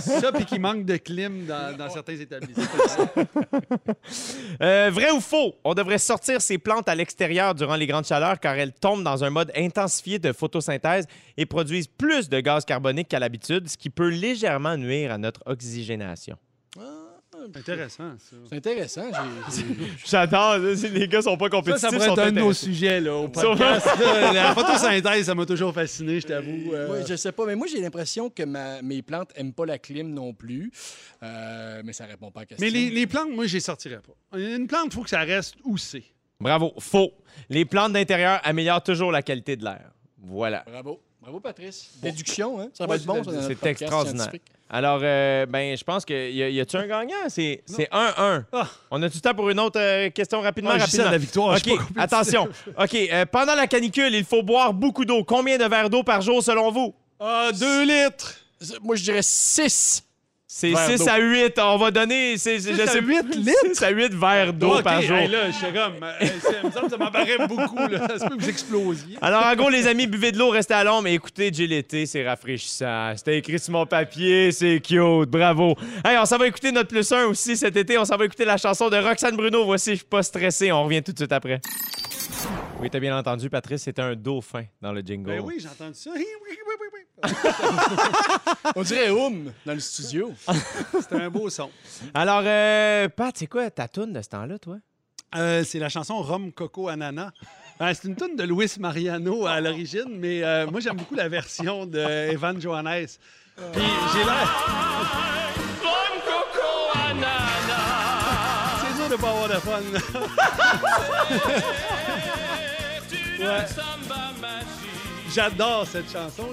ça, 0.00 0.32
puis 0.32 0.44
qu'il 0.46 0.60
manque 0.60 0.84
de 0.84 0.96
clim 0.96 1.46
dans, 1.46 1.76
dans 1.76 1.88
certains 1.90 2.16
établissements. 2.18 2.64
Euh, 4.62 4.90
vrai 4.92 5.12
ou 5.12 5.20
faux? 5.20 5.54
On 5.62 5.74
devrait 5.74 5.98
sortir 5.98 6.40
ces 6.40 6.58
plantes 6.58 6.88
à 6.88 6.96
l'extérieur 6.96 7.54
durant 7.54 7.76
les 7.76 7.86
grandes 7.86 8.06
chaleurs 8.06 8.40
car 8.40 8.54
elles 8.56 8.72
tombent 8.72 9.04
dans 9.04 9.22
un 9.22 9.30
mode 9.30 9.52
intensifié 9.56 10.18
de 10.18 10.32
photosynthèse 10.32 11.06
et 11.36 11.46
produisent 11.46 11.86
plus 11.86 12.28
de 12.28 12.40
gaz 12.40 12.64
carbonique 12.64 13.06
qu'à 13.06 13.20
l'habitude, 13.20 13.68
ce 13.68 13.76
qui 13.76 13.90
peut 13.90 14.08
légèrement 14.08 14.76
nuire 14.76 15.12
à 15.12 15.18
notre 15.18 15.40
oxygénation. 15.46 16.36
Intéressant, 17.56 18.12
ça. 18.18 18.36
C'est 18.48 18.56
intéressant. 18.56 19.10
J'adore, 20.06 20.58
les 20.58 21.08
gars 21.08 21.22
sont 21.22 21.36
pas 21.36 21.46
Ça, 21.46 21.50
compétitifs. 21.50 21.80
ça 21.80 21.88
pourrait 21.88 22.06
sont 22.06 22.12
être 22.14 22.18
un 22.28 22.32
de 22.32 22.40
nos 22.40 22.52
sujets 22.52 23.00
là, 23.00 23.14
au 23.14 23.28
podcast. 23.28 23.86
là. 24.00 24.32
la 24.32 24.54
photosynthèse, 24.54 25.26
ça 25.26 25.34
m'a 25.34 25.46
toujours 25.46 25.72
fasciné, 25.72 26.20
je 26.20 26.26
t'avoue. 26.26 26.72
euh. 26.74 26.88
Ouais, 27.00 27.04
je 27.06 27.14
sais 27.16 27.32
pas, 27.32 27.46
mais 27.46 27.56
moi 27.56 27.66
j'ai 27.70 27.80
l'impression 27.80 28.30
que 28.30 28.42
ma- 28.44 28.82
mes 28.82 29.02
plantes 29.02 29.30
aiment 29.36 29.52
pas 29.52 29.66
la 29.66 29.78
clim 29.78 30.12
non 30.12 30.32
plus. 30.32 30.70
Euh, 31.22 31.82
mais 31.84 31.92
ça 31.92 32.06
répond 32.06 32.30
pas 32.30 32.40
à 32.40 32.42
la 32.42 32.46
question. 32.46 32.66
Mais 32.66 32.70
les, 32.70 32.90
les 32.90 33.06
plantes, 33.06 33.30
moi, 33.30 33.46
je 33.46 33.54
les 33.54 33.60
sortirais 33.60 34.00
pas. 34.00 34.38
Une 34.38 34.66
plante, 34.66 34.86
il 34.86 34.92
faut 34.92 35.02
que 35.02 35.10
ça 35.10 35.20
reste 35.20 35.54
où 35.64 35.76
c'est. 35.76 36.04
Bravo, 36.40 36.72
faux. 36.78 37.12
Les 37.50 37.64
plantes 37.64 37.92
d'intérieur 37.92 38.40
améliorent 38.44 38.82
toujours 38.82 39.10
la 39.10 39.22
qualité 39.22 39.56
de 39.56 39.64
l'air. 39.64 39.90
Voilà. 40.22 40.64
Bravo. 40.66 41.00
Bravo, 41.20 41.40
Patrice. 41.40 41.90
Déduction, 42.00 42.60
hein? 42.60 42.68
Ça 42.72 42.86
va 42.86 42.94
être 42.94 43.04
bon, 43.04 43.22
ça, 43.24 43.30
C'est 43.42 43.66
extraordinaire. 43.66 44.30
Alors, 44.70 45.00
euh, 45.02 45.46
ben, 45.46 45.76
je 45.76 45.82
pense 45.84 46.04
que 46.04 46.30
y, 46.30 46.42
a- 46.42 46.50
y 46.50 46.60
a-tu 46.60 46.76
un 46.76 46.86
gagnant? 46.86 47.14
C'est 47.28 47.62
c'est 47.64 47.88
1-1. 47.90 48.44
Ah. 48.52 48.66
On 48.90 49.02
a 49.02 49.08
du 49.08 49.20
temps 49.20 49.32
pour 49.34 49.48
une 49.48 49.58
autre 49.60 49.80
euh, 49.80 50.10
question 50.10 50.40
rapidement? 50.42 50.72
Ah, 50.74 50.78
rapidement. 50.78 51.10
la 51.10 51.18
victoire, 51.18 51.56
OK, 51.56 51.76
pas 51.94 52.02
attention. 52.02 52.48
OK, 52.78 52.94
euh, 52.94 53.24
pendant 53.26 53.54
la 53.54 53.66
canicule, 53.66 54.14
il 54.14 54.24
faut 54.24 54.42
boire 54.42 54.74
beaucoup 54.74 55.04
d'eau. 55.06 55.24
Combien 55.24 55.56
de 55.56 55.64
verres 55.64 55.88
d'eau 55.88 56.02
par 56.02 56.20
jour 56.20 56.42
selon 56.42 56.70
vous? 56.70 56.94
Ah, 57.18 57.50
deux 57.58 57.84
litres! 57.84 58.34
Moi, 58.82 58.96
je 58.96 59.04
dirais 59.04 59.22
6. 59.22 60.02
C'est 60.50 60.70
Verres 60.70 60.86
6 60.92 60.98
d'eau. 61.04 61.08
à 61.10 61.18
8. 61.18 61.58
On 61.58 61.76
va 61.76 61.90
donner. 61.90 62.38
c'est- 62.38 62.58
c'est- 62.58 62.72
je 62.74 62.80
à 62.80 62.86
sais- 62.86 63.02
8 63.02 63.34
litres? 63.36 63.52
6 63.74 63.82
à 63.82 63.90
8 63.90 64.14
verres 64.14 64.54
d'eau 64.54 64.80
par 64.82 65.02
jour. 65.02 65.14
hey, 65.18 65.28
là, 65.28 65.50
j'étais 65.50 65.74
comme. 65.78 66.02
euh, 66.02 66.70
ça 66.72 66.88
ça 66.88 66.96
m'apparaît 66.96 67.46
beaucoup, 67.46 67.76
là. 67.86 68.08
Ça 68.08 68.18
se 68.18 68.24
peut 68.24 68.36
que 68.36 68.42
vous 68.42 68.48
explosiez. 68.48 69.18
Alors, 69.20 69.44
en 69.44 69.54
gros, 69.54 69.68
les 69.68 69.86
amis, 69.86 70.06
buvez 70.06 70.32
de 70.32 70.38
l'eau, 70.38 70.48
restez 70.48 70.72
à 70.72 70.84
l'ombre 70.84 71.08
écoutez 71.08 71.50
J'ai 71.52 71.66
l'été, 71.66 72.06
c'est 72.06 72.26
rafraîchissant. 72.26 73.12
C'était 73.14 73.36
écrit 73.36 73.58
sur 73.58 73.72
mon 73.74 73.84
papier, 73.84 74.50
c'est 74.50 74.80
cute, 74.80 75.28
bravo. 75.28 75.74
Hey, 76.02 76.16
on 76.18 76.24
s'en 76.24 76.38
va 76.38 76.46
écouter 76.46 76.72
notre 76.72 76.88
plus 76.88 77.12
1 77.12 77.26
aussi 77.26 77.54
cet 77.54 77.76
été. 77.76 77.98
On 77.98 78.06
s'en 78.06 78.16
va 78.16 78.24
écouter 78.24 78.46
la 78.46 78.56
chanson 78.56 78.88
de 78.88 78.96
Roxane 78.96 79.36
Bruno. 79.36 79.66
Voici 79.66 79.90
Je 79.90 79.96
suis 79.96 80.06
pas 80.06 80.22
stressé. 80.22 80.72
On 80.72 80.84
revient 80.84 81.02
tout 81.02 81.12
de 81.12 81.18
suite 81.18 81.32
après. 81.32 81.60
Oui, 82.80 82.88
t'as 82.90 83.00
bien 83.00 83.16
entendu, 83.18 83.50
Patrice, 83.50 83.82
c'était 83.82 84.02
un 84.02 84.14
dauphin 84.14 84.62
dans 84.80 84.92
le 84.92 85.00
jingle. 85.02 85.30
Ben 85.30 85.40
oui, 85.44 85.56
j'ai 85.58 85.68
entendu 85.68 85.94
ça. 85.98 86.10
Oui, 86.14 86.24
oui, 86.42 86.56
oui. 86.80 86.86
On 88.76 88.82
dirait 88.82 89.10
Oum 89.10 89.52
dans 89.66 89.74
le 89.74 89.80
studio. 89.80 90.32
C'était 91.00 91.22
un 91.22 91.30
beau 91.30 91.50
son. 91.50 91.70
Alors, 92.14 92.42
euh, 92.44 93.08
Pat, 93.08 93.34
c'est 93.36 93.46
quoi 93.46 93.70
ta 93.70 93.88
toune 93.88 94.12
de 94.12 94.22
ce 94.22 94.28
temps-là, 94.28 94.58
toi? 94.58 94.76
Euh, 95.34 95.64
c'est 95.64 95.78
la 95.78 95.88
chanson 95.88 96.20
Rhum, 96.22 96.52
Coco, 96.52 96.88
Ananas. 96.88 97.30
Euh, 97.80 97.92
c'est 97.94 98.08
une 98.08 98.16
tune 98.16 98.36
de 98.36 98.44
Luis 98.44 98.72
Mariano 98.78 99.46
à 99.46 99.60
l'origine, 99.60 100.08
mais 100.18 100.42
euh, 100.42 100.66
moi, 100.70 100.80
j'aime 100.80 100.96
beaucoup 100.96 101.14
la 101.14 101.28
version 101.28 101.86
de 101.86 101.98
Evan 101.98 102.60
Johannes. 102.60 103.06
Puis 103.72 103.82
j'ai 104.12 104.24
l'air... 104.24 104.48
C'est 108.80 108.96
dur 108.96 109.08
de 109.10 109.16
pas 109.16 109.30
avoir 109.30 109.48
de 109.48 109.54
fun. 109.54 109.82
Ouais. 113.38 113.64
J'adore 115.34 115.86
cette 115.86 116.10
chanson. 116.10 116.48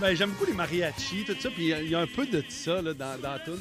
Ben, 0.00 0.14
J'aime 0.14 0.30
beaucoup 0.30 0.46
les 0.46 0.52
mariachis, 0.52 1.24
tout 1.26 1.36
ça. 1.38 1.50
Puis 1.50 1.70
il 1.70 1.88
y 1.90 1.94
a 1.94 2.00
un 2.00 2.06
peu 2.06 2.26
de 2.26 2.42
ça 2.48 2.82
là, 2.82 2.92
dans, 2.94 3.18
dans 3.20 3.38
tune. 3.44 3.60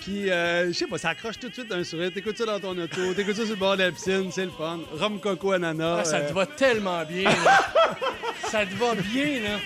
Puis, 0.00 0.30
euh, 0.30 0.68
je 0.68 0.72
sais 0.72 0.86
pas, 0.86 0.96
ça 0.96 1.10
accroche 1.10 1.38
tout 1.38 1.48
de 1.48 1.52
suite 1.52 1.70
un 1.72 1.84
sourire. 1.84 2.10
T'écoutes 2.12 2.38
ça 2.38 2.46
dans 2.46 2.58
ton 2.58 2.76
auto, 2.78 3.12
t'écoutes 3.14 3.36
ça 3.36 3.42
sur 3.42 3.50
le 3.54 3.56
bord 3.60 3.76
de 3.76 3.82
la 3.82 3.92
piscine, 3.92 4.30
c'est 4.32 4.46
le 4.46 4.50
fun. 4.50 4.80
Rhum, 4.98 5.20
coco, 5.20 5.52
ananas. 5.52 5.98
Ah, 6.00 6.04
ça 6.04 6.16
euh, 6.16 6.28
te 6.28 6.32
va 6.32 6.46
tellement 6.46 7.04
bien. 7.04 7.24
là. 7.24 7.60
ça 8.50 8.64
te 8.64 8.74
va 8.76 8.94
bien, 8.94 9.40
là. 9.40 9.58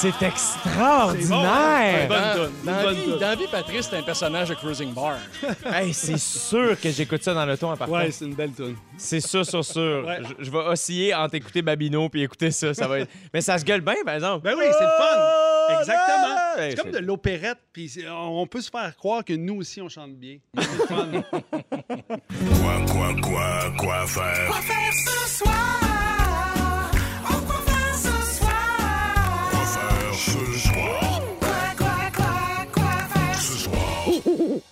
C'est 0.00 0.08
hein? 0.08 0.28
extraordinaire! 0.28 2.08
Toune, 2.36 2.52
Dans, 2.64 2.72
une 2.72 2.76
la 2.76 2.82
bonne 2.82 2.94
vie, 2.94 3.10
dans 3.12 3.20
la 3.20 3.34
vie, 3.34 3.46
Patrice, 3.50 3.88
c'est 3.90 3.96
un 3.96 4.02
personnage 4.02 4.48
de 4.48 4.54
Cruising 4.54 4.92
Bar. 4.94 5.16
Hey, 5.72 5.92
c'est 5.92 6.18
sûr 6.18 6.80
que 6.80 6.90
j'écoute 6.90 7.22
ça 7.22 7.34
dans 7.34 7.44
le 7.44 7.56
ton 7.58 7.70
à 7.70 7.76
partir. 7.76 7.96
Ouais, 7.96 8.10
c'est 8.10 8.24
une 8.24 8.34
belle 8.34 8.52
tune. 8.52 8.76
C'est 8.96 9.20
sûr, 9.20 9.44
sûr, 9.44 9.64
sûr. 9.64 10.04
Ouais. 10.06 10.18
Je, 10.38 10.44
je 10.44 10.50
vais 10.50 10.58
osciller 10.58 11.14
entre 11.14 11.34
écouter 11.34 11.62
Babino 11.62 12.08
puis 12.08 12.22
écouter 12.22 12.50
ça. 12.50 12.72
ça 12.74 12.86
va 12.86 13.00
être... 13.00 13.10
Mais 13.34 13.40
ça 13.40 13.58
se 13.58 13.64
gueule 13.64 13.80
bien, 13.80 13.94
par 14.04 14.14
exemple. 14.14 14.44
Ben 14.44 14.54
oui, 14.56 14.64
c'est 14.70 14.84
le 14.84 14.90
fun. 14.90 15.80
Exactement. 15.80 16.36
Hey, 16.58 16.70
C'est 16.70 16.82
comme 16.82 16.90
de 16.92 16.98
l'opérette, 16.98 17.58
puis 17.72 17.88
c'est- 17.88 18.08
on 18.08 18.46
peut 18.46 18.60
se 18.60 18.70
faire 18.70 18.94
croire 18.96 19.24
que 19.24 19.32
nous 19.34 19.56
aussi, 19.56 19.80
on 19.82 19.88
chante 19.88 20.14
bien. 20.14 20.38
C'est 20.56 20.78
le 20.78 20.86
fun. 20.86 21.08
Quoi, 22.60 22.84
quoi, 22.86 23.14
quoi, 23.22 23.72
quoi 23.78 24.06
faire? 24.06 24.46
Quoi 24.48 24.60
faire 24.60 24.92
ce 24.92 25.38
soir? 25.38 26.17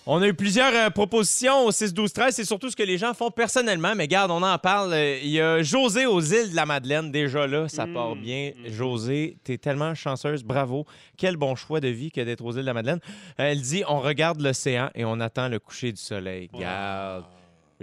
On 0.05 0.21
a 0.21 0.27
eu 0.27 0.33
plusieurs 0.33 0.73
euh, 0.73 0.89
propositions 0.89 1.65
au 1.65 1.71
6-12-13. 1.71 2.31
C'est 2.31 2.45
surtout 2.45 2.69
ce 2.69 2.75
que 2.75 2.83
les 2.83 2.97
gens 2.97 3.13
font 3.13 3.31
personnellement. 3.31 3.93
Mais 3.95 4.07
garde, 4.07 4.31
on 4.31 4.41
en 4.43 4.57
parle. 4.57 4.93
Euh, 4.93 5.19
Il 5.21 5.29
y 5.29 5.41
a 5.41 5.61
José 5.61 6.05
aux 6.05 6.21
îles 6.21 6.51
de 6.51 6.55
la 6.55 6.65
Madeleine. 6.65 7.11
Déjà 7.11 7.47
là, 7.47 7.67
ça 7.67 7.85
part 7.87 8.15
bien. 8.15 8.51
José, 8.67 9.37
t'es 9.43 9.57
tellement 9.57 9.93
chanceuse. 9.95 10.43
Bravo. 10.43 10.85
Quel 11.17 11.37
bon 11.37 11.55
choix 11.55 11.79
de 11.79 11.87
vie 11.87 12.11
que 12.11 12.21
d'être 12.21 12.43
aux 12.43 12.51
îles 12.51 12.61
de 12.61 12.65
la 12.65 12.73
Madeleine. 12.73 12.99
Euh, 13.39 13.51
Elle 13.51 13.61
dit 13.61 13.83
on 13.87 13.99
regarde 13.99 14.41
l'océan 14.41 14.89
et 14.95 15.05
on 15.05 15.19
attend 15.19 15.47
le 15.49 15.59
coucher 15.59 15.91
du 15.91 16.01
soleil. 16.01 16.49
Garde. 16.57 17.25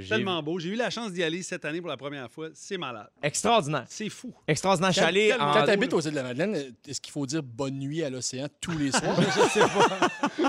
Tellement 0.08 0.42
beau. 0.42 0.58
J'ai 0.58 0.70
eu 0.70 0.74
la 0.76 0.90
chance 0.90 1.12
d'y 1.12 1.22
aller 1.22 1.42
cette 1.42 1.64
année 1.64 1.80
pour 1.80 1.88
la 1.88 1.96
première 1.96 2.30
fois. 2.30 2.48
C'est 2.54 2.76
malade. 2.78 3.08
Extraordinaire. 3.22 3.84
C'est 3.88 4.08
fou. 4.08 4.34
Extraordinaire. 4.48 4.90
Je 4.90 4.96
suis 4.98 5.04
allé 5.06 5.28
tellement- 5.28 5.50
en- 5.50 5.54
Quand 5.54 5.64
tu 5.64 5.70
habites 5.70 5.92
aux 5.92 6.00
îles 6.00 6.10
de 6.10 6.16
la 6.16 6.22
Madeleine, 6.24 6.74
est-ce 6.88 7.00
qu'il 7.00 7.12
faut 7.12 7.26
dire 7.26 7.42
bonne 7.42 7.78
nuit 7.78 8.02
à 8.02 8.10
l'océan 8.10 8.46
tous 8.60 8.76
les 8.76 8.90
soirs? 8.90 9.16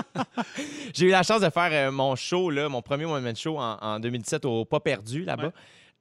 J'ai 0.94 1.06
eu 1.06 1.10
la 1.10 1.22
chance 1.22 1.40
de 1.40 1.50
faire 1.50 1.68
euh, 1.72 1.90
mon 1.90 2.16
show, 2.16 2.50
là, 2.50 2.68
mon 2.68 2.82
premier 2.82 3.04
one-man 3.04 3.36
show 3.36 3.58
en, 3.58 3.76
en 3.80 4.00
2017 4.00 4.44
au 4.46 4.64
Pas 4.64 4.80
Perdu, 4.80 5.24
là-bas. 5.24 5.46
Ouais. 5.46 5.52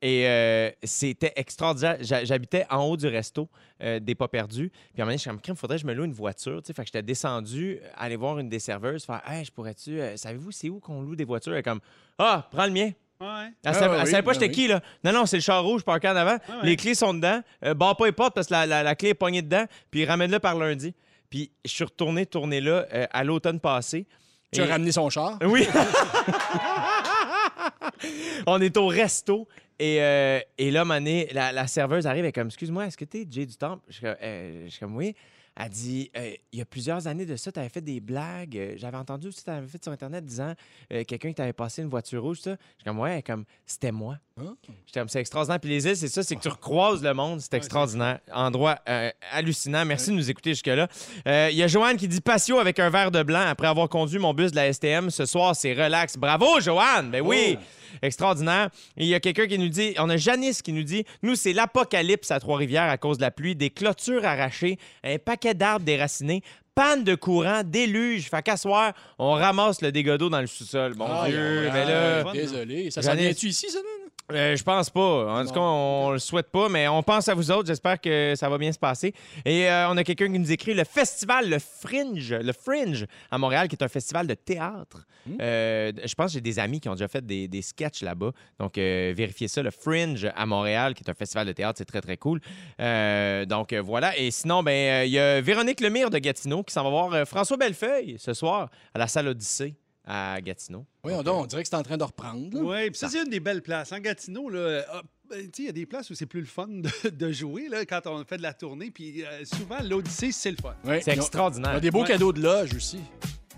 Et 0.02 0.28
euh, 0.28 0.70
c'était 0.84 1.34
extraordinaire. 1.36 1.98
J'habitais 2.02 2.66
en 2.70 2.84
haut 2.84 2.98
du 2.98 3.08
resto 3.08 3.50
euh, 3.82 4.00
des 4.00 4.14
Pas 4.14 4.28
Perdus. 4.28 4.70
Puis 4.70 5.02
à 5.02 5.04
un 5.04 5.06
moment 5.06 5.08
donné, 5.08 5.18
je 5.18 5.22
suis 5.22 5.30
comme, 5.30 5.42
crime, 5.42 5.56
faudrait 5.56 5.78
que 5.78 5.82
je 5.82 5.88
me 5.88 5.94
loue 5.94 6.04
une 6.06 6.14
voiture. 6.14 6.62
tu 6.62 6.68
sais. 6.68 6.74
Fait 6.74 6.84
que 6.84 6.88
j'étais 6.88 7.02
descendu, 7.02 7.80
aller 7.98 8.16
voir 8.16 8.38
une 8.40 8.50
des 8.50 8.60
serveuses, 8.60 9.06
faire, 9.06 9.22
hey, 9.28 9.46
je 9.46 9.52
pourrais-tu, 9.52 10.00
euh, 10.00 10.16
savez-vous, 10.18 10.52
c'est 10.52 10.70
où 10.70 10.80
qu'on 10.80 11.02
loue 11.02 11.16
des 11.16 11.24
voitures? 11.24 11.54
Elle 11.54 11.60
est 11.60 11.64
comme, 11.64 11.80
ah, 12.20 12.48
prends 12.52 12.66
le 12.66 12.72
mien. 12.72 12.92
Ouais. 13.22 13.28
Elle 13.48 13.52
Ah, 13.66 13.74
savait, 13.74 13.94
oui, 13.96 13.98
elle 14.02 14.08
savait 14.08 14.24
pas 14.24 14.34
ben 14.34 14.40
j'étais 14.40 14.46
oui. 14.48 14.52
qui, 14.52 14.68
là. 14.68 14.82
Non, 15.04 15.14
non, 15.14 15.26
c'est 15.26 15.38
le 15.38 15.42
char 15.42 15.64
rouge 15.64 15.84
parké 15.84 16.10
en 16.10 16.16
avant. 16.16 16.34
ouais. 16.34 16.40
Les 16.64 16.76
clés 16.76 16.96
sont 16.96 17.14
dedans. 17.14 17.42
Euh, 17.64 17.74
barre 17.74 17.96
pas 17.96 18.06
les 18.08 18.12
portes 18.12 18.36
parce 18.36 18.48
que 18.48 18.54
la, 18.54 18.66
la- 18.66 18.84
la 18.84 18.96
clé 18.96 19.10
est 19.10 19.14
poignée 19.14 19.42
dedans. 19.42 19.66
Puis 19.90 20.04
ramène-le 20.06 20.40
par 20.40 20.56
lundi. 20.58 20.94
Puis 21.30 21.52
je 21.64 21.72
suis 21.72 21.84
retourné 21.86 22.26
tourner 22.26 22.60
là 22.62 22.86
euh, 22.94 23.08
à 23.12 23.24
l'automne 23.24 23.60
passé. 23.60 24.06
tu 24.52 24.62
as 24.62 24.66
ramené 24.66 24.92
son 24.92 25.10
char? 25.10 25.38
oui. 25.44 25.66
On 28.48 28.62
est 28.62 28.76
au 28.78 28.88
resto. 28.88 29.48
Et, 29.78 29.98
euh, 30.02 30.40
et 30.58 30.72
là, 30.72 30.86
Mané, 30.86 31.28
la, 31.34 31.52
la 31.52 31.68
serveuse 31.68 32.08
arrive 32.08 32.24
et 32.24 32.30
est 32.30 32.32
comme 32.32 32.48
Excuse-moi, 32.48 32.86
est-ce 32.86 32.96
que 32.98 33.04
t'es 33.06 33.26
Jay 33.30 33.46
du 33.46 33.58
Temple? 33.58 33.82
Je 33.90 33.94
suis 33.94 34.02
comme, 34.04 34.16
Euh, 34.22 34.62
je 34.66 34.70
suis 34.70 34.80
comme 34.80 34.96
Oui. 34.96 35.16
Elle 35.58 35.70
dit 35.70 36.12
Euh, 36.18 36.34
Il 36.52 36.60
y 36.60 36.62
a 36.62 36.66
plusieurs 36.66 37.08
années 37.08 37.26
de 37.26 37.36
ça, 37.36 37.52
tu 37.52 37.60
avais 37.60 37.70
fait 37.70 37.82
des 37.82 38.00
blagues. 38.00 38.58
Euh, 38.58 38.74
J'avais 38.78 38.98
entendu 38.98 39.28
aussi, 39.30 39.44
tu 39.44 39.50
avais 39.50 39.68
fait 39.68 39.82
sur 39.82 39.92
Internet 39.92 40.26
disant 40.26 40.54
euh, 40.92 41.04
quelqu'un 41.06 41.30
qui 41.30 41.36
t'avait 41.36 41.54
passé 41.54 41.82
une 41.82 41.88
voiture 41.90 42.22
rouge, 42.22 42.40
ça. 42.42 42.52
Je 42.52 42.56
suis 42.56 42.84
comme 42.86 43.00
Ouais, 43.00 43.22
comme 43.22 43.46
C'était 43.66 43.92
moi. 43.92 44.18
Hein? 44.38 44.56
J'étais 44.86 45.00
comme 45.00 45.10
C'est 45.10 45.20
extraordinaire. 45.22 45.60
Puis 45.60 45.70
les 45.70 45.88
îles, 45.88 45.96
c'est 45.98 46.08
ça, 46.10 46.24
c'est 46.24 46.36
que 46.36 46.42
tu 46.42 46.50
recroises 46.50 47.02
le 47.02 47.14
monde. 47.14 47.40
C'est 47.40 47.54
extraordinaire. 47.54 48.20
Endroit 48.34 48.80
euh, 48.90 49.10
hallucinant. 49.32 49.86
Merci 49.86 50.10
de 50.12 50.16
nous 50.16 50.30
écouter 50.30 50.52
jusque-là. 50.52 50.88
Il 51.26 51.56
y 51.56 51.64
a 51.64 51.68
Joanne 51.68 51.98
qui 51.98 52.08
dit 52.08 52.22
Patio 52.22 52.60
avec 52.60 52.80
un 52.80 52.90
verre 52.90 53.12
de 53.12 53.24
blanc 53.24 53.46
après 53.48 53.68
avoir 53.68 53.88
conduit 53.88 54.20
mon 54.20 54.34
bus 54.34 54.52
de 54.52 54.58
la 54.58 54.74
STM. 54.74 55.10
Ce 55.10 55.26
soir, 55.26 55.56
c'est 55.56 55.74
relax. 55.74 56.18
Bravo, 56.18 56.60
Joanne! 56.60 57.12
Ben 57.12 57.22
oui! 57.22 57.58
Extraordinaire. 58.02 58.70
Et 58.98 59.04
il 59.04 59.08
y 59.08 59.16
a 59.16 59.20
quelqu'un 59.20 59.48
qui 59.48 59.58
nous 59.58 59.70
dit, 59.70 59.94
on 59.98 60.10
a 60.10 60.18
Janice 60.18 60.62
qui 60.62 60.74
nous 60.74 60.84
dit, 60.84 61.06
nous, 61.24 61.36
c'est 61.36 61.54
l'apocalypse 61.54 62.32
à 62.32 62.40
Trois-Rivières 62.40 62.90
à 62.90 62.98
cause 62.98 63.18
de 63.18 63.22
la 63.24 63.32
pluie, 63.32 63.56
des 63.56 63.70
clôtures 63.70 64.26
arrachées, 64.26 64.78
un 65.04 65.18
paquet 65.18 65.54
d'arbres 65.54 65.86
déracinés, 65.86 66.42
panne 66.76 67.04
de 67.04 67.16
courant, 67.16 67.62
déluge. 67.64 68.30
Fait 68.30 68.44
qu'à 68.44 68.58
soir, 68.58 68.94
on 69.18 69.32
ramasse 69.32 69.82
le 69.82 69.92
dégât 69.92 70.18
d'eau 70.18 70.30
dans 70.30 70.42
le 70.42 70.48
sous-sol. 70.48 70.94
Bon 70.96 71.08
Ah, 71.10 71.26
Dieu, 71.28 71.70
mais 71.74 71.86
là, 71.86 72.24
fun, 72.24 72.34
Désolé. 72.34 72.92
Ça 72.92 73.02
s'en 73.02 73.16
vient-tu 73.16 73.48
ici, 73.48 73.70
ça? 73.70 73.80
Euh, 74.32 74.56
je 74.56 74.64
pense 74.64 74.90
pas. 74.90 75.40
En 75.40 75.46
tout 75.46 75.54
cas, 75.54 75.60
on 75.60 76.12
le 76.12 76.20
souhaite 76.20 76.50
pas, 76.50 76.68
mais 76.68 76.88
on 76.88 77.04
pense 77.04 77.28
à 77.28 77.36
vous 77.36 77.52
autres. 77.52 77.68
J'espère 77.68 78.02
que 78.02 78.34
ça 78.36 78.50
va 78.50 78.58
bien 78.58 78.72
se 78.72 78.80
passer. 78.80 79.14
Et 79.46 79.70
euh, 79.70 79.90
on 79.90 79.98
a 79.98 80.04
quelqu'un 80.04 80.32
qui 80.32 80.40
nous 80.40 80.52
écrit 80.52 80.74
le 80.74 80.84
festival, 80.84 81.50
le 81.50 81.60
Fringe, 81.60 82.34
le 82.34 82.52
Fringe 82.52 83.06
à 83.30 83.38
Montréal, 83.38 83.68
qui 83.68 83.76
est 83.76 83.84
un 83.84 83.88
festival 83.88 84.26
de 84.26 84.34
théâtre. 84.34 85.06
Euh, 85.42 85.92
je 86.04 86.14
pense 86.16 86.28
que 86.28 86.34
j'ai 86.34 86.42
des 86.42 86.58
amis 86.58 86.80
qui 86.80 86.90
ont 86.90 86.94
déjà 86.94 87.08
fait 87.08 87.26
des, 87.26 87.48
des 87.48 87.62
sketchs 87.62 88.02
là-bas. 88.02 88.32
Donc, 88.60 88.78
vérifiez 88.78 89.48
ça, 89.48 89.62
le 89.62 89.72
Fringe 89.72 90.28
à 90.36 90.46
Montréal, 90.46 90.96
qui 90.96 91.04
est 91.04 91.10
un 91.10 91.16
festival 91.16 91.46
de 91.46 91.52
théâtre. 91.52 91.78
C'est 91.78 91.86
très, 91.86 92.02
très 92.02 92.18
cool. 92.18 92.40
Donc, 92.80 93.74
voilà. 93.74 94.18
Et 94.18 94.32
sinon, 94.32 94.64
ben, 94.64 95.06
il 95.06 95.12
y 95.12 95.20
a 95.20 95.40
Véronique 95.42 95.82
Lemire 95.82 96.10
de 96.10 96.18
Gatineau 96.18 96.64
qui 96.64 96.74
s'en 96.74 96.84
va 96.84 96.90
voir 96.90 97.28
François 97.28 97.58
Bellefeuille 97.58 98.16
ce 98.18 98.34
soir 98.34 98.70
à 98.94 99.00
la 99.00 99.08
salle 99.08 99.28
Odyssée 99.28 99.76
à 100.06 100.40
Gatineau. 100.42 100.86
Oui, 101.04 101.14
on, 101.14 101.26
on 101.28 101.46
dirait 101.46 101.64
que 101.64 101.70
c'est 101.70 101.76
en 101.76 101.84
train 101.84 101.98
de 101.98 102.04
reprendre. 102.04 102.50
Oui, 102.62 102.90
puis 102.92 103.00
ça, 103.00 103.10
c'est 103.10 103.24
une 103.24 103.30
des 103.30 103.40
belles 103.40 103.62
places. 103.62 103.92
En 103.92 104.00
Gatineau, 104.00 104.50
là, 104.50 104.60
euh, 104.60 104.82
ben, 105.30 105.42
tu 105.42 105.46
sais, 105.46 105.52
il 105.64 105.66
y 105.66 105.70
a 105.70 105.72
des 105.72 105.86
places 105.86 106.10
où 106.12 106.14
c'est 106.16 106.26
plus 106.28 106.42
le 106.42 106.46
fun 106.46 106.68
de, 106.68 107.10
de 107.10 107.32
jouer 107.32 107.68
là, 107.70 107.86
quand 107.86 108.06
on 108.06 108.24
fait 108.26 108.38
de 108.38 108.44
la 108.44 108.54
tournée. 108.54 108.92
Puis 108.92 109.24
euh, 109.26 109.44
souvent, 109.46 109.82
l'Odyssée, 109.84 110.32
c'est 110.32 110.52
le 110.52 110.58
fun. 110.62 110.76
Ouais, 110.84 111.02
C'est 111.02 111.14
extraordinaire. 111.14 111.74
ils 111.74 111.78
ont 111.78 111.82
des 111.82 111.92
beaux 111.92 112.02
Ouais. 112.02 112.08
cadeaux 112.08 112.32
de 112.34 112.42
loge 112.42 112.74
aussi. 112.76 113.00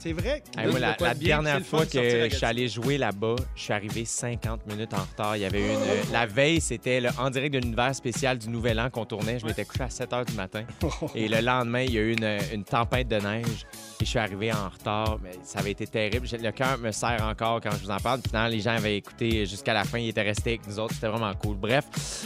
C'est 0.08 0.14
vrai. 0.14 0.42
Hey, 0.58 0.68
moi, 0.70 0.80
la, 0.80 0.96
bien, 0.96 1.10
puis 1.14 1.28
dernière 1.28 1.62
fois 1.66 1.86
que 1.86 2.30
je 2.30 2.34
suis 2.34 2.46
allé 2.46 2.70
jouer 2.70 2.98
là-bas, 2.98 3.36
je 3.56 3.62
suis 3.62 3.74
arrivé 3.74 4.06
50 4.06 4.66
minutes 4.66 4.94
en 4.94 5.02
retard. 5.02 5.36
Il 5.36 5.42
y 5.42 5.46
avait 5.46 5.60
une. 5.60 5.82
euh, 5.82 6.02
la 6.14 6.26
veille, 6.26 6.62
c'était 6.62 7.02
le 7.02 7.10
en 7.20 7.30
direct 7.30 7.54
de 7.54 7.60
l'univers 7.60 7.94
spécial 7.94 8.38
du 8.38 8.48
Nouvel 8.48 8.80
An 8.80 8.90
qu'on 8.90 9.04
tournait. 9.06 9.38
Je 9.38 9.46
m'étais 9.46 9.66
couché 9.66 9.84
à 9.84 9.90
7 9.90 10.10
h 10.12 10.26
du 10.28 10.34
matin. 10.34 10.64
Et 11.16 11.28
le 11.28 11.42
lendemain, 11.42 11.82
il 11.82 11.94
y 11.94 11.98
a 11.98 12.02
eu 12.02 12.14
une, 12.14 12.38
une 12.54 12.64
tempête 12.64 13.10
de 13.10 13.18
neige. 13.18 13.66
Et 14.00 14.06
je 14.06 14.10
suis 14.10 14.20
arrivé 14.20 14.54
en 14.54 14.70
retard. 14.70 15.18
Mais 15.22 15.32
ça 15.44 15.60
avait 15.60 15.72
été 15.72 15.86
terrible. 15.86 16.26
Le 16.42 16.52
cœur 16.52 16.78
me 16.78 16.92
serre 16.92 17.26
encore 17.30 17.60
quand 17.60 17.72
je 17.72 17.84
vous 17.84 17.92
en 17.92 17.98
parle. 17.98 18.22
Finalement, 18.26 18.50
les 18.50 18.62
gens 18.62 18.78
avaient 18.78 18.96
écouté 18.96 19.46
jusqu'à 19.46 19.74
la 19.74 19.84
fin. 19.84 19.98
Ils 20.00 20.10
étaient 20.10 20.22
restés 20.22 20.52
avec 20.52 20.68
nous 20.68 20.80
autres. 20.80 20.94
C'était 20.94 21.08
vraiment 21.08 21.34
cool. 21.34 21.58
Bref. 21.58 21.84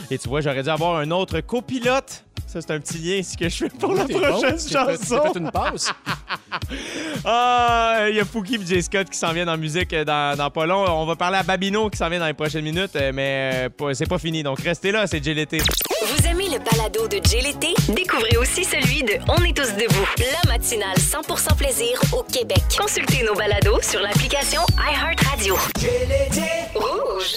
Et 0.08 0.18
tu 0.18 0.28
vois, 0.28 0.40
j'aurais 0.40 0.62
dû 0.62 0.68
avoir 0.68 0.98
un 0.98 1.10
autre 1.10 1.40
copilote. 1.40 2.24
Ça, 2.52 2.60
c'est 2.60 2.70
un 2.72 2.80
petit 2.80 2.98
lien 2.98 3.14
ici 3.16 3.34
que 3.36 3.48
je 3.48 3.56
fais 3.56 3.68
pour 3.70 3.94
la 3.94 4.04
bon, 4.04 4.20
prochaine 4.20 4.58
fait- 4.58 4.72
chanson. 4.72 5.22
Fait 5.32 5.38
une 5.38 5.50
passe. 5.50 5.90
Ah, 7.24 8.06
il 8.10 8.16
y 8.16 8.20
a 8.20 8.24
Fouki 8.24 8.56
et 8.56 8.66
Jay 8.66 8.82
Scott 8.82 9.08
qui 9.08 9.16
s'en 9.16 9.32
viennent 9.32 9.48
en 9.48 9.56
musique 9.56 9.92
euh, 9.92 10.04
dans, 10.04 10.36
dans 10.36 10.50
pas 10.50 10.66
long. 10.66 10.84
On 10.88 11.06
va 11.06 11.14
parler 11.16 11.38
à 11.38 11.42
Babino 11.42 11.88
qui 11.88 11.96
s'en 11.96 12.08
vient 12.08 12.18
dans 12.18 12.26
les 12.26 12.34
prochaines 12.34 12.64
minutes, 12.64 12.94
euh, 12.96 13.12
mais 13.14 13.70
euh, 13.80 13.94
c'est 13.94 14.08
pas 14.08 14.18
fini. 14.18 14.42
Donc 14.42 14.60
restez 14.60 14.90
là, 14.92 15.06
c'est 15.06 15.22
Jay 15.22 15.32
l'été. 15.34 15.58
Vous 15.58 16.26
aimez 16.26 16.48
le 16.48 16.58
balado 16.58 17.06
de 17.08 17.20
Jay 17.24 17.40
l'été? 17.40 17.74
Découvrez 17.94 18.36
aussi 18.38 18.64
celui 18.64 19.02
de 19.02 19.14
On 19.28 19.42
est 19.44 19.56
tous 19.56 19.72
debout, 19.74 20.06
la 20.18 20.50
matinale 20.52 20.96
100% 20.96 21.56
plaisir 21.56 22.00
au 22.12 22.22
Québec. 22.24 22.62
Consultez 22.78 23.22
nos 23.24 23.34
balados 23.34 23.80
sur 23.82 24.00
l'application 24.00 24.60
iHeartRadio. 24.78 25.56
Rouge. 26.74 27.36